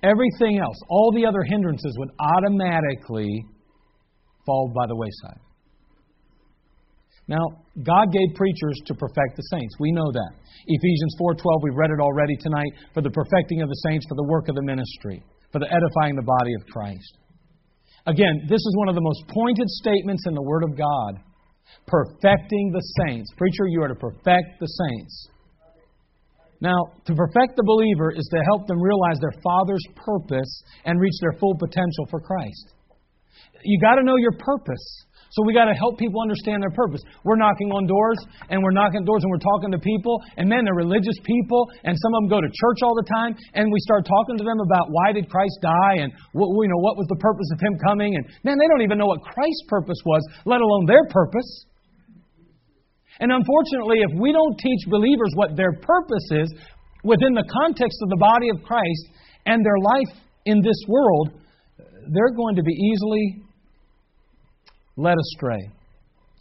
everything 0.03 0.59
else, 0.59 0.76
all 0.88 1.12
the 1.14 1.24
other 1.26 1.43
hindrances 1.47 1.97
would 1.99 2.11
automatically 2.18 3.45
fall 4.45 4.72
by 4.74 4.86
the 4.86 4.97
wayside. 4.97 5.40
Now, 7.33 7.64
God 7.80 8.12
gave 8.12 8.37
preachers 8.37 8.76
to 8.85 8.93
perfect 8.93 9.41
the 9.41 9.47
saints. 9.57 9.72
We 9.80 9.91
know 9.93 10.12
that. 10.12 10.33
Ephesians 10.68 11.16
4:12, 11.16 11.64
we've 11.64 11.80
read 11.80 11.89
it 11.89 12.01
already 12.01 12.37
tonight, 12.37 12.72
for 12.93 13.01
the 13.01 13.09
perfecting 13.09 13.62
of 13.62 13.70
the 13.72 13.80
saints, 13.89 14.05
for 14.07 14.16
the 14.16 14.28
work 14.28 14.49
of 14.49 14.55
the 14.55 14.62
ministry, 14.62 15.24
for 15.51 15.59
the 15.59 15.72
edifying 15.72 16.14
the 16.14 16.28
body 16.28 16.53
of 16.53 16.66
Christ. 16.68 17.16
Again, 18.05 18.45
this 18.49 18.61
is 18.61 18.76
one 18.76 18.89
of 18.91 18.95
the 18.95 19.01
most 19.01 19.24
pointed 19.28 19.68
statements 19.80 20.26
in 20.26 20.35
the 20.35 20.43
Word 20.43 20.62
of 20.62 20.76
God. 20.76 21.24
Perfecting 21.87 22.70
the 22.70 22.85
saints. 23.01 23.33
Preacher, 23.39 23.66
you 23.66 23.80
are 23.83 23.89
to 23.89 23.95
perfect 23.95 24.61
the 24.61 24.66
saints. 24.66 25.28
Now, 26.61 26.78
to 27.07 27.14
perfect 27.14 27.57
the 27.57 27.64
believer 27.64 28.12
is 28.12 28.28
to 28.28 28.45
help 28.45 28.66
them 28.66 28.80
realize 28.80 29.18
their 29.20 29.41
Father's 29.43 29.87
purpose 29.97 30.62
and 30.85 31.01
reach 31.01 31.16
their 31.22 31.33
full 31.41 31.57
potential 31.57 32.07
for 32.11 32.20
Christ. 32.20 32.74
You 33.64 33.80
got 33.80 33.95
to 33.95 34.03
know 34.03 34.16
your 34.16 34.37
purpose. 34.39 35.07
So 35.33 35.41
we 35.49 35.57
got 35.57 35.64
to 35.64 35.72
help 35.72 35.97
people 35.97 36.20
understand 36.20 36.61
their 36.61 36.76
purpose. 36.76 37.01
We're 37.24 37.41
knocking 37.41 37.72
on 37.72 37.89
doors 37.89 38.20
and 38.53 38.61
we're 38.61 38.76
knocking 38.76 39.01
doors 39.09 39.24
and 39.24 39.33
we're 39.33 39.41
talking 39.41 39.72
to 39.72 39.80
people, 39.80 40.20
and 40.37 40.45
man, 40.45 40.68
they're 40.68 40.76
religious 40.76 41.16
people, 41.24 41.72
and 41.89 41.97
some 41.97 42.12
of 42.12 42.18
them 42.20 42.28
go 42.37 42.41
to 42.45 42.51
church 42.53 42.85
all 42.85 42.93
the 42.93 43.09
time, 43.09 43.33
and 43.57 43.72
we 43.72 43.80
start 43.80 44.05
talking 44.05 44.37
to 44.37 44.45
them 44.45 44.61
about 44.61 44.93
why 44.93 45.09
did 45.16 45.33
Christ 45.33 45.57
die 45.64 46.05
and 46.05 46.12
what 46.37 46.53
you 46.53 46.68
know 46.68 46.85
what 46.85 47.01
was 47.01 47.09
the 47.09 47.16
purpose 47.16 47.49
of 47.57 47.64
him 47.64 47.80
coming, 47.80 48.12
and 48.12 48.28
man, 48.45 48.61
they 48.61 48.68
don't 48.68 48.85
even 48.85 49.01
know 49.01 49.09
what 49.09 49.24
Christ's 49.24 49.64
purpose 49.72 49.97
was, 50.05 50.20
let 50.45 50.61
alone 50.61 50.85
their 50.85 51.09
purpose. 51.09 51.64
And 53.20 53.33
unfortunately, 53.33 54.05
if 54.05 54.12
we 54.20 54.37
don't 54.37 54.57
teach 54.61 54.85
believers 54.93 55.33
what 55.37 55.57
their 55.57 55.72
purpose 55.80 56.28
is 56.45 56.49
within 57.05 57.33
the 57.33 57.49
context 57.64 57.97
of 58.05 58.12
the 58.12 58.20
body 58.20 58.53
of 58.53 58.61
Christ 58.68 59.05
and 59.47 59.64
their 59.64 59.80
life 59.80 60.12
in 60.45 60.61
this 60.61 60.80
world, 60.89 61.41
they're 62.12 62.37
going 62.37 62.57
to 62.57 62.62
be 62.62 62.72
easily 62.72 63.41
led 64.97 65.16
astray. 65.18 65.61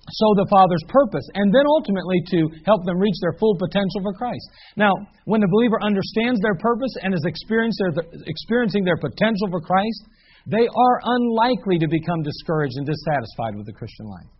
So, 0.09 0.25
the 0.35 0.49
Father's 0.49 0.83
purpose, 0.89 1.23
and 1.35 1.53
then 1.53 1.63
ultimately 1.67 2.19
to 2.33 2.39
help 2.65 2.83
them 2.85 2.97
reach 2.97 3.15
their 3.21 3.37
full 3.39 3.55
potential 3.55 4.01
for 4.01 4.13
Christ. 4.13 4.43
Now, 4.75 4.91
when 5.25 5.39
the 5.39 5.47
believer 5.47 5.77
understands 5.83 6.41
their 6.41 6.55
purpose 6.55 6.91
and 7.01 7.13
is 7.13 7.23
experiencing 7.23 8.83
their 8.83 8.97
potential 8.97 9.47
for 9.51 9.61
Christ, 9.61 10.01
they 10.47 10.65
are 10.67 10.97
unlikely 11.05 11.77
to 11.79 11.87
become 11.87 12.23
discouraged 12.23 12.73
and 12.77 12.85
dissatisfied 12.85 13.55
with 13.55 13.67
the 13.67 13.73
Christian 13.77 14.07
life. 14.07 14.31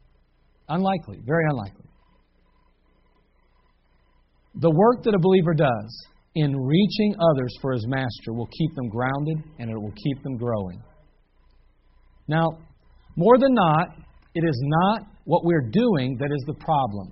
Unlikely, 0.68 1.20
very 1.24 1.46
unlikely. 1.50 1.86
The 4.56 4.72
work 4.72 5.04
that 5.04 5.14
a 5.14 5.20
believer 5.20 5.54
does 5.54 5.92
in 6.36 6.58
reaching 6.58 7.16
others 7.16 7.54
for 7.62 7.72
his 7.72 7.86
master 7.88 8.34
will 8.34 8.48
keep 8.48 8.76
them 8.76 8.90
grounded 8.90 9.38
and 9.60 9.70
it 9.70 9.78
will 9.78 9.94
keep 10.04 10.24
them 10.24 10.38
growing. 10.38 10.82
Now, 12.28 12.58
more 13.16 13.38
than 13.38 13.54
not, 13.54 13.96
it 14.34 14.44
is 14.44 14.60
not 14.64 15.02
what 15.26 15.44
we're 15.44 15.70
doing 15.72 16.18
that 16.20 16.32
is 16.32 16.44
the 16.48 16.54
problem 16.54 17.12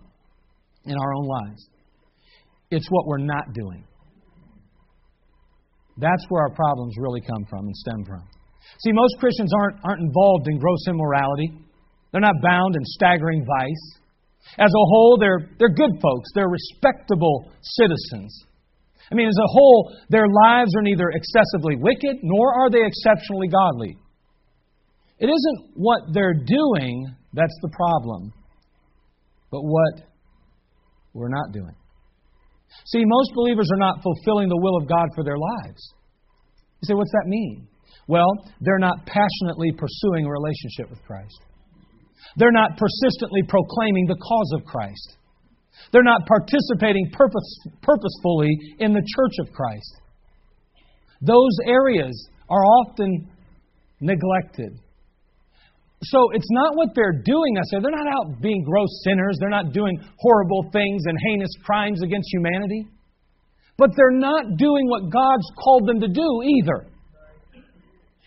in 0.85 0.95
our 0.97 1.13
own 1.13 1.25
lives. 1.27 1.69
It's 2.71 2.87
what 2.89 3.07
we're 3.07 3.17
not 3.17 3.53
doing. 3.53 3.85
That's 5.97 6.25
where 6.29 6.43
our 6.43 6.53
problems 6.53 6.95
really 6.97 7.21
come 7.21 7.45
from 7.49 7.65
and 7.65 7.75
stem 7.75 8.05
from. 8.05 8.23
See, 8.79 8.91
most 8.93 9.17
Christians 9.19 9.51
aren't, 9.53 9.77
aren't 9.83 10.01
involved 10.01 10.47
in 10.47 10.59
gross 10.59 10.87
immorality. 10.87 11.51
They're 12.11 12.21
not 12.21 12.35
bound 12.41 12.75
in 12.75 12.83
staggering 12.85 13.45
vice. 13.45 13.99
As 14.57 14.71
a 14.71 14.85
whole, 14.89 15.17
they're, 15.19 15.49
they're 15.59 15.73
good 15.73 15.91
folks. 16.01 16.29
They're 16.33 16.49
respectable 16.49 17.51
citizens. 17.61 18.45
I 19.11 19.15
mean, 19.15 19.27
as 19.27 19.37
a 19.37 19.47
whole, 19.47 19.95
their 20.09 20.27
lives 20.45 20.71
are 20.77 20.83
neither 20.83 21.09
excessively 21.09 21.75
wicked 21.75 22.17
nor 22.21 22.53
are 22.61 22.69
they 22.69 22.85
exceptionally 22.85 23.47
godly. 23.47 23.97
It 25.19 25.27
isn't 25.27 25.71
what 25.75 26.01
they're 26.13 26.33
doing 26.33 27.13
that's 27.33 27.57
the 27.61 27.69
problem, 27.69 28.33
but 29.51 29.61
what 29.61 30.07
we're 31.13 31.29
not 31.29 31.51
doing. 31.51 31.75
See, 32.85 33.03
most 33.05 33.31
believers 33.35 33.69
are 33.73 33.79
not 33.79 34.01
fulfilling 34.01 34.47
the 34.47 34.59
will 34.61 34.77
of 34.77 34.87
God 34.87 35.09
for 35.15 35.23
their 35.23 35.37
lives. 35.37 35.93
You 36.81 36.87
say, 36.87 36.93
what's 36.93 37.11
that 37.11 37.27
mean? 37.27 37.67
Well, 38.07 38.29
they're 38.61 38.79
not 38.79 39.05
passionately 39.05 39.71
pursuing 39.77 40.25
a 40.25 40.31
relationship 40.31 40.89
with 40.89 41.03
Christ. 41.03 41.39
They're 42.37 42.51
not 42.51 42.77
persistently 42.77 43.41
proclaiming 43.47 44.07
the 44.07 44.15
cause 44.15 44.51
of 44.57 44.65
Christ. 44.65 45.17
They're 45.91 46.03
not 46.03 46.25
participating 46.27 47.11
purpose, 47.11 47.59
purposefully 47.81 48.49
in 48.79 48.93
the 48.93 49.05
church 49.15 49.47
of 49.47 49.53
Christ. 49.53 50.01
Those 51.21 51.57
areas 51.65 52.29
are 52.49 52.63
often 52.63 53.29
neglected 53.99 54.79
so 56.03 56.31
it's 56.31 56.49
not 56.49 56.77
what 56.77 56.89
they're 56.95 57.21
doing 57.25 57.53
necessarily. 57.53 57.91
They're 57.91 58.03
not 58.03 58.13
out 58.13 58.41
being 58.41 58.63
gross 58.63 58.89
sinners. 59.03 59.37
They're 59.39 59.49
not 59.49 59.73
doing 59.73 59.99
horrible 60.17 60.69
things 60.71 61.03
and 61.05 61.17
heinous 61.27 61.51
crimes 61.65 62.01
against 62.01 62.29
humanity. 62.31 62.87
But 63.77 63.91
they're 63.95 64.17
not 64.17 64.57
doing 64.57 64.87
what 64.87 65.11
God's 65.11 65.47
called 65.61 65.87
them 65.87 65.99
to 65.99 66.07
do 66.07 66.43
either. 66.43 66.87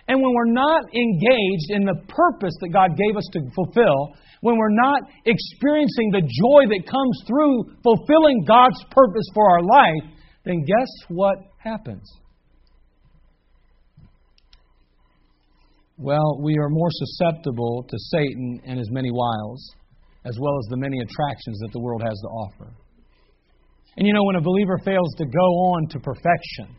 And 0.09 0.21
when 0.21 0.35
we're 0.35 0.53
not 0.53 0.85
engaged 0.95 1.71
in 1.71 1.85
the 1.85 1.97
purpose 2.09 2.55
that 2.61 2.71
God 2.73 2.91
gave 2.97 3.17
us 3.17 3.29
to 3.33 3.41
fulfill, 3.55 4.17
when 4.41 4.59
we're 4.59 4.75
not 4.75 5.03
experiencing 5.25 6.11
the 6.11 6.21
joy 6.21 6.69
that 6.69 6.85
comes 6.91 7.23
through 7.27 7.65
fulfilling 7.83 8.45
God's 8.47 8.85
purpose 8.91 9.25
for 9.33 9.49
our 9.51 9.63
life, 9.63 10.13
then 10.45 10.65
guess 10.67 10.89
what 11.09 11.37
happens? 11.57 12.11
Well, 16.03 16.43
we 16.43 16.59
are 16.59 16.69
more 16.69 16.91
susceptible 16.91 17.87
to 17.89 17.97
Satan 18.11 18.61
and 18.67 18.77
his 18.77 18.91
many 18.91 19.13
wiles, 19.13 19.63
as 20.27 20.37
well 20.41 20.59
as 20.59 20.67
the 20.69 20.77
many 20.77 20.99
attractions 20.99 21.61
that 21.61 21.71
the 21.71 21.79
world 21.79 22.03
has 22.03 22.19
to 22.19 22.27
offer. 22.27 22.75
And 23.97 24.05
you 24.05 24.13
know, 24.13 24.25
when 24.25 24.35
a 24.35 24.43
believer 24.43 24.79
fails 24.85 25.15
to 25.19 25.25
go 25.27 25.47
on 25.71 25.87
to 25.91 26.01
perfection, 26.01 26.75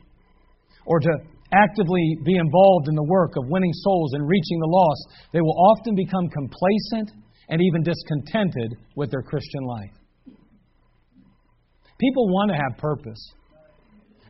or 0.86 0.99
to 0.99 1.09
actively 1.53 2.17
be 2.26 2.36
involved 2.36 2.89
in 2.89 2.95
the 2.95 3.07
work 3.07 3.32
of 3.38 3.47
winning 3.47 3.71
souls 3.71 4.11
and 4.11 4.28
reaching 4.28 4.59
the 4.59 4.67
lost, 4.67 5.07
they 5.32 5.39
will 5.39 5.55
often 5.71 5.95
become 5.95 6.28
complacent 6.28 7.15
and 7.47 7.61
even 7.61 7.82
discontented 7.82 8.76
with 8.97 9.09
their 9.09 9.24
Christian 9.24 9.63
life. 9.63 10.36
People 11.97 12.28
want 12.28 12.51
to 12.51 12.57
have 12.57 12.78
purpose 12.78 13.24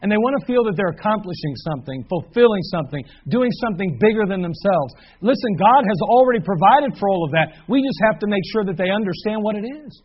and 0.03 0.11
they 0.11 0.19
want 0.19 0.35
to 0.35 0.43
feel 0.45 0.67
that 0.67 0.75
they're 0.75 0.91
accomplishing 0.91 1.55
something, 1.63 2.03
fulfilling 2.11 2.61
something, 2.75 3.07
doing 3.31 3.49
something 3.63 3.95
bigger 4.03 4.27
than 4.27 4.43
themselves. 4.43 4.91
Listen, 5.23 5.55
God 5.55 5.87
has 5.87 5.99
already 6.03 6.43
provided 6.43 6.91
for 6.99 7.07
all 7.07 7.23
of 7.23 7.31
that. 7.31 7.55
We 7.71 7.79
just 7.79 7.95
have 8.11 8.19
to 8.19 8.27
make 8.27 8.43
sure 8.51 8.65
that 8.65 8.75
they 8.75 8.91
understand 8.91 9.39
what 9.39 9.55
it 9.55 9.63
is. 9.63 10.03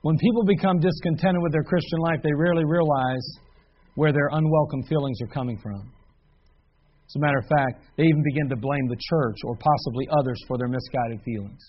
When 0.00 0.16
people 0.16 0.44
become 0.48 0.80
discontented 0.80 1.42
with 1.42 1.52
their 1.52 1.62
Christian 1.62 2.00
life, 2.00 2.20
they 2.24 2.32
rarely 2.32 2.64
realize 2.64 3.26
where 3.96 4.16
their 4.16 4.32
unwelcome 4.32 4.88
feelings 4.88 5.20
are 5.20 5.28
coming 5.28 5.58
from. 5.60 5.92
As 7.04 7.16
a 7.16 7.20
matter 7.20 7.36
of 7.36 7.44
fact, 7.52 7.84
they 7.98 8.04
even 8.04 8.22
begin 8.24 8.48
to 8.48 8.56
blame 8.56 8.88
the 8.88 8.96
church 8.96 9.36
or 9.44 9.58
possibly 9.60 10.08
others 10.18 10.40
for 10.48 10.56
their 10.56 10.68
misguided 10.68 11.20
feelings. 11.22 11.60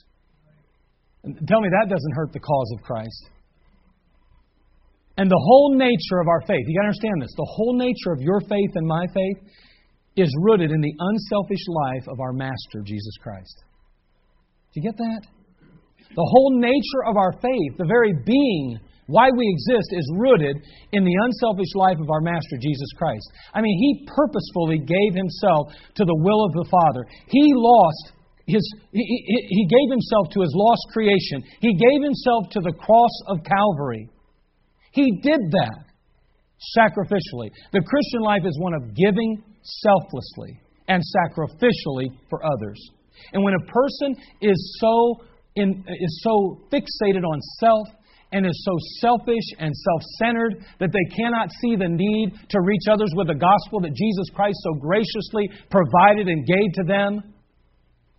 Tell 1.23 1.61
me 1.61 1.69
that 1.69 1.87
doesn't 1.89 2.15
hurt 2.15 2.33
the 2.33 2.39
cause 2.39 2.73
of 2.77 2.83
Christ. 2.83 3.29
And 5.17 5.29
the 5.29 5.37
whole 5.37 5.75
nature 5.77 6.19
of 6.19 6.27
our 6.27 6.41
faith, 6.47 6.65
you 6.65 6.73
got 6.73 6.83
to 6.83 6.87
understand 6.87 7.21
this, 7.21 7.33
the 7.37 7.51
whole 7.53 7.77
nature 7.77 8.11
of 8.11 8.21
your 8.21 8.39
faith 8.41 8.71
and 8.75 8.87
my 8.87 9.05
faith 9.13 9.37
is 10.17 10.33
rooted 10.41 10.71
in 10.71 10.81
the 10.81 10.93
unselfish 10.97 11.65
life 11.67 12.07
of 12.07 12.19
our 12.19 12.33
Master, 12.33 12.81
Jesus 12.83 13.13
Christ. 13.21 13.63
Do 14.73 14.81
you 14.81 14.89
get 14.89 14.97
that? 14.97 15.21
The 16.15 16.27
whole 16.27 16.59
nature 16.59 17.03
of 17.07 17.15
our 17.17 17.33
faith, 17.33 17.77
the 17.77 17.85
very 17.85 18.13
being, 18.25 18.79
why 19.07 19.29
we 19.35 19.47
exist, 19.47 19.89
is 19.91 20.11
rooted 20.17 20.57
in 20.91 21.03
the 21.03 21.17
unselfish 21.23 21.75
life 21.75 21.99
of 21.99 22.09
our 22.09 22.21
Master, 22.21 22.57
Jesus 22.59 22.89
Christ. 22.97 23.23
I 23.53 23.61
mean, 23.61 23.77
He 23.77 24.07
purposefully 24.07 24.79
gave 24.79 25.13
Himself 25.13 25.71
to 25.95 26.03
the 26.03 26.19
will 26.23 26.43
of 26.43 26.53
the 26.53 26.67
Father. 26.71 27.05
He 27.27 27.53
lost 27.53 28.11
his, 28.51 28.65
he, 28.91 29.47
he 29.49 29.65
gave 29.65 29.89
himself 29.89 30.29
to 30.33 30.41
his 30.41 30.53
lost 30.55 30.85
creation. 30.91 31.43
He 31.59 31.73
gave 31.73 32.03
himself 32.03 32.51
to 32.51 32.59
the 32.61 32.73
cross 32.73 33.15
of 33.27 33.39
Calvary. 33.43 34.09
He 34.91 35.19
did 35.23 35.39
that 35.51 35.85
sacrificially. 36.77 37.49
The 37.71 37.81
Christian 37.81 38.21
life 38.21 38.43
is 38.45 38.57
one 38.59 38.73
of 38.73 38.93
giving 38.95 39.43
selflessly 39.63 40.59
and 40.87 41.01
sacrificially 41.01 42.11
for 42.29 42.45
others. 42.45 42.79
And 43.33 43.43
when 43.43 43.53
a 43.53 43.65
person 43.65 44.15
is 44.41 44.77
so 44.79 45.23
in, 45.55 45.83
is 45.87 46.21
so 46.23 46.59
fixated 46.71 47.23
on 47.23 47.39
self 47.59 47.87
and 48.31 48.45
is 48.45 48.63
so 48.65 48.71
selfish 48.99 49.43
and 49.59 49.75
self 49.75 50.01
centered 50.17 50.65
that 50.79 50.91
they 50.91 51.15
cannot 51.15 51.49
see 51.61 51.75
the 51.75 51.89
need 51.89 52.31
to 52.49 52.59
reach 52.61 52.83
others 52.89 53.11
with 53.15 53.27
the 53.27 53.35
gospel 53.35 53.81
that 53.81 53.93
Jesus 53.93 54.27
Christ 54.33 54.57
so 54.63 54.73
graciously 54.79 55.49
provided 55.69 56.27
and 56.27 56.45
gave 56.45 56.71
to 56.75 56.83
them, 56.83 57.30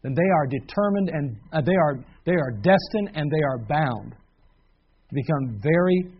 then 0.03 0.15
they 0.15 0.31
are 0.35 0.47
determined 0.47 1.09
and 1.09 1.37
uh, 1.53 1.61
they 1.61 1.77
are 1.77 2.05
they 2.27 2.33
are 2.33 2.51
destined 2.51 3.11
and 3.15 3.31
they 3.31 3.43
are 3.43 3.59
bound 3.59 4.13
to 4.13 5.15
become 5.15 5.61
very 5.63 6.13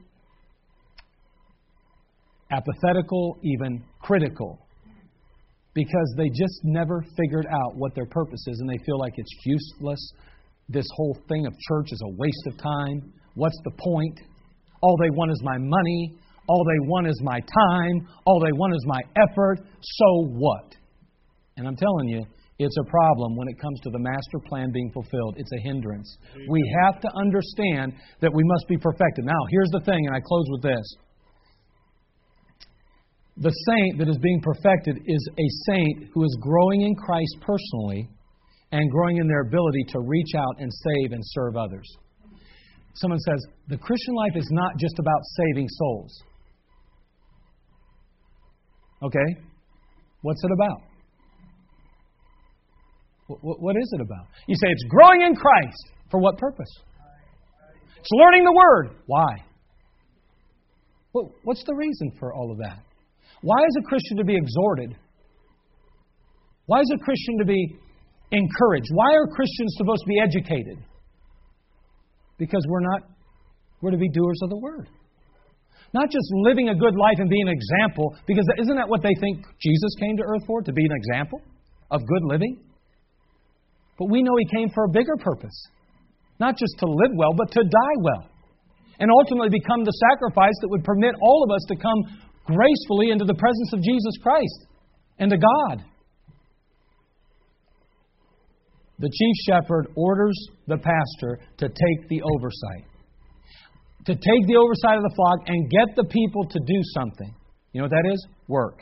apathetical, 2.51 3.39
even 3.43 3.83
critical, 4.01 4.59
because 5.75 6.15
they 6.17 6.29
just 6.29 6.61
never 6.65 7.05
figured 7.17 7.47
out 7.47 7.77
what 7.77 7.95
their 7.95 8.07
purpose 8.07 8.45
is 8.47 8.61
and 8.61 8.69
they 8.69 8.85
feel 8.85 8.99
like 8.99 9.15
it's 9.17 9.33
useless. 9.45 10.13
This 10.69 10.87
whole 10.95 11.17
thing 11.29 11.47
of 11.47 11.53
church 11.69 11.87
is 11.91 12.03
a 12.05 12.11
waste 12.19 12.47
of 12.47 12.57
time. 12.59 13.13
What's 13.35 13.59
the 13.65 13.73
point? 13.79 14.21
All 14.83 14.97
they 15.01 15.11
want 15.11 15.33
is 15.33 15.41
my 15.43 15.57
money. 15.59 16.19
All 16.49 16.65
they 16.65 16.89
want 16.89 17.07
is 17.07 17.21
my 17.23 17.39
time. 17.41 18.09
All 18.27 18.41
they 18.41 18.53
want 18.53 18.75
is 18.75 18.85
my 18.87 19.01
effort. 19.17 19.59
So 19.81 20.27
what? 20.33 20.75
And 21.57 21.67
I'm 21.67 21.77
telling 21.77 22.09
you, 22.09 22.25
It's 22.59 22.77
a 22.79 22.91
problem 22.91 23.35
when 23.37 23.49
it 23.49 23.59
comes 23.59 23.81
to 23.81 23.91
the 23.91 23.99
master 23.99 24.39
plan 24.47 24.71
being 24.73 24.91
fulfilled. 24.93 25.35
It's 25.39 25.51
a 25.53 25.61
hindrance. 25.63 26.17
We 26.49 26.63
have 26.85 27.01
to 27.01 27.09
understand 27.17 27.95
that 28.21 28.33
we 28.33 28.45
must 28.45 28.69
be 28.69 28.77
perfected. 28.77 29.25
Now, 29.25 29.41
here's 29.51 29.71
the 29.71 29.81
thing, 29.81 30.07
and 30.07 30.15
I 30.15 30.21
close 30.21 30.45
with 30.51 30.63
this. 30.63 30.97
The 33.39 33.51
saint 33.51 33.99
that 33.99 34.09
is 34.09 34.19
being 34.19 34.41
perfected 34.43 34.99
is 35.07 35.29
a 35.39 35.73
saint 35.73 36.11
who 36.13 36.23
is 36.23 36.37
growing 36.41 36.83
in 36.83 36.95
Christ 36.95 37.37
personally 37.41 38.11
and 38.71 38.91
growing 38.91 39.17
in 39.17 39.27
their 39.27 39.41
ability 39.43 39.85
to 39.89 40.01
reach 40.01 40.35
out 40.37 40.61
and 40.61 40.71
save 40.71 41.13
and 41.13 41.23
serve 41.25 41.57
others. 41.57 41.89
Someone 42.95 43.21
says, 43.21 43.43
the 43.69 43.79
Christian 43.79 44.15
life 44.15 44.37
is 44.37 44.47
not 44.51 44.77
just 44.79 44.99
about 44.99 45.21
saving 45.37 45.67
souls. 45.69 46.23
Okay? 49.03 49.41
What's 50.21 50.45
it 50.45 50.51
about? 50.53 50.92
What 53.41 53.77
is 53.77 53.93
it 53.93 54.01
about? 54.01 54.27
You 54.47 54.55
say 54.55 54.69
it's 54.69 54.85
growing 54.89 55.23
in 55.23 55.35
Christ. 55.35 55.83
For 56.11 56.21
what 56.21 56.37
purpose? 56.37 56.69
It's 57.99 58.11
learning 58.13 58.45
the 58.45 58.53
Word. 58.53 58.97
Why? 59.07 59.37
What's 61.45 61.65
the 61.65 61.75
reason 61.75 62.13
for 62.19 62.35
all 62.35 62.51
of 62.51 62.59
that? 62.59 62.79
Why 63.43 63.59
is 63.63 63.77
a 63.81 63.83
Christian 63.89 64.17
to 64.19 64.25
be 64.25 64.37
exhorted? 64.37 64.97
Why 66.67 66.81
is 66.81 66.91
a 66.95 66.99
Christian 66.99 67.39
to 67.39 67.45
be 67.45 67.77
encouraged? 68.31 68.89
Why 68.93 69.13
are 69.15 69.27
Christians 69.27 69.75
supposed 69.77 70.03
to 70.03 70.09
be 70.09 70.21
educated? 70.21 70.79
Because 72.39 72.65
we're 72.69 72.81
not, 72.81 73.03
we're 73.81 73.91
to 73.91 73.99
be 73.99 74.09
doers 74.09 74.41
of 74.43 74.51
the 74.51 74.59
Word. 74.59 74.89
Not 75.95 76.11
just 76.11 76.27
living 76.33 76.71
a 76.71 76.75
good 76.75 76.97
life 76.97 77.19
and 77.19 77.29
being 77.29 77.49
an 77.49 77.55
example, 77.55 78.17
because 78.27 78.47
isn't 78.59 78.77
that 78.77 78.89
what 78.89 79.03
they 79.03 79.15
think 79.21 79.45
Jesus 79.61 79.95
came 80.01 80.17
to 80.17 80.23
earth 80.23 80.43
for? 80.47 80.63
To 80.63 80.73
be 80.73 80.85
an 80.85 80.93
example 80.93 81.41
of 81.91 82.01
good 82.01 82.25
living? 82.25 82.59
But 84.03 84.11
we 84.11 84.25
know 84.25 84.35
He 84.37 84.59
came 84.59 84.69
for 84.75 84.83
a 84.83 84.89
bigger 84.89 85.15
purpose. 85.17 85.55
Not 86.41 86.59
just 86.59 86.75
to 86.81 86.87
live 86.87 87.13
well, 87.15 87.35
but 87.39 87.53
to 87.53 87.63
die 87.63 87.97
well. 88.03 88.27
And 88.99 89.09
ultimately 89.13 89.49
become 89.49 89.85
the 89.85 89.95
sacrifice 90.11 90.59
that 90.61 90.69
would 90.71 90.83
permit 90.83 91.15
all 91.23 91.45
of 91.47 91.55
us 91.55 91.63
to 91.69 91.77
come 91.77 92.03
gracefully 92.45 93.11
into 93.13 93.25
the 93.25 93.35
presence 93.35 93.73
of 93.73 93.81
Jesus 93.81 94.19
Christ 94.21 94.67
and 95.21 95.31
to 95.31 95.39
God. 95.39 95.85
The 98.99 99.09
chief 99.09 99.37
shepherd 99.47 99.87
orders 99.95 100.37
the 100.67 100.79
pastor 100.79 101.39
to 101.59 101.69
take 101.69 102.09
the 102.09 102.23
oversight. 102.23 102.91
To 104.07 104.15
take 104.15 104.47
the 104.49 104.57
oversight 104.57 104.97
of 104.97 105.05
the 105.05 105.15
flock 105.15 105.47
and 105.47 105.71
get 105.71 105.95
the 105.95 106.11
people 106.11 106.49
to 106.49 106.59
do 106.59 106.81
something. 106.99 107.33
You 107.73 107.81
know 107.81 107.85
what 107.85 107.93
that 107.93 108.11
is? 108.13 108.27
Work. 108.49 108.81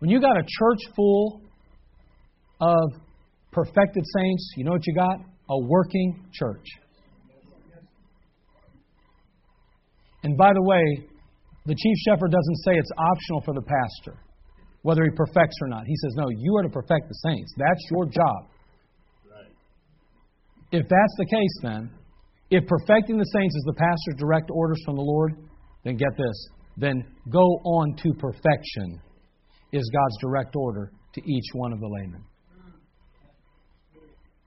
When 0.00 0.10
you 0.10 0.20
got 0.20 0.36
a 0.36 0.42
church 0.42 0.92
full 0.96 1.45
of 2.60 2.92
perfected 3.52 4.04
saints, 4.16 4.52
you 4.56 4.64
know 4.64 4.72
what 4.72 4.86
you 4.86 4.94
got? 4.94 5.18
A 5.50 5.58
working 5.58 6.24
church. 6.32 6.66
And 10.22 10.36
by 10.36 10.52
the 10.52 10.62
way, 10.62 11.08
the 11.66 11.74
chief 11.74 11.96
shepherd 12.06 12.30
doesn't 12.30 12.56
say 12.64 12.72
it's 12.74 12.90
optional 12.98 13.42
for 13.44 13.54
the 13.54 13.62
pastor, 13.62 14.18
whether 14.82 15.04
he 15.04 15.10
perfects 15.10 15.56
or 15.62 15.68
not. 15.68 15.84
He 15.86 15.94
says, 16.02 16.14
no, 16.16 16.28
you 16.28 16.56
are 16.56 16.62
to 16.62 16.68
perfect 16.68 17.08
the 17.08 17.14
saints. 17.28 17.54
That's 17.56 17.80
your 17.90 18.06
job. 18.06 18.50
If 20.72 20.82
that's 20.88 21.14
the 21.18 21.26
case, 21.26 21.58
then, 21.62 21.90
if 22.50 22.66
perfecting 22.66 23.18
the 23.18 23.30
saints 23.32 23.54
is 23.54 23.64
the 23.66 23.74
pastor's 23.74 24.16
direct 24.18 24.50
orders 24.52 24.82
from 24.84 24.96
the 24.96 25.02
Lord, 25.02 25.34
then 25.84 25.96
get 25.96 26.16
this. 26.16 26.48
Then 26.76 27.04
go 27.30 27.40
on 27.40 27.96
to 28.02 28.12
perfection 28.14 29.00
is 29.72 29.88
God's 29.92 30.16
direct 30.20 30.56
order 30.56 30.92
to 31.14 31.20
each 31.20 31.46
one 31.54 31.72
of 31.72 31.80
the 31.80 31.86
laymen 31.86 32.22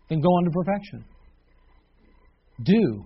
then 0.10 0.20
go 0.22 0.30
on 0.30 0.44
to 0.46 0.52
perfection. 0.52 1.06
Do. 2.64 3.06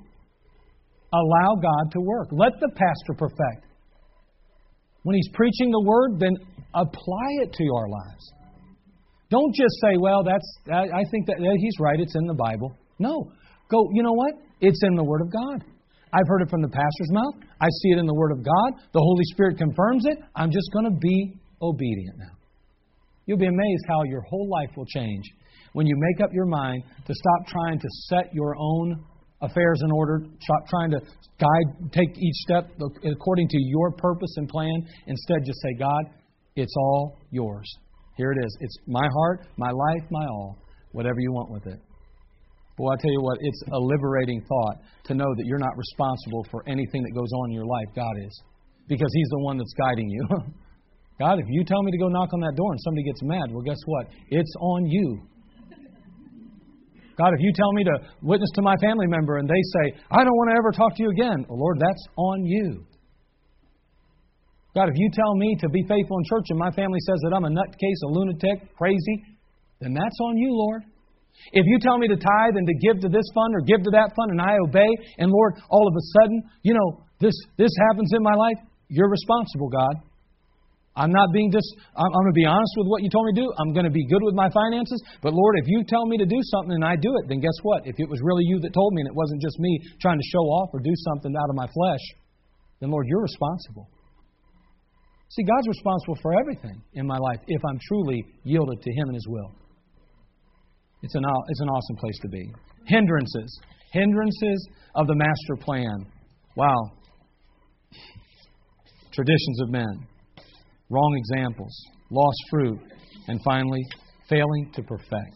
Allow 1.14 1.56
God 1.62 1.91
to 1.91 1.99
work. 1.99 2.30
Let 2.32 2.54
the 2.60 2.70
pastor 2.70 3.14
perfect. 3.18 3.68
When 5.04 5.16
he's 5.16 5.30
preaching 5.34 5.70
the 5.70 5.84
word, 5.84 6.20
then 6.20 6.34
apply 6.74 7.30
it 7.43 7.54
to 7.54 7.64
our 7.76 7.88
lives. 7.89 8.34
Don't 9.30 9.54
just 9.54 9.76
say, 9.82 9.97
well, 9.99 10.24
that's, 10.24 10.47
I 10.72 11.04
think 11.12 11.28
that 11.28 11.38
he's 11.39 11.76
right, 11.80 11.99
it's 11.99 12.16
in 12.16 12.26
the 12.26 12.34
Bible. 12.34 12.76
No. 12.99 13.32
Go, 13.70 13.89
you 13.93 14.04
know 14.04 14.14
what? 14.14 14.34
It's 14.62 14.80
in 14.84 14.95
the 14.95 15.04
Word 15.04 15.22
of 15.22 15.32
God. 15.32 15.64
I've 16.14 16.28
heard 16.28 16.41
it 16.43 16.49
from 16.49 16.62
the 16.62 16.70
pastor's 16.70 17.12
mouth. 17.12 17.34
I 17.60 17.66
see 17.82 17.89
it 17.89 17.97
in 17.97 18.06
the 18.06 18.14
Word 18.14 18.32
of 18.32 18.45
God. 18.45 18.80
The 18.93 18.99
Holy 18.99 19.24
Spirit 19.34 19.58
confirms 19.58 20.06
it. 20.06 20.20
I'm 20.36 20.51
just 20.51 20.70
going 20.72 20.86
to 20.86 20.97
be 20.99 21.34
obedient 21.62 22.18
now. 22.20 22.38
You'll 23.26 23.39
be 23.39 23.47
amazed 23.47 23.84
how 23.88 24.04
your 24.04 24.22
whole 24.22 24.47
life 24.49 24.70
will 24.78 24.86
change 24.86 25.24
when 25.74 25.86
you 25.86 25.95
make 25.97 26.24
up 26.24 26.32
your 26.34 26.45
mind 26.45 26.84
to 27.05 27.13
stop 27.13 27.47
trying 27.47 27.80
to 27.80 27.88
set 28.09 28.34
your 28.34 28.55
own 28.57 29.03
affairs 29.41 29.82
in 29.84 29.91
order, 29.91 30.24
stop 30.39 30.67
trying 30.69 30.91
to 30.91 30.99
guide, 31.39 31.91
take 31.91 32.17
each 32.17 32.36
step 32.47 32.69
according 33.03 33.47
to 33.49 33.57
your 33.59 33.91
purpose 33.91 34.34
and 34.38 34.47
plan. 34.47 34.88
Instead, 35.07 35.38
just 35.45 35.59
say, 35.61 35.74
God, 35.78 36.03
it's 36.55 36.74
all 36.78 37.17
yours. 37.32 37.67
Here 38.15 38.32
it 38.32 38.38
is. 38.45 38.57
It's 38.61 38.78
my 38.88 39.07
heart, 39.11 39.47
my 39.57 39.71
life, 39.71 40.03
my 40.11 40.26
all. 40.26 40.57
Whatever 40.91 41.19
you 41.19 41.32
want 41.32 41.49
with 41.51 41.65
it. 41.65 41.80
Boy, 42.78 42.89
I 42.89 42.95
tell 43.01 43.11
you 43.11 43.21
what, 43.21 43.38
it's 43.41 43.63
a 43.71 43.80
liberating 43.80 44.41
thought 44.47 44.78
to 45.05 45.13
know 45.13 45.30
that 45.36 45.45
you're 45.45 45.59
not 45.59 45.78
responsible 45.78 46.45
for 46.49 46.63
anything 46.67 47.03
that 47.03 47.13
goes 47.13 47.32
on 47.34 47.49
in 47.49 47.53
your 47.53 47.65
life. 47.65 47.88
God 47.95 48.13
is. 48.26 48.41
Because 48.88 49.09
He's 49.13 49.30
the 49.30 49.39
one 49.39 49.57
that's 49.57 49.74
guiding 49.74 50.09
you. 50.09 50.28
God, 51.19 51.39
if 51.39 51.45
you 51.49 51.63
tell 51.63 51.82
me 51.84 51.91
to 51.91 51.97
go 51.97 52.07
knock 52.07 52.30
on 52.34 52.39
that 52.41 52.55
door 52.55 52.71
and 52.71 52.82
somebody 52.82 53.03
gets 53.03 53.21
mad, 53.21 53.51
well, 53.51 53.61
guess 53.61 53.78
what? 53.86 54.07
It's 54.30 54.53
on 54.59 54.86
you. 54.86 55.21
God, 57.18 57.34
if 57.34 57.39
you 57.39 57.51
tell 57.53 57.72
me 57.74 57.84
to 57.84 57.95
witness 58.22 58.49
to 58.55 58.61
my 58.61 58.76
family 58.82 59.07
member 59.07 59.38
and 59.38 59.47
they 59.47 59.61
say, 59.78 59.99
I 60.09 60.24
don't 60.24 60.34
want 60.34 60.49
to 60.49 60.57
ever 60.57 60.72
talk 60.72 60.95
to 60.97 61.03
you 61.03 61.09
again, 61.09 61.45
well, 61.47 61.59
Lord, 61.59 61.78
that's 61.80 62.03
on 62.18 62.45
you. 62.45 62.86
God, 64.74 64.89
if 64.89 64.95
you 64.97 65.09
tell 65.14 65.36
me 65.36 65.55
to 65.61 65.70
be 65.70 65.86
faithful 65.88 66.18
in 66.18 66.26
church 66.26 66.49
and 66.49 66.57
my 66.57 66.72
family 66.72 66.97
says 67.05 67.22
that 67.22 67.34
I'm 67.36 67.45
a 67.45 67.53
nutcase, 67.53 68.01
a 68.05 68.09
lunatic, 68.09 68.74
crazy, 68.76 69.38
then 69.80 69.93
that's 69.93 70.18
on 70.22 70.38
you, 70.38 70.49
Lord. 70.49 70.82
If 71.51 71.66
you 71.66 71.78
tell 71.80 71.97
me 71.97 72.07
to 72.07 72.16
tithe 72.16 72.55
and 72.57 72.66
to 72.66 72.74
give 72.82 73.01
to 73.01 73.09
this 73.09 73.26
fund 73.36 73.53
or 73.53 73.61
give 73.61 73.84
to 73.84 73.91
that 73.91 74.14
fund 74.16 74.32
and 74.32 74.41
I 74.41 74.57
obey, 74.66 74.89
and 75.20 75.30
Lord, 75.30 75.53
all 75.70 75.88
of 75.88 75.93
a 75.93 76.03
sudden, 76.18 76.43
you 76.64 76.74
know, 76.74 77.03
this, 77.20 77.34
this 77.57 77.72
happens 77.89 78.11
in 78.16 78.24
my 78.24 78.34
life, 78.34 78.57
you're 78.88 79.09
responsible, 79.09 79.70
God. 79.70 79.95
I'm 80.95 81.09
not 81.09 81.33
being. 81.33 81.49
I'm, 81.49 82.05
I'm 82.05 82.21
going 82.21 82.33
to 82.33 82.37
be 82.37 82.45
honest 82.45 82.73
with 82.77 82.85
what 82.85 83.01
you 83.01 83.09
told 83.09 83.25
me 83.25 83.33
to 83.33 83.41
do. 83.41 83.47
I'm 83.57 83.73
going 83.73 83.89
to 83.89 83.93
be 83.93 84.05
good 84.05 84.21
with 84.21 84.37
my 84.37 84.45
finances. 84.53 85.01
But 85.25 85.33
Lord, 85.33 85.57
if 85.57 85.65
you 85.65 85.81
tell 85.83 86.05
me 86.05 86.17
to 86.21 86.25
do 86.25 86.37
something 86.53 86.77
and 86.77 86.85
I 86.85 86.95
do 86.95 87.09
it, 87.17 87.25
then 87.27 87.41
guess 87.41 87.57
what? 87.63 87.89
If 87.89 87.97
it 87.97 88.07
was 88.07 88.21
really 88.21 88.45
you 88.45 88.61
that 88.61 88.73
told 88.73 88.93
me 88.93 89.01
and 89.01 89.09
it 89.09 89.17
wasn't 89.17 89.41
just 89.41 89.57
me 89.57 89.79
trying 90.01 90.21
to 90.21 90.27
show 90.29 90.45
off 90.53 90.69
or 90.71 90.79
do 90.79 90.93
something 91.09 91.33
out 91.33 91.49
of 91.49 91.55
my 91.57 91.65
flesh, 91.65 92.05
then 92.79 92.91
Lord, 92.91 93.07
you're 93.09 93.25
responsible. 93.25 93.89
See, 95.33 95.41
God's 95.41 95.67
responsible 95.67 96.17
for 96.21 96.37
everything 96.37 96.77
in 96.93 97.07
my 97.07 97.17
life 97.17 97.41
if 97.47 97.61
I'm 97.65 97.79
truly 97.89 98.23
yielded 98.43 98.79
to 98.83 98.91
Him 98.93 99.09
and 99.09 99.15
His 99.15 99.25
will. 99.27 99.49
It's 101.01 101.15
an, 101.15 101.23
it's 101.49 101.61
an 101.61 101.69
awesome 101.69 101.97
place 101.97 102.19
to 102.21 102.29
be. 102.29 102.53
Hindrances. 102.85 103.59
Hindrances 103.91 104.69
of 104.93 105.07
the 105.07 105.15
master 105.15 105.57
plan. 105.57 106.05
Wow. 106.55 106.91
Traditions 109.11 109.61
of 109.61 109.71
men 109.71 110.07
wrong 110.89 111.15
examples, 111.17 111.73
lost 112.09 112.38
fruit, 112.49 112.79
and 113.27 113.39
finally, 113.43 113.81
failing 114.29 114.71
to 114.73 114.84
perfect. 114.84 115.36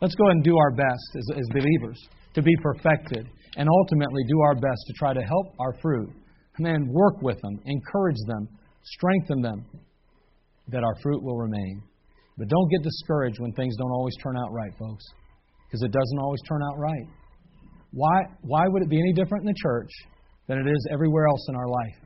Let's 0.00 0.14
go 0.14 0.24
ahead 0.24 0.36
and 0.36 0.44
do 0.44 0.56
our 0.56 0.70
best 0.72 1.08
as, 1.16 1.38
as 1.38 1.46
believers 1.52 1.98
to 2.34 2.42
be 2.42 2.54
perfected 2.62 3.28
and 3.56 3.68
ultimately 3.68 4.22
do 4.28 4.40
our 4.40 4.54
best 4.54 4.82
to 4.86 4.92
try 4.98 5.14
to 5.14 5.22
help 5.22 5.54
our 5.60 5.74
fruit. 5.80 6.10
And 6.56 6.66
then 6.66 6.88
work 6.88 7.20
with 7.22 7.40
them, 7.40 7.58
encourage 7.64 8.20
them, 8.26 8.48
strengthen 8.84 9.42
them, 9.42 9.64
that 10.68 10.84
our 10.84 10.94
fruit 11.02 11.22
will 11.22 11.36
remain. 11.36 11.82
But 12.38 12.48
don't 12.48 12.68
get 12.70 12.82
discouraged 12.82 13.40
when 13.40 13.52
things 13.52 13.76
don't 13.76 13.90
always 13.90 14.14
turn 14.22 14.36
out 14.36 14.52
right, 14.52 14.72
folks, 14.78 15.04
because 15.66 15.82
it 15.82 15.92
doesn't 15.92 16.18
always 16.18 16.40
turn 16.48 16.62
out 16.62 16.78
right. 16.78 17.06
Why, 17.92 18.22
why 18.42 18.64
would 18.66 18.82
it 18.82 18.88
be 18.88 18.98
any 18.98 19.12
different 19.12 19.42
in 19.42 19.46
the 19.46 19.58
church 19.62 19.90
than 20.48 20.58
it 20.58 20.68
is 20.68 20.88
everywhere 20.92 21.26
else 21.26 21.46
in 21.48 21.56
our 21.56 21.68
life? 21.68 22.03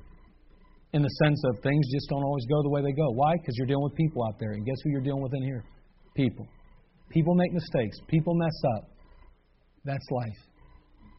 In 0.93 1.03
the 1.03 1.09
sense 1.25 1.43
of 1.45 1.63
things 1.63 1.87
just 1.93 2.09
don't 2.09 2.25
always 2.25 2.45
go 2.47 2.63
the 2.63 2.71
way 2.71 2.83
they 2.83 2.93
go. 2.93 3.11
Why? 3.13 3.35
Because 3.41 3.55
you're 3.57 3.67
dealing 3.67 3.85
with 3.85 3.95
people 3.95 4.25
out 4.25 4.39
there. 4.41 4.53
And 4.53 4.65
guess 4.65 4.77
who 4.85 4.91
you're 4.91 5.03
dealing 5.03 5.23
with 5.23 5.33
in 5.35 5.43
here? 5.43 5.65
People. 6.15 6.47
People 7.11 7.35
make 7.35 7.53
mistakes. 7.53 7.99
People 8.09 8.35
mess 8.35 8.63
up. 8.77 8.91
That's 9.85 10.05
life. 10.11 10.39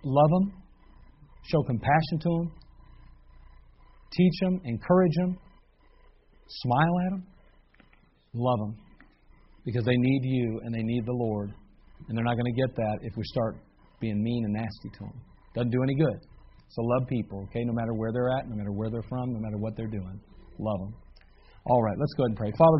Love 0.03 0.29
them. 0.29 0.53
Show 1.43 1.63
compassion 1.63 2.19
to 2.21 2.29
them. 2.29 2.51
Teach 4.11 4.33
them. 4.41 4.61
Encourage 4.65 5.15
them. 5.15 5.37
Smile 6.47 6.99
at 7.05 7.11
them. 7.11 7.27
Love 8.33 8.59
them. 8.59 8.75
Because 9.65 9.83
they 9.85 9.97
need 9.97 10.21
you 10.23 10.61
and 10.63 10.73
they 10.73 10.83
need 10.83 11.05
the 11.05 11.13
Lord. 11.13 11.53
And 12.07 12.17
they're 12.17 12.25
not 12.25 12.35
going 12.35 12.53
to 12.53 12.59
get 12.59 12.75
that 12.75 12.97
if 13.01 13.13
we 13.15 13.23
start 13.25 13.57
being 13.99 14.23
mean 14.23 14.45
and 14.45 14.53
nasty 14.53 14.89
to 14.97 14.99
them. 14.99 15.21
Doesn't 15.53 15.71
do 15.71 15.83
any 15.83 15.95
good. 15.95 16.28
So 16.69 16.81
love 16.83 17.07
people, 17.07 17.47
okay, 17.49 17.63
no 17.65 17.73
matter 17.73 17.93
where 17.93 18.11
they're 18.13 18.29
at, 18.37 18.47
no 18.47 18.55
matter 18.55 18.71
where 18.71 18.89
they're 18.89 19.09
from, 19.09 19.33
no 19.33 19.39
matter 19.39 19.57
what 19.57 19.75
they're 19.75 19.87
doing. 19.89 20.19
Love 20.59 20.79
them. 20.79 20.93
All 21.65 21.81
right, 21.81 21.97
let's 21.97 22.13
go 22.13 22.23
ahead 22.23 22.29
and 22.29 22.37
pray. 22.37 22.51
Father, 22.57 22.77